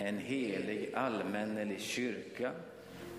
en 0.00 0.18
helig 0.18 0.94
allmännelig 0.94 1.80
kyrka, 1.80 2.52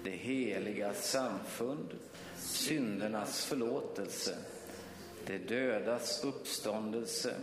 det 0.03 0.09
heliga 0.09 0.93
samfund, 0.93 1.89
syndernas 2.37 3.45
förlåtelse, 3.45 4.37
det 5.25 5.37
dödas 5.37 6.23
uppståndelse 6.23 7.35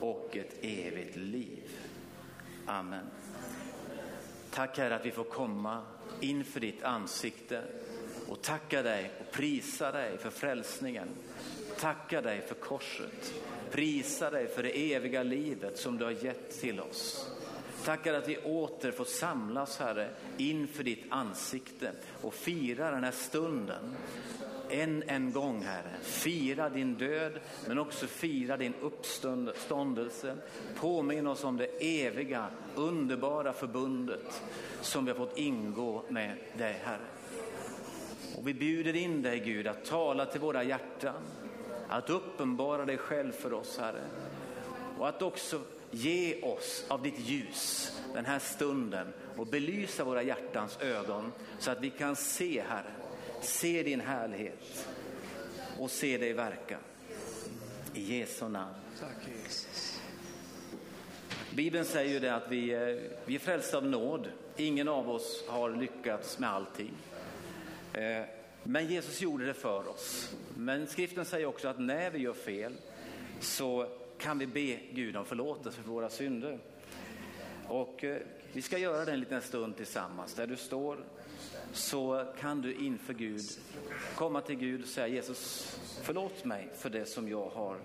och 0.00 0.36
ett 0.36 0.54
evigt 0.60 1.16
liv. 1.16 1.70
Amen. 2.66 3.06
Tack 4.50 4.78
Herre 4.78 4.96
att 4.96 5.06
vi 5.06 5.10
får 5.10 5.24
komma 5.24 5.82
inför 6.20 6.60
ditt 6.60 6.82
ansikte 6.82 7.62
och 8.28 8.42
tacka 8.42 8.82
dig 8.82 9.10
och 9.20 9.32
prisa 9.32 9.92
dig 9.92 10.18
för 10.18 10.30
frälsningen. 10.30 11.08
Tacka 11.78 12.20
dig 12.20 12.40
för 12.40 12.54
korset. 12.54 13.34
Prisa 13.70 14.30
dig 14.30 14.48
för 14.48 14.62
det 14.62 14.94
eviga 14.94 15.22
livet 15.22 15.78
som 15.78 15.98
du 15.98 16.04
har 16.04 16.24
gett 16.24 16.60
till 16.60 16.80
oss. 16.80 17.30
Tackar 17.84 18.14
att 18.14 18.28
vi 18.28 18.38
åter 18.38 18.90
får 18.90 19.04
samlas 19.04 19.78
Herre 19.78 20.10
inför 20.36 20.84
ditt 20.84 21.04
ansikte 21.08 21.92
och 22.22 22.34
fira 22.34 22.90
den 22.90 23.04
här 23.04 23.12
stunden. 23.12 23.96
Än 24.70 25.02
en 25.06 25.32
gång 25.32 25.62
Herre, 25.62 25.92
fira 26.02 26.68
din 26.68 26.94
död 26.94 27.32
men 27.68 27.78
också 27.78 28.06
fira 28.06 28.56
din 28.56 28.74
uppståndelse. 28.80 30.36
Påminn 30.80 31.26
oss 31.26 31.44
om 31.44 31.56
det 31.56 31.66
eviga, 31.80 32.46
underbara 32.74 33.52
förbundet 33.52 34.42
som 34.80 35.04
vi 35.04 35.10
har 35.10 35.18
fått 35.18 35.38
ingå 35.38 36.04
med 36.08 36.36
dig 36.58 36.80
Herre. 36.84 37.06
Och 38.38 38.48
vi 38.48 38.54
bjuder 38.54 38.96
in 38.96 39.22
dig 39.22 39.38
Gud 39.38 39.66
att 39.66 39.84
tala 39.84 40.26
till 40.26 40.40
våra 40.40 40.64
hjärtan, 40.64 41.22
att 41.88 42.10
uppenbara 42.10 42.84
dig 42.84 42.98
själv 42.98 43.32
för 43.32 43.52
oss 43.52 43.78
Herre. 43.78 44.02
Och 44.98 45.08
att 45.08 45.22
också 45.22 45.60
ge 45.92 46.40
oss 46.42 46.84
av 46.88 47.02
ditt 47.02 47.18
ljus 47.18 47.92
den 48.14 48.24
här 48.24 48.38
stunden 48.38 49.12
och 49.36 49.46
belysa 49.46 50.04
våra 50.04 50.22
hjärtans 50.22 50.78
ögon 50.80 51.32
så 51.58 51.70
att 51.70 51.80
vi 51.80 51.90
kan 51.90 52.16
se 52.16 52.62
Herre, 52.68 52.92
se 53.40 53.82
din 53.82 54.00
härlighet 54.00 54.88
och 55.78 55.90
se 55.90 56.18
dig 56.18 56.32
verka. 56.32 56.78
I 57.94 58.18
Jesu 58.18 58.48
namn. 58.48 58.74
Tack 59.00 59.16
Jesus. 59.28 60.00
Bibeln 61.54 61.84
säger 61.84 62.12
ju 62.12 62.20
det 62.20 62.34
att 62.34 62.48
vi, 62.48 62.60
vi 63.24 63.34
är 63.34 63.38
frälsta 63.38 63.76
av 63.76 63.86
nåd. 63.86 64.28
Ingen 64.56 64.88
av 64.88 65.10
oss 65.10 65.44
har 65.48 65.70
lyckats 65.70 66.38
med 66.38 66.50
allting. 66.50 66.92
Eh, 67.92 68.22
men 68.62 68.86
Jesus 68.86 69.20
gjorde 69.20 69.46
det 69.46 69.54
för 69.54 69.88
oss. 69.88 70.34
Men 70.56 70.86
skriften 70.86 71.24
säger 71.24 71.46
också 71.46 71.68
att 71.68 71.80
när 71.80 72.10
vi 72.10 72.18
gör 72.18 72.32
fel 72.32 72.72
så 73.40 73.88
kan 74.22 74.38
vi 74.38 74.46
be 74.46 74.78
Gud 74.92 75.16
om 75.16 75.24
förlåtelse 75.24 75.82
för 75.82 75.90
våra 75.90 76.10
synder. 76.10 76.58
Och 77.68 78.04
eh, 78.04 78.18
vi 78.52 78.62
ska 78.62 78.78
göra 78.78 79.04
det 79.04 79.12
en 79.12 79.20
liten 79.20 79.42
stund 79.42 79.76
tillsammans. 79.76 80.34
Där 80.34 80.46
du 80.46 80.56
står 80.56 81.04
så 81.72 82.32
kan 82.40 82.60
du 82.62 82.74
inför 82.74 83.14
Gud 83.14 83.40
komma 84.14 84.40
till 84.40 84.56
Gud 84.56 84.82
och 84.82 84.88
säga 84.88 85.06
Jesus, 85.06 85.76
förlåt 86.02 86.44
mig 86.44 86.68
för 86.74 86.90
det 86.90 87.06
som 87.06 87.28
jag 87.28 87.48
har 87.48 87.76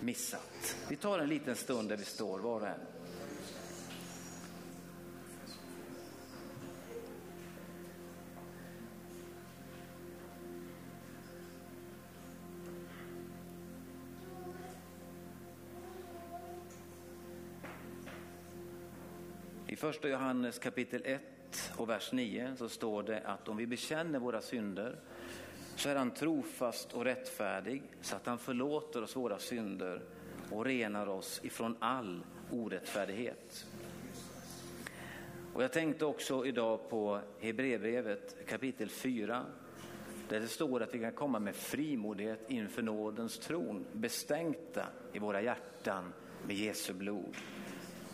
missat. 0.00 0.76
Vi 0.88 0.96
tar 0.96 1.18
en 1.18 1.28
liten 1.28 1.56
stund 1.56 1.88
där 1.88 1.96
vi 1.96 2.04
står 2.04 2.38
var 2.38 2.60
och 2.60 2.66
en. 2.66 2.80
I 19.72 19.76
första 19.76 20.08
Johannes 20.08 20.58
kapitel 20.58 21.02
1 21.04 21.22
och 21.76 21.88
vers 21.88 22.12
9 22.12 22.56
så 22.56 22.68
står 22.68 23.02
det 23.02 23.20
att 23.20 23.48
om 23.48 23.56
vi 23.56 23.66
bekänner 23.66 24.18
våra 24.18 24.40
synder 24.40 24.96
så 25.76 25.88
är 25.88 25.96
han 25.96 26.10
trofast 26.10 26.92
och 26.92 27.04
rättfärdig 27.04 27.82
så 28.00 28.16
att 28.16 28.26
han 28.26 28.38
förlåter 28.38 29.02
oss 29.02 29.16
våra 29.16 29.38
synder 29.38 30.02
och 30.50 30.64
renar 30.64 31.06
oss 31.06 31.40
ifrån 31.44 31.76
all 31.78 32.24
orättfärdighet. 32.50 33.66
Och 35.54 35.62
jag 35.62 35.72
tänkte 35.72 36.04
också 36.04 36.46
idag 36.46 36.90
på 36.90 37.20
Hebreerbrevet 37.40 38.36
kapitel 38.48 38.88
4 38.88 39.44
där 40.28 40.40
det 40.40 40.48
står 40.48 40.82
att 40.82 40.94
vi 40.94 40.98
kan 40.98 41.12
komma 41.12 41.38
med 41.38 41.56
frimodighet 41.56 42.50
inför 42.50 42.82
nådens 42.82 43.38
tron, 43.38 43.86
bestänkta 43.92 44.86
i 45.12 45.18
våra 45.18 45.42
hjärtan 45.42 46.12
med 46.46 46.56
Jesu 46.56 46.92
blod. 46.92 47.36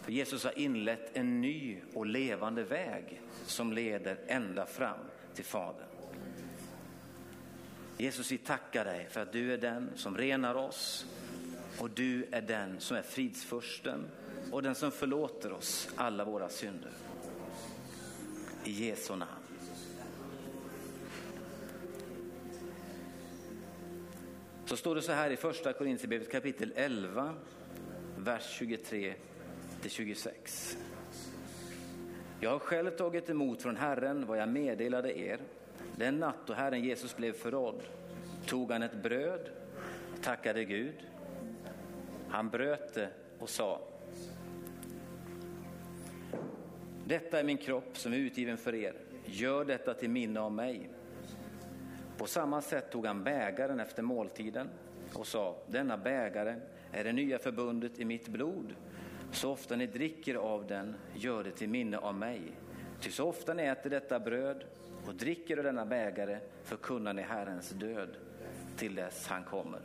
För 0.08 0.12
Jesus 0.12 0.44
har 0.44 0.58
inlett 0.58 1.16
en 1.16 1.40
ny 1.40 1.80
och 1.94 2.06
levande 2.06 2.64
väg 2.64 3.20
som 3.46 3.72
leder 3.72 4.18
ända 4.26 4.66
fram 4.66 4.98
till 5.34 5.44
Fadern. 5.44 5.88
Jesus, 7.98 8.32
vi 8.32 8.38
tackar 8.38 8.84
dig 8.84 9.08
för 9.10 9.20
att 9.20 9.32
du 9.32 9.52
är 9.52 9.58
den 9.58 9.90
som 9.94 10.16
renar 10.16 10.54
oss 10.54 11.06
och 11.78 11.90
du 11.90 12.26
är 12.30 12.42
den 12.42 12.80
som 12.80 12.96
är 12.96 13.02
fridsfursten 13.02 14.04
och 14.52 14.62
den 14.62 14.74
som 14.74 14.90
förlåter 14.90 15.52
oss 15.52 15.88
alla 15.96 16.24
våra 16.24 16.48
synder. 16.48 16.90
I 18.64 18.70
Jesu 18.86 19.16
namn. 19.16 19.30
Så 24.66 24.76
står 24.76 24.94
det 24.94 25.02
så 25.02 25.12
här 25.12 25.30
i 25.30 25.36
första 25.36 25.72
Korinthierbrevet 25.72 26.30
kapitel 26.30 26.72
11, 26.76 27.34
vers 28.16 28.56
23 28.58 29.14
26. 29.88 30.78
Jag 32.40 32.50
har 32.50 32.58
själv 32.58 32.90
tagit 32.90 33.30
emot 33.30 33.62
från 33.62 33.76
Herren 33.76 34.26
vad 34.26 34.38
jag 34.38 34.48
meddelade 34.48 35.18
er. 35.18 35.38
Den 35.96 36.18
natt 36.18 36.46
då 36.46 36.52
Herren 36.52 36.84
Jesus 36.84 37.16
blev 37.16 37.32
förrådd 37.32 37.82
tog 38.46 38.72
han 38.72 38.82
ett 38.82 39.02
bröd, 39.02 39.50
tackade 40.22 40.64
Gud. 40.64 40.94
Han 42.28 42.48
bröt 42.48 42.94
det 42.94 43.08
och 43.38 43.48
sa 43.48 43.80
Detta 47.04 47.40
är 47.40 47.44
min 47.44 47.58
kropp 47.58 47.98
som 47.98 48.12
är 48.12 48.16
utgiven 48.16 48.56
för 48.56 48.74
er. 48.74 48.94
Gör 49.24 49.64
detta 49.64 49.94
till 49.94 50.10
minne 50.10 50.40
av 50.40 50.52
mig. 50.52 50.90
På 52.18 52.26
samma 52.26 52.62
sätt 52.62 52.90
tog 52.90 53.06
han 53.06 53.24
bägaren 53.24 53.80
efter 53.80 54.02
måltiden 54.02 54.68
och 55.12 55.26
sa 55.26 55.56
Denna 55.66 55.96
bägare 55.96 56.54
är 56.92 57.04
det 57.04 57.12
nya 57.12 57.38
förbundet 57.38 57.98
i 57.98 58.04
mitt 58.04 58.28
blod. 58.28 58.74
Så 59.32 59.50
ofta 59.52 59.76
ni 59.76 59.86
dricker 59.86 60.34
av 60.34 60.66
den, 60.66 60.94
gör 61.14 61.44
det 61.44 61.50
till 61.50 61.68
minne 61.68 61.98
av 61.98 62.14
mig. 62.14 62.42
Ty 63.00 63.10
så 63.10 63.28
ofta 63.28 63.54
ni 63.54 63.62
äter 63.62 63.90
detta 63.90 64.20
bröd 64.20 64.64
och 65.06 65.14
dricker 65.14 65.56
av 65.56 65.64
denna 65.64 65.86
bägare 65.86 66.38
förkunnar 66.64 67.12
ni 67.12 67.22
Herrens 67.22 67.70
död 67.70 68.16
till 68.76 68.94
dess 68.94 69.26
han 69.26 69.44
kommer. 69.44 69.80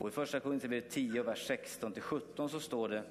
Och 0.00 0.08
i 0.08 0.10
första 0.10 0.40
Korinthierbrevet 0.40 0.90
10, 0.90 1.22
vers 1.22 1.46
16 1.46 1.92
till 1.92 2.02
17 2.02 2.48
så 2.48 2.60
står 2.60 2.88
det 2.88 3.02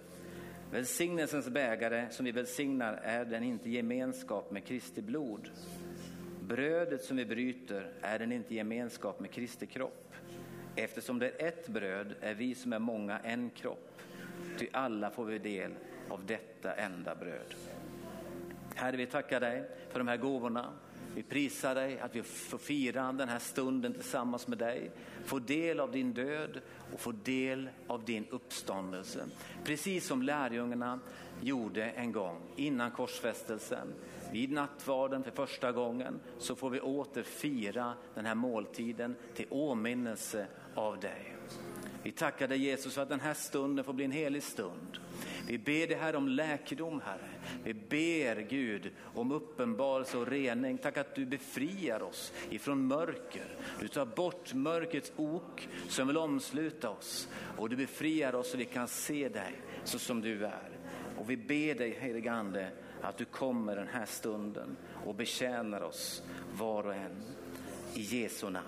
Välsignelsens 0.71 1.49
bägare 1.49 2.07
som 2.09 2.25
vi 2.25 2.31
välsignar 2.31 2.93
är 3.03 3.25
den 3.25 3.43
inte 3.43 3.69
gemenskap 3.69 4.51
med 4.51 4.65
Kristi 4.65 5.01
blod. 5.01 5.49
Brödet 6.41 7.03
som 7.03 7.17
vi 7.17 7.25
bryter 7.25 7.91
är 8.01 8.19
den 8.19 8.31
inte 8.31 8.55
gemenskap 8.55 9.19
med 9.19 9.31
Kristi 9.31 9.65
kropp. 9.65 10.13
Eftersom 10.75 11.19
det 11.19 11.41
är 11.41 11.47
ett 11.47 11.67
bröd 11.67 12.15
är 12.21 12.33
vi 12.33 12.55
som 12.55 12.73
är 12.73 12.79
många 12.79 13.19
en 13.19 13.49
kropp. 13.49 13.88
Ty 14.59 14.67
alla 14.71 15.09
får 15.09 15.25
vi 15.25 15.37
del 15.37 15.71
av 16.09 16.25
detta 16.25 16.73
enda 16.73 17.15
bröd. 17.15 17.55
Herre, 18.75 18.97
vi 18.97 19.05
tackar 19.05 19.39
dig 19.39 19.69
för 19.89 19.99
de 19.99 20.07
här 20.07 20.17
gåvorna. 20.17 20.73
Vi 21.15 21.23
prisar 21.23 21.75
dig 21.75 21.99
att 21.99 22.15
vi 22.15 22.23
får 22.23 22.57
fira 22.57 23.11
den 23.11 23.29
här 23.29 23.39
stunden 23.39 23.93
tillsammans 23.93 24.47
med 24.47 24.57
dig, 24.57 24.91
få 25.25 25.39
del 25.39 25.79
av 25.79 25.91
din 25.91 26.13
död 26.13 26.61
och 26.93 26.99
få 26.99 27.11
del 27.11 27.69
av 27.87 28.05
din 28.05 28.25
uppståndelse. 28.29 29.25
Precis 29.63 30.07
som 30.07 30.21
lärjungarna 30.21 30.99
gjorde 31.41 31.83
en 31.83 32.11
gång 32.11 32.41
innan 32.55 32.91
korsfästelsen. 32.91 33.93
Vid 34.31 34.51
nattvarden 34.51 35.23
för 35.23 35.31
första 35.31 35.71
gången 35.71 36.19
så 36.37 36.55
får 36.55 36.69
vi 36.69 36.79
åter 36.79 37.23
fira 37.23 37.93
den 38.15 38.25
här 38.25 38.35
måltiden 38.35 39.15
till 39.35 39.47
åminnelse 39.49 40.47
av 40.75 40.99
dig. 40.99 41.38
Vi 42.03 42.11
tackar 42.11 42.47
dig 42.47 42.57
Jesus 42.57 42.93
för 42.93 43.01
att 43.01 43.09
den 43.09 43.19
här 43.19 43.33
stunden 43.33 43.85
får 43.85 43.93
bli 43.93 44.05
en 44.05 44.11
helig 44.11 44.43
stund. 44.43 44.97
Vi 45.47 45.57
ber 45.57 45.87
dig 45.87 45.97
här 45.97 46.15
om 46.15 46.27
läkedom 46.27 47.01
Herre. 47.05 47.29
Vi 47.63 47.73
ber 47.73 48.41
Gud 48.41 48.91
om 49.01 49.31
uppenbarelse 49.31 50.17
och 50.17 50.27
rening. 50.27 50.77
Tack 50.77 50.97
att 50.97 51.15
du 51.15 51.25
befriar 51.25 52.01
oss 52.01 52.33
ifrån 52.49 52.87
mörker. 52.87 53.45
Du 53.79 53.87
tar 53.87 54.05
bort 54.05 54.53
mörkrets 54.53 55.11
ok 55.15 55.67
som 55.87 56.07
vill 56.07 56.17
omsluta 56.17 56.89
oss. 56.89 57.29
Och 57.57 57.69
du 57.69 57.75
befriar 57.75 58.35
oss 58.35 58.51
så 58.51 58.57
vi 58.57 58.65
kan 58.65 58.87
se 58.87 59.29
dig 59.29 59.53
så 59.83 59.99
som 59.99 60.21
du 60.21 60.45
är. 60.45 60.69
Och 61.17 61.29
vi 61.29 61.37
ber 61.37 61.75
dig 61.75 61.97
helige 61.99 62.31
Ande 62.31 62.71
att 63.01 63.17
du 63.17 63.25
kommer 63.25 63.75
den 63.75 63.87
här 63.87 64.05
stunden 64.05 64.77
och 65.05 65.15
betjänar 65.15 65.81
oss 65.81 66.23
var 66.57 66.83
och 66.87 66.95
en. 66.95 67.23
I 67.93 68.01
Jesu 68.01 68.49
namn. 68.49 68.67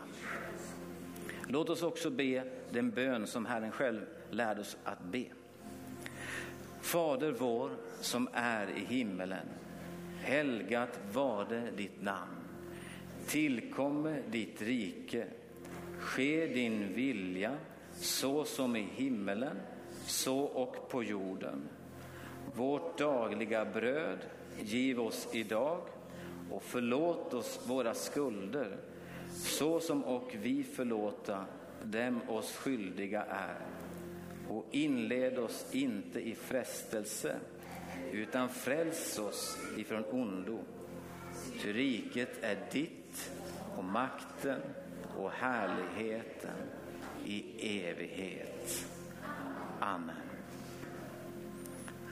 Låt 1.47 1.69
oss 1.69 1.84
också 1.84 2.09
be 2.09 2.43
den 2.74 2.91
bön 2.91 3.28
som 3.28 3.45
Herren 3.45 3.72
själv 3.72 4.01
lärde 4.30 4.61
oss 4.61 4.78
att 4.84 5.03
be. 5.03 5.26
Fader 6.82 7.32
vår 7.32 7.72
som 8.01 8.30
är 8.34 8.67
i 8.69 8.80
himmelen. 8.80 9.47
Helgat 10.19 10.99
varde 11.13 11.72
ditt 11.78 12.01
namn. 12.01 12.41
Tillkomme 13.28 14.22
ditt 14.32 14.61
rike. 14.61 15.28
Ske 15.99 16.47
din 16.47 16.93
vilja 16.93 17.57
så 17.93 18.45
som 18.45 18.76
i 18.76 18.82
himmelen, 18.82 19.57
så 20.05 20.39
och 20.39 20.89
på 20.89 21.03
jorden. 21.03 21.69
Vårt 22.55 22.97
dagliga 22.97 23.65
bröd 23.65 24.19
giv 24.61 24.99
oss 24.99 25.28
idag 25.34 25.82
och 26.51 26.63
förlåt 26.63 27.34
oss 27.34 27.59
våra 27.67 27.93
skulder 27.93 28.78
så 29.36 29.80
som 29.80 30.03
och 30.03 30.36
vi 30.41 30.63
förlåta 30.63 31.45
dem 31.84 32.21
oss 32.27 32.55
skyldiga 32.55 33.23
är. 33.23 33.57
Och 34.49 34.65
inled 34.71 35.39
oss 35.39 35.65
inte 35.71 36.19
i 36.19 36.36
frestelse 36.36 37.36
utan 38.11 38.49
fräls 38.49 39.19
oss 39.19 39.57
ifrån 39.77 40.05
ondo. 40.05 40.59
Ty 41.61 41.73
riket 41.73 42.43
är 42.43 42.57
ditt 42.71 43.32
och 43.77 43.84
makten 43.84 44.61
och 45.17 45.32
härligheten 45.32 46.57
i 47.25 47.43
evighet. 47.88 48.88
Amen. 49.79 50.15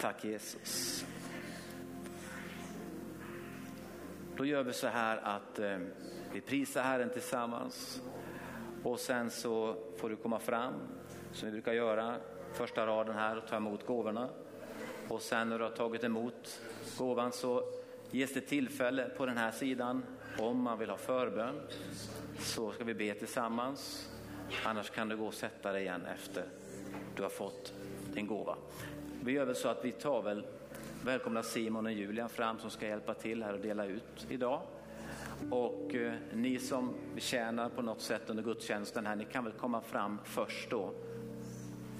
Tack 0.01 0.25
Jesus. 0.25 1.05
Då 4.37 4.45
gör 4.45 4.63
vi 4.63 4.73
så 4.73 4.87
här 4.87 5.17
att 5.17 5.59
eh, 5.59 5.79
vi 6.33 6.41
prisar 6.41 6.83
Herren 6.83 7.09
tillsammans 7.09 8.01
och 8.83 8.99
sen 8.99 9.29
så 9.29 9.75
får 9.97 10.09
du 10.09 10.15
komma 10.15 10.39
fram 10.39 10.73
som 11.31 11.45
vi 11.45 11.51
brukar 11.51 11.73
göra, 11.73 12.15
första 12.53 12.87
raden 12.87 13.15
här 13.15 13.37
och 13.37 13.47
ta 13.47 13.55
emot 13.55 13.85
gåvorna. 13.85 14.29
Och 15.07 15.21
sen 15.21 15.49
när 15.49 15.57
du 15.57 15.63
har 15.63 15.71
tagit 15.71 16.03
emot 16.03 16.61
gåvan 16.97 17.31
så 17.31 17.63
ges 18.11 18.33
det 18.33 18.41
tillfälle 18.41 19.09
på 19.17 19.25
den 19.25 19.37
här 19.37 19.51
sidan 19.51 20.03
om 20.39 20.61
man 20.61 20.79
vill 20.79 20.89
ha 20.89 20.97
förbön 20.97 21.55
så 22.39 22.71
ska 22.71 22.83
vi 22.83 22.93
be 22.93 23.13
tillsammans. 23.13 24.09
Annars 24.65 24.89
kan 24.89 25.09
du 25.09 25.17
gå 25.17 25.27
och 25.27 25.33
sätta 25.33 25.71
dig 25.71 25.81
igen 25.81 26.05
efter 26.05 26.45
du 27.15 27.23
har 27.23 27.29
fått 27.29 27.73
din 28.13 28.27
gåva. 28.27 28.55
Vi 29.23 29.31
gör 29.31 29.45
väl 29.45 29.55
så 29.55 29.69
att 29.69 29.85
vi 29.85 29.91
tar 29.91 30.21
väl 30.21 30.45
välkomna 31.05 31.43
Simon 31.43 31.85
och 31.85 31.91
Julian 31.91 32.29
fram 32.29 32.59
som 32.59 32.69
ska 32.69 32.87
hjälpa 32.87 33.13
till 33.13 33.43
här 33.43 33.53
och 33.53 33.59
dela 33.59 33.85
ut 33.85 34.27
idag. 34.29 34.61
Och 35.49 35.95
eh, 35.95 36.13
ni 36.33 36.59
som 36.59 36.93
betjänar 37.15 37.69
på 37.69 37.81
något 37.81 38.01
sätt 38.01 38.29
under 38.29 38.43
gudstjänsten 38.43 39.05
här, 39.05 39.15
ni 39.15 39.25
kan 39.25 39.43
väl 39.43 39.53
komma 39.53 39.81
fram 39.81 40.17
först 40.23 40.69
då 40.69 40.91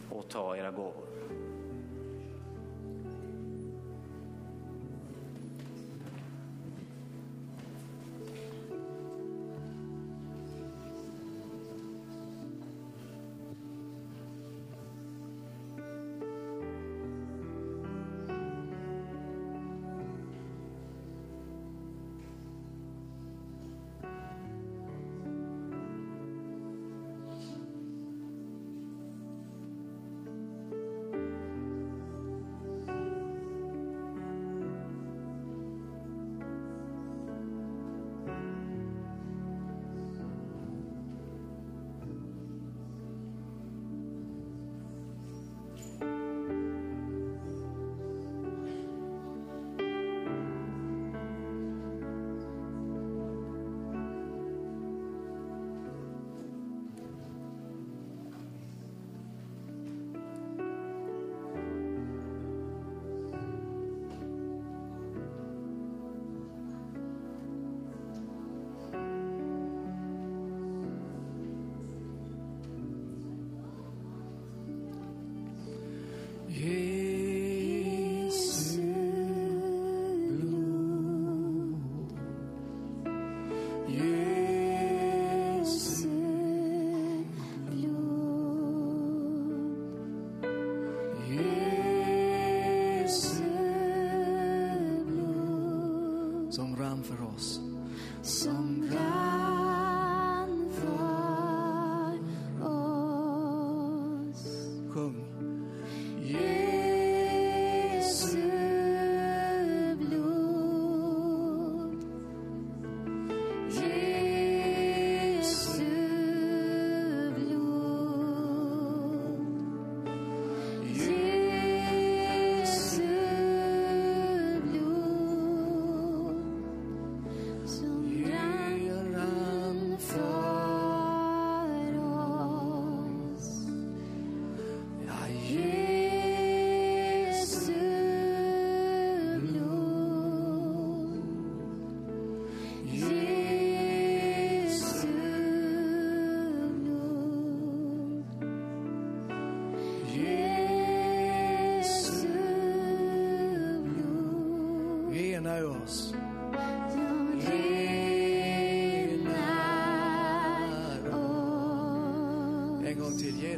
och 0.10 0.30
ta 0.30 0.58
era 0.58 0.72
gåvor. 0.72 1.09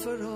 for 0.00 0.29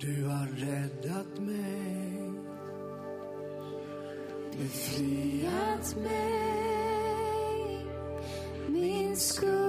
Du 0.00 0.24
har 0.24 0.48
räddat 0.56 1.40
mig. 1.40 2.32
Befriat 4.58 5.96
mig 5.96 7.86
Min 8.68 9.16
skuld 9.16 9.59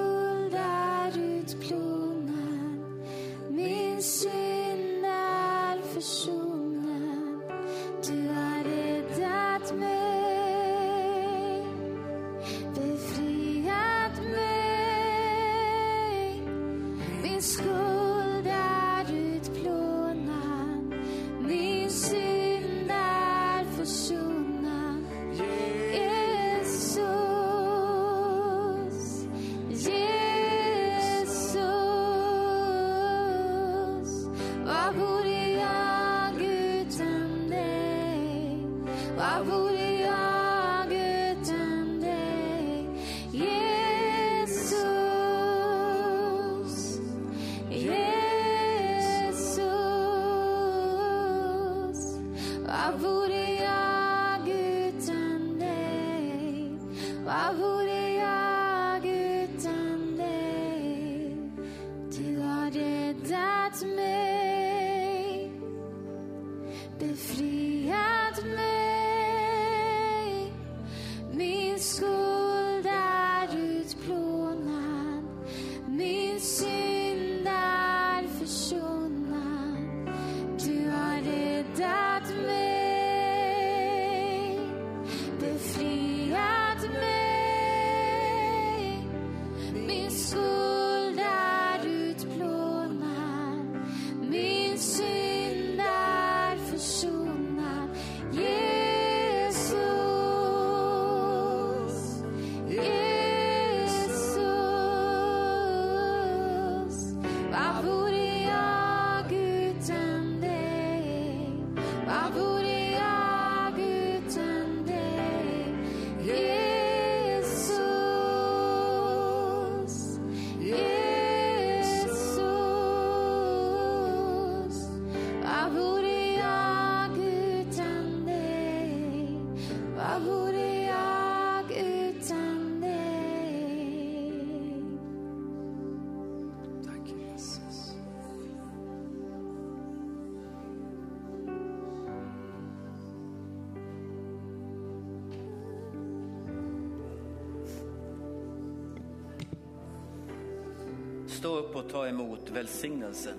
Stå 151.42 151.58
upp 151.58 151.76
och 151.76 151.90
ta 151.90 152.08
emot 152.08 152.50
välsignelsen. 152.50 153.34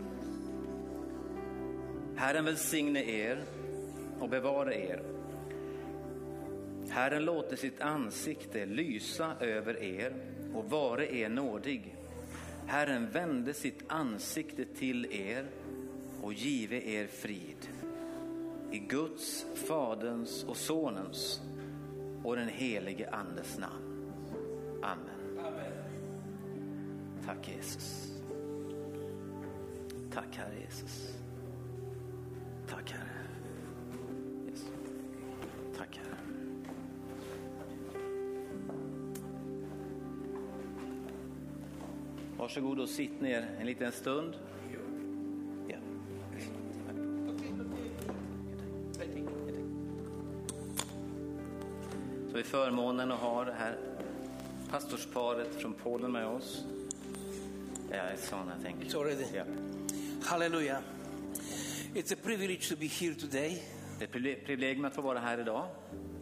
Herren 2.16 2.44
välsigne 2.44 3.04
er 3.04 3.44
och 4.20 4.28
bevara 4.28 4.74
er. 4.74 5.02
Herren 6.88 7.24
låter 7.24 7.56
sitt 7.56 7.80
ansikte 7.80 8.66
lysa 8.66 9.36
över 9.40 9.82
er 9.82 10.14
och 10.54 10.70
vare 10.70 11.16
er 11.16 11.28
nådig. 11.28 11.96
Herren 12.66 13.10
vände 13.10 13.54
sitt 13.54 13.82
ansikte 13.88 14.64
till 14.64 15.06
er 15.12 15.46
och 16.22 16.32
give 16.32 16.82
er 16.84 17.06
frid. 17.06 17.68
I 18.72 18.78
Guds, 18.78 19.46
Faderns 19.54 20.44
och 20.44 20.56
Sonens 20.56 21.40
och 22.24 22.36
den 22.36 22.48
helige 22.48 23.10
Andes 23.10 23.58
namn. 23.58 24.12
Amen. 24.82 25.11
Tack 27.42 27.54
Jesus. 27.54 28.12
Tack 30.14 30.36
Herre 30.36 30.60
Jesus. 30.60 31.08
Tack 32.68 32.90
Herre. 32.90 33.08
Jesus. 34.46 34.70
Tack 35.76 35.96
Herre. 35.96 36.16
Varsågod 42.36 42.80
och 42.80 42.88
sitt 42.88 43.20
ner 43.20 43.56
en 43.60 43.66
liten 43.66 43.92
stund. 43.92 44.34
Så 52.28 52.36
vi 52.36 52.42
förmånen 52.42 53.12
att 53.12 53.18
ha 53.18 53.44
det 53.44 53.52
här 53.52 53.76
pastorsparet 54.70 55.54
från 55.54 55.72
Polen 55.72 56.12
med 56.12 56.26
oss. 56.26 56.64
Yeah, 57.92 58.12
it's 58.14 58.32
on, 58.32 58.48
I 58.48 58.62
think. 58.62 58.82
It's 58.82 58.94
already. 58.94 59.24
Yeah. 59.34 59.44
Hallelujah. 60.26 60.82
It's 61.94 62.12
a 62.12 62.16
privilege 62.16 62.68
to 62.68 62.76
be 62.76 62.86
here 62.86 63.14
today. 63.14 63.62
Det 63.98 64.04
är 64.04 64.08
ett 64.08 64.12
privile- 64.14 64.44
privilegium 64.46 64.84
att 64.84 64.94
få 64.94 65.02
vara 65.02 65.18
här 65.18 65.40
idag. 65.40 65.66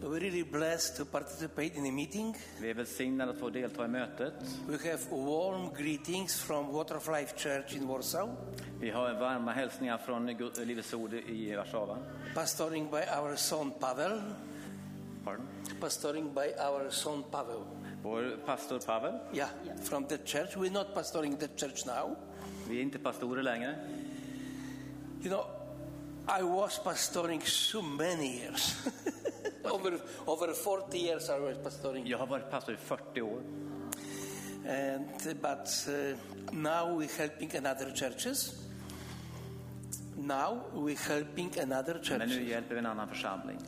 We're 0.02 0.20
really 0.20 0.44
blessed 0.44 0.96
to 0.96 1.04
participate 1.04 1.76
in 1.76 1.84
the 1.84 1.92
meeting. 1.92 2.36
Vi 2.60 2.70
är 2.70 2.74
välsignade 2.74 3.30
att 3.32 3.38
få 3.38 3.50
delta 3.50 3.84
i 3.84 3.88
mötet. 3.88 4.32
We 4.68 4.90
have 4.90 4.98
warm 5.10 5.70
greetings 5.78 6.40
from 6.40 6.72
Water 6.72 6.96
of 6.96 7.08
Life 7.08 7.36
Church 7.36 7.76
in 7.76 7.86
Warsaw, 7.88 8.32
Vi 8.80 8.90
har 8.90 9.14
varma 9.14 9.52
hälsningar 9.52 9.98
från 9.98 10.26
Livets 10.66 10.94
Ord 10.94 11.14
i 11.14 11.54
Warszawa. 11.56 11.98
pastoring 12.34 12.90
by 12.90 12.96
our 12.96 13.36
son 13.36 13.70
Pavel. 13.80 14.20
Pardon? 15.24 15.46
Pastoring 15.80 16.34
by 16.34 16.40
our 16.40 16.90
son 16.90 17.22
Pavel. 17.30 17.60
Vår 18.02 18.36
pastor 18.46 18.78
Pavel. 18.78 19.18
Yeah, 19.32 19.48
from 19.82 20.06
the 20.06 20.18
church. 20.18 20.56
We're 20.56 20.72
not 20.72 20.94
pastoring 20.94 21.38
the 21.38 21.48
church 21.48 21.86
now. 21.86 22.16
Vi 22.68 22.78
är 22.78 22.82
inte 22.82 22.98
pastorer 22.98 23.42
längre. 23.42 23.74
You 25.22 25.30
know, 25.30 25.44
I 26.40 26.42
was 26.42 26.80
pastoring 26.84 27.40
so 27.40 27.82
many 27.82 28.26
years. 28.26 28.88
over, 29.64 30.00
over 30.26 30.54
40 30.54 30.98
years 30.98 31.28
I 31.28 31.38
was 31.38 31.58
pastoring. 31.58 32.06
Jag 32.06 32.18
har 32.18 32.26
varit 32.26 32.50
pastor 32.50 32.74
i 32.74 32.76
40 32.76 33.22
år. 33.22 33.42
And, 34.68 35.06
but 35.40 35.88
uh, 35.88 36.16
now 36.52 36.98
we're 36.98 37.18
helping 37.18 37.56
another 37.56 37.92
churches. 37.94 38.54
Now 40.22 40.58
we're 40.74 41.08
helping 41.08 41.50
another 41.60 41.94
Men 41.94 42.04
churches. 42.04 42.30
nu 42.36 42.48
hjälper 42.48 42.74
vi 42.74 42.78
en 42.78 42.86
annan 42.86 43.08
församling. 43.08 43.58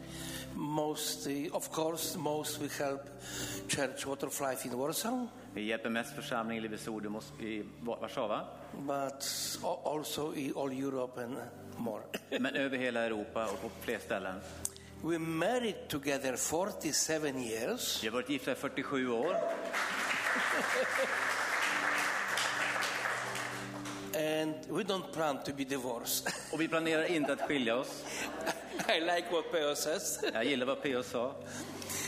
Most, 0.54 1.26
uh, 1.26 1.56
of 1.56 1.70
course, 1.70 2.18
most 2.18 2.60
we 2.60 2.68
help 2.84 3.00
Church 3.68 4.06
Water 4.06 4.26
of 4.26 4.40
Life 4.40 4.68
in 4.68 4.78
Warsaw, 4.78 5.26
Vi 5.54 5.62
hjälper 5.62 5.90
mest 5.90 6.14
församling 6.14 6.58
i 6.58 6.60
Livets 6.60 6.88
Ord 6.88 7.06
i 7.40 7.62
Warszawa. 7.80 8.44
but 8.78 9.24
al- 9.64 9.80
also 9.84 10.34
in 10.34 10.52
all 10.56 10.72
Europe 10.72 11.22
and 11.24 11.36
more. 11.76 12.02
Men 12.40 12.54
över 12.56 12.78
hela 12.78 13.00
Europa 13.00 13.44
och 13.46 13.60
på 13.62 13.70
fler 13.80 13.98
ställen. 13.98 14.40
we 15.04 15.18
married 15.18 15.88
together 15.88 16.36
47 16.36 17.28
years, 17.28 18.04
Vi 18.04 18.08
har 18.08 18.14
varit 18.14 18.30
gifta 18.30 18.52
i 18.52 18.54
47 18.54 19.08
år. 19.10 19.36
and 24.16 24.54
we 24.68 24.82
don't 24.84 25.12
plan 25.12 25.38
to 25.44 25.52
be 25.52 25.64
divorced. 25.64 26.28
Och 26.52 26.60
vi 26.60 26.68
planerar 26.68 27.04
inte 27.04 27.32
att 27.32 27.40
skilja 27.40 27.76
oss. 27.76 28.04
I 28.96 29.00
like 29.00 29.24
what 29.30 29.52
Peo 29.52 29.74
says. 29.74 30.20
Jag 30.34 30.44
gillar 30.44 30.66
vad 30.66 30.82
P.O. 30.82 31.02
sa. 31.02 31.34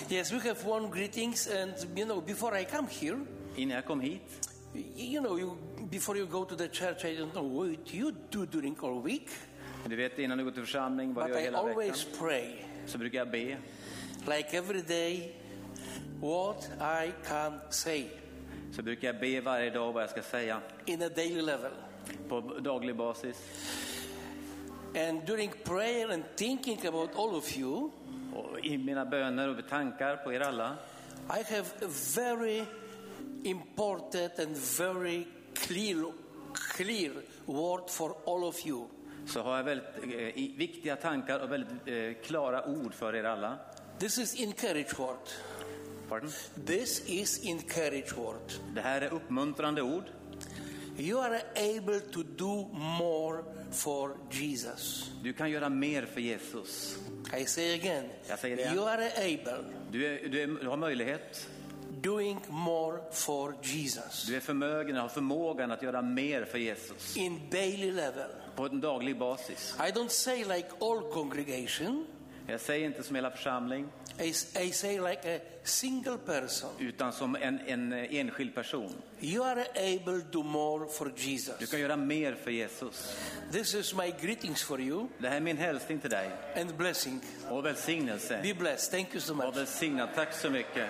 yes, 0.09 0.33
we 0.33 0.39
have 0.39 0.65
warm 0.65 0.91
greetings, 0.91 1.47
and 1.47 1.73
you 1.97 2.05
know, 2.07 2.21
before 2.21 2.61
I 2.61 2.65
come 2.65 2.89
here, 3.01 3.19
Innan 3.57 3.75
jag 3.77 3.85
kom 3.85 4.01
hit, 4.01 4.51
you 4.97 5.21
know, 5.21 5.39
you, 5.39 5.57
before 5.91 6.19
you 6.19 6.27
go 6.27 6.45
to 6.45 6.57
the 6.57 6.69
church, 6.69 7.05
I 7.05 7.17
don't 7.17 7.33
know 7.33 7.45
what 7.59 7.95
you 7.95 8.13
do 8.31 8.47
during 8.47 8.77
all 8.83 9.03
week, 9.03 9.29
du 9.87 9.97
vet 9.97 10.19
innan 10.19 10.39
du 10.39 10.45
går 10.45 10.51
till 10.51 10.63
församling, 10.63 11.15
vad 11.15 11.27
du 11.27 11.31
gör 11.33 11.39
I 11.41 11.43
hela 11.43 11.59
always 11.59 12.07
veckan, 12.07 12.19
pray, 12.29 12.55
så 12.87 12.99
brukar 12.99 13.19
jag 13.19 13.31
be. 13.31 13.57
like 14.27 14.57
every 14.57 14.83
day, 14.83 15.35
what 16.21 16.71
I 16.81 17.13
can 17.29 17.61
say 17.71 18.09
Så 18.77 18.83
brukar 18.83 19.09
jag 19.09 19.21
be 19.21 19.41
varje 19.41 19.71
dag 19.71 19.93
vad 19.93 20.03
jag 20.03 20.11
ska 20.11 20.23
säga 20.23 20.61
in 20.87 21.03
a 21.03 21.09
daily 21.09 21.43
level. 21.43 21.73
På 22.29 22.41
daglig 22.41 22.97
basis. 22.97 23.37
And 24.97 25.27
during 25.27 25.53
prayer 25.65 26.13
and 26.13 26.25
thinking 26.37 26.87
about 26.87 27.11
all 27.17 27.35
of 27.35 27.57
you, 27.57 27.91
Och 28.35 28.65
I 28.65 28.79
mina 28.79 29.05
böner 29.05 29.49
och 29.49 29.69
tankar 29.69 30.17
på 30.17 30.33
er 30.33 30.41
alla 30.41 30.77
I 31.29 31.55
have 31.55 31.67
a 31.83 31.89
very 32.17 32.65
important 33.45 34.39
and 34.39 34.57
very 34.79 35.25
clear, 35.55 36.13
clear 36.77 37.13
word 37.47 37.91
for 37.91 38.15
all 38.27 38.45
of 38.45 38.67
you. 38.67 38.85
så 39.27 39.43
har 39.43 39.57
jag 39.57 39.65
väldigt 39.65 39.87
eh, 40.03 40.57
viktiga 40.57 40.97
tankar 40.97 41.39
och 41.41 41.53
väldigt 41.53 41.89
eh, 41.89 42.25
klara 42.27 42.67
ord 42.67 42.95
för 42.95 43.15
er 43.17 43.25
alla. 43.25 43.59
This 43.99 44.19
is 44.19 44.41
encourage 44.41 44.99
word. 44.99 45.29
Pardon? 46.09 46.31
This 46.67 47.09
is 47.09 47.47
encourage 47.47 48.19
word. 48.19 48.53
Det 48.75 48.81
här 48.81 49.01
är 49.01 49.13
uppmuntrande 49.13 49.83
ord. 49.83 50.05
You 50.99 51.21
are 51.21 51.41
able 51.57 52.01
to 52.01 52.23
do 52.23 52.69
more 52.75 53.43
for 53.73 54.17
Jesus. 54.31 55.11
Du 55.23 55.33
kan 55.33 55.51
göra 55.51 55.69
mer 55.69 56.07
för 56.07 56.21
Jesus. 56.21 56.99
I 57.39 57.45
say 57.47 57.75
again, 57.75 58.05
Jag 58.29 58.39
säger 58.39 58.57
det 58.57 58.63
igen. 58.63 58.75
you 58.75 58.89
are 58.89 59.09
able 59.17 59.65
Du, 59.91 60.07
är, 60.07 60.29
du, 60.29 60.43
är, 60.43 60.47
du 60.47 60.69
har 60.69 60.77
möjlighet, 60.77 61.49
doing 62.01 62.41
more 62.49 62.99
for 63.13 63.55
Jesus 63.63 64.27
du 64.29 64.37
är 64.37 64.41
förmögen, 64.41 64.97
har 64.97 65.09
förmågan 65.09 65.71
att 65.71 65.83
göra 65.83 66.03
mer 66.03 66.45
för 66.45 66.59
Jesus 66.59 67.17
in 67.17 67.41
daily 67.51 67.91
level. 67.93 68.31
på 68.57 68.65
en 68.67 68.81
daglig 68.81 69.19
basis. 69.19 69.75
I 69.79 69.91
don't 69.91 70.09
say 70.09 70.45
like 70.45 70.69
all 70.81 71.01
congregation. 71.13 72.07
Jag 72.47 72.61
säger 72.61 72.87
inte 72.87 73.03
som 73.03 73.17
hela 73.17 73.31
församling, 73.31 73.89
I, 74.19 74.29
I 74.61 74.73
say 74.73 75.01
like 75.01 75.37
a 75.37 75.41
single 75.65 76.19
person. 76.27 76.71
utan 76.79 77.13
som 77.13 77.37
en, 77.37 77.61
en 77.67 77.93
enskild 77.93 78.55
person. 78.55 78.95
You 79.21 79.45
are 79.45 79.65
able 79.75 80.21
to 80.21 80.27
do 80.31 80.43
more 80.43 80.89
for 80.89 81.13
Du 81.17 81.23
Jesus. 81.23 81.71
kan 81.71 81.81
göra 81.81 81.97
mer 81.97 82.35
för 82.35 82.51
Jesus. 82.51 83.17
This 83.53 83.75
is 83.75 83.95
my 83.95 84.15
greetings 84.21 84.63
for 84.63 84.81
you 84.81 85.09
Det 85.19 85.29
här 85.29 85.37
är 85.37 85.41
min 85.41 85.57
hälsning 85.59 85.99
till 85.99 86.11
dig 86.11 86.31
and 86.57 86.77
blessing. 86.77 87.21
och 87.49 87.65
välsignelse. 87.65 88.41
Be 88.43 88.55
blessed. 88.55 88.91
Thank 88.91 89.09
you 89.15 89.21
so 89.21 89.35
much. 89.35 89.57
välsignad. 89.57 90.09
Tack 90.15 90.35
så 90.35 90.51
mycket. 90.51 90.89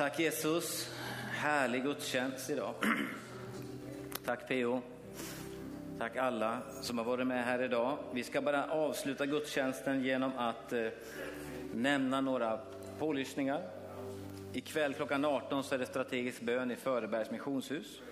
Tack 0.00 0.18
Jesus. 0.18 0.90
Härlig 1.30 1.82
gudstjänst 1.82 2.50
idag. 2.50 2.74
Tack 4.24 4.48
PO. 4.48 4.80
Tack 5.98 6.16
alla 6.16 6.58
som 6.82 6.98
har 6.98 7.04
varit 7.04 7.26
med 7.26 7.44
här 7.44 7.62
idag. 7.62 7.98
Vi 8.12 8.24
ska 8.24 8.42
bara 8.42 8.70
avsluta 8.70 9.26
gudstjänsten 9.26 10.04
genom 10.04 10.32
att 10.36 10.72
eh, 10.72 10.86
nämna 11.74 12.20
några 12.20 12.60
pålyssningar. 12.98 13.62
Ikväll 14.52 14.94
klockan 14.94 15.24
18 15.24 15.64
så 15.64 15.74
är 15.74 15.78
det 15.78 15.86
strategisk 15.86 16.40
bön 16.40 16.70
i 16.70 16.76
Förebergs 16.76 17.30
missionshus. 17.30 18.02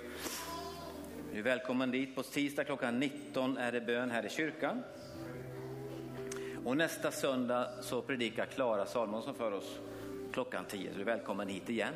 Du 1.33 1.39
är 1.39 1.43
välkommen 1.43 1.91
dit. 1.91 2.15
På 2.15 2.23
tisdag 2.23 2.65
klockan 2.65 2.99
19 2.99 3.57
är 3.57 3.73
det 3.73 3.81
bön 3.81 4.11
här 4.11 4.27
i 4.27 4.29
kyrkan. 4.29 4.83
Och 6.65 6.77
nästa 6.77 7.11
söndag 7.11 7.69
så 7.83 8.03
predikar 8.03 8.47
Klara 8.47 8.87
Salmonsson 8.87 9.35
för 9.35 9.53
oss 9.53 9.79
klockan 10.33 10.65
10. 10.69 10.91
Så 10.91 10.95
du 10.95 11.01
är 11.01 11.05
välkommen 11.05 11.49
hit 11.49 11.69
igen. 11.71 11.95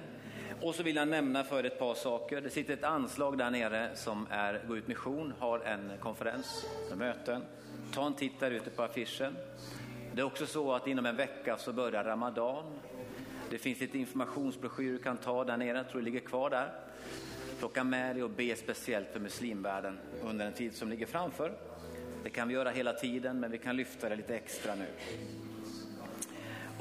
Och 0.63 0.75
så 0.75 0.83
vill 0.83 0.97
jag 0.97 1.09
nämna 1.09 1.45
för 1.45 1.65
ett 1.65 1.79
par 1.79 1.95
saker. 1.95 2.41
Det 2.41 2.51
sitter 2.51 2.75
ett 2.75 2.85
anslag 2.85 3.39
där 3.39 3.51
nere 3.51 3.91
som 3.95 4.27
är 4.31 4.65
Gå 4.69 4.77
ut 4.77 4.89
mission, 4.89 5.35
har 5.39 5.59
en 5.59 5.93
konferens, 6.01 6.67
med 6.89 6.99
möten. 6.99 7.43
Ta 7.93 8.07
en 8.07 8.15
titt 8.15 8.41
där 8.41 8.51
ute 8.51 8.71
på 8.71 8.83
affischen. 8.83 9.37
Det 10.15 10.21
är 10.21 10.25
också 10.25 10.47
så 10.47 10.73
att 10.73 10.87
inom 10.87 11.07
en 11.07 11.17
vecka 11.17 11.57
så 11.57 11.73
börjar 11.73 12.05
Ramadan. 12.05 12.65
Det 13.51 13.59
finns 13.59 13.81
lite 13.81 13.99
informationsbroschyr 13.99 14.93
du 14.93 14.99
kan 14.99 15.17
ta 15.17 15.45
där 15.45 15.57
nere, 15.57 15.77
jag 15.77 15.89
tror 15.89 16.01
det 16.01 16.05
ligger 16.05 16.21
kvar 16.21 16.51
där. 16.51 16.73
Plocka 17.59 17.85
med 17.85 18.17
dig 18.17 18.23
och 18.23 18.31
be 18.31 18.57
speciellt 18.57 19.09
för 19.13 19.21
muslimvärlden 19.21 19.99
under 20.25 20.45
den 20.45 20.55
tid 20.55 20.75
som 20.75 20.89
ligger 20.89 21.07
framför. 21.07 21.53
Det 22.25 22.31
kan 22.31 22.49
vi 22.49 22.55
göra 22.55 22.71
hela 22.71 22.93
tiden, 22.93 23.41
men 23.41 23.51
vi 23.51 23.59
kan 23.59 23.77
lyfta 23.77 24.09
det 24.09 24.17
lite 24.17 24.37
extra 24.37 24.75
nu. 24.75 24.87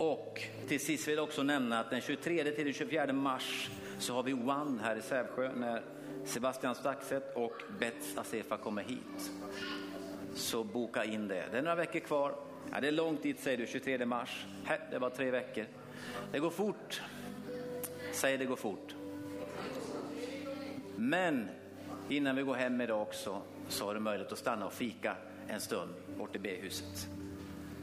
Och 0.01 0.41
till 0.67 0.79
sist 0.79 1.07
vill 1.07 1.15
jag 1.15 1.23
också 1.23 1.43
nämna 1.43 1.79
att 1.79 1.89
den 1.89 2.01
23 2.01 2.43
till 2.43 2.65
den 2.65 2.73
24 2.73 3.13
mars 3.13 3.69
så 3.99 4.13
har 4.13 4.23
vi 4.23 4.33
One 4.33 4.81
här 4.81 4.95
i 4.95 5.01
Sävsjö 5.01 5.51
när 5.55 5.83
Sebastian 6.25 6.75
Staxet 6.75 7.35
och 7.35 7.61
Bets 7.79 8.17
Asefa 8.17 8.57
kommer 8.57 8.83
hit. 8.83 9.31
Så 10.35 10.63
boka 10.63 11.03
in 11.03 11.27
det. 11.27 11.45
Det 11.51 11.57
är 11.57 11.61
några 11.61 11.75
veckor 11.75 11.99
kvar. 11.99 12.35
Ja, 12.71 12.81
det 12.81 12.87
är 12.87 12.91
långt 12.91 13.23
dit 13.23 13.39
säger 13.39 13.57
du, 13.57 13.67
23 13.67 14.05
mars. 14.05 14.45
Hä, 14.63 14.79
det 14.91 14.99
var 14.99 15.09
tre 15.09 15.31
veckor. 15.31 15.65
Det 16.31 16.39
går 16.39 16.49
fort. 16.49 17.01
Säg 18.11 18.37
det 18.37 18.45
går 18.45 18.55
fort. 18.55 18.95
Men 20.95 21.49
innan 22.09 22.35
vi 22.35 22.41
går 22.41 22.55
hem 22.55 22.81
idag 22.81 23.01
också 23.01 23.41
så 23.69 23.85
har 23.85 23.93
du 23.93 23.99
möjlighet 23.99 24.31
att 24.31 24.39
stanna 24.39 24.65
och 24.65 24.73
fika 24.73 25.15
en 25.47 25.61
stund 25.61 25.93
bort 26.17 26.35
i 26.35 26.39
B-huset. 26.39 27.07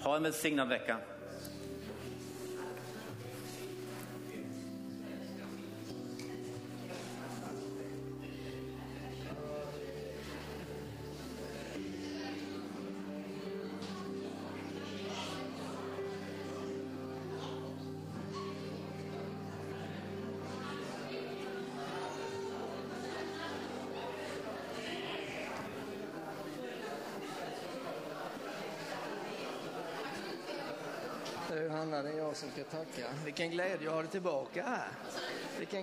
Ha 0.00 0.16
en 0.16 0.22
välsignad 0.22 0.68
vecka. 0.68 0.96
Jag 32.28 32.36
som 32.36 32.50
ska 32.50 32.64
tacka. 32.64 33.06
Vilken 33.24 33.50
glädje 33.50 33.88
att 33.88 33.94
ha 33.94 34.02
dig 34.02 34.10
tillbaka 34.10 34.62
här. 34.62 34.88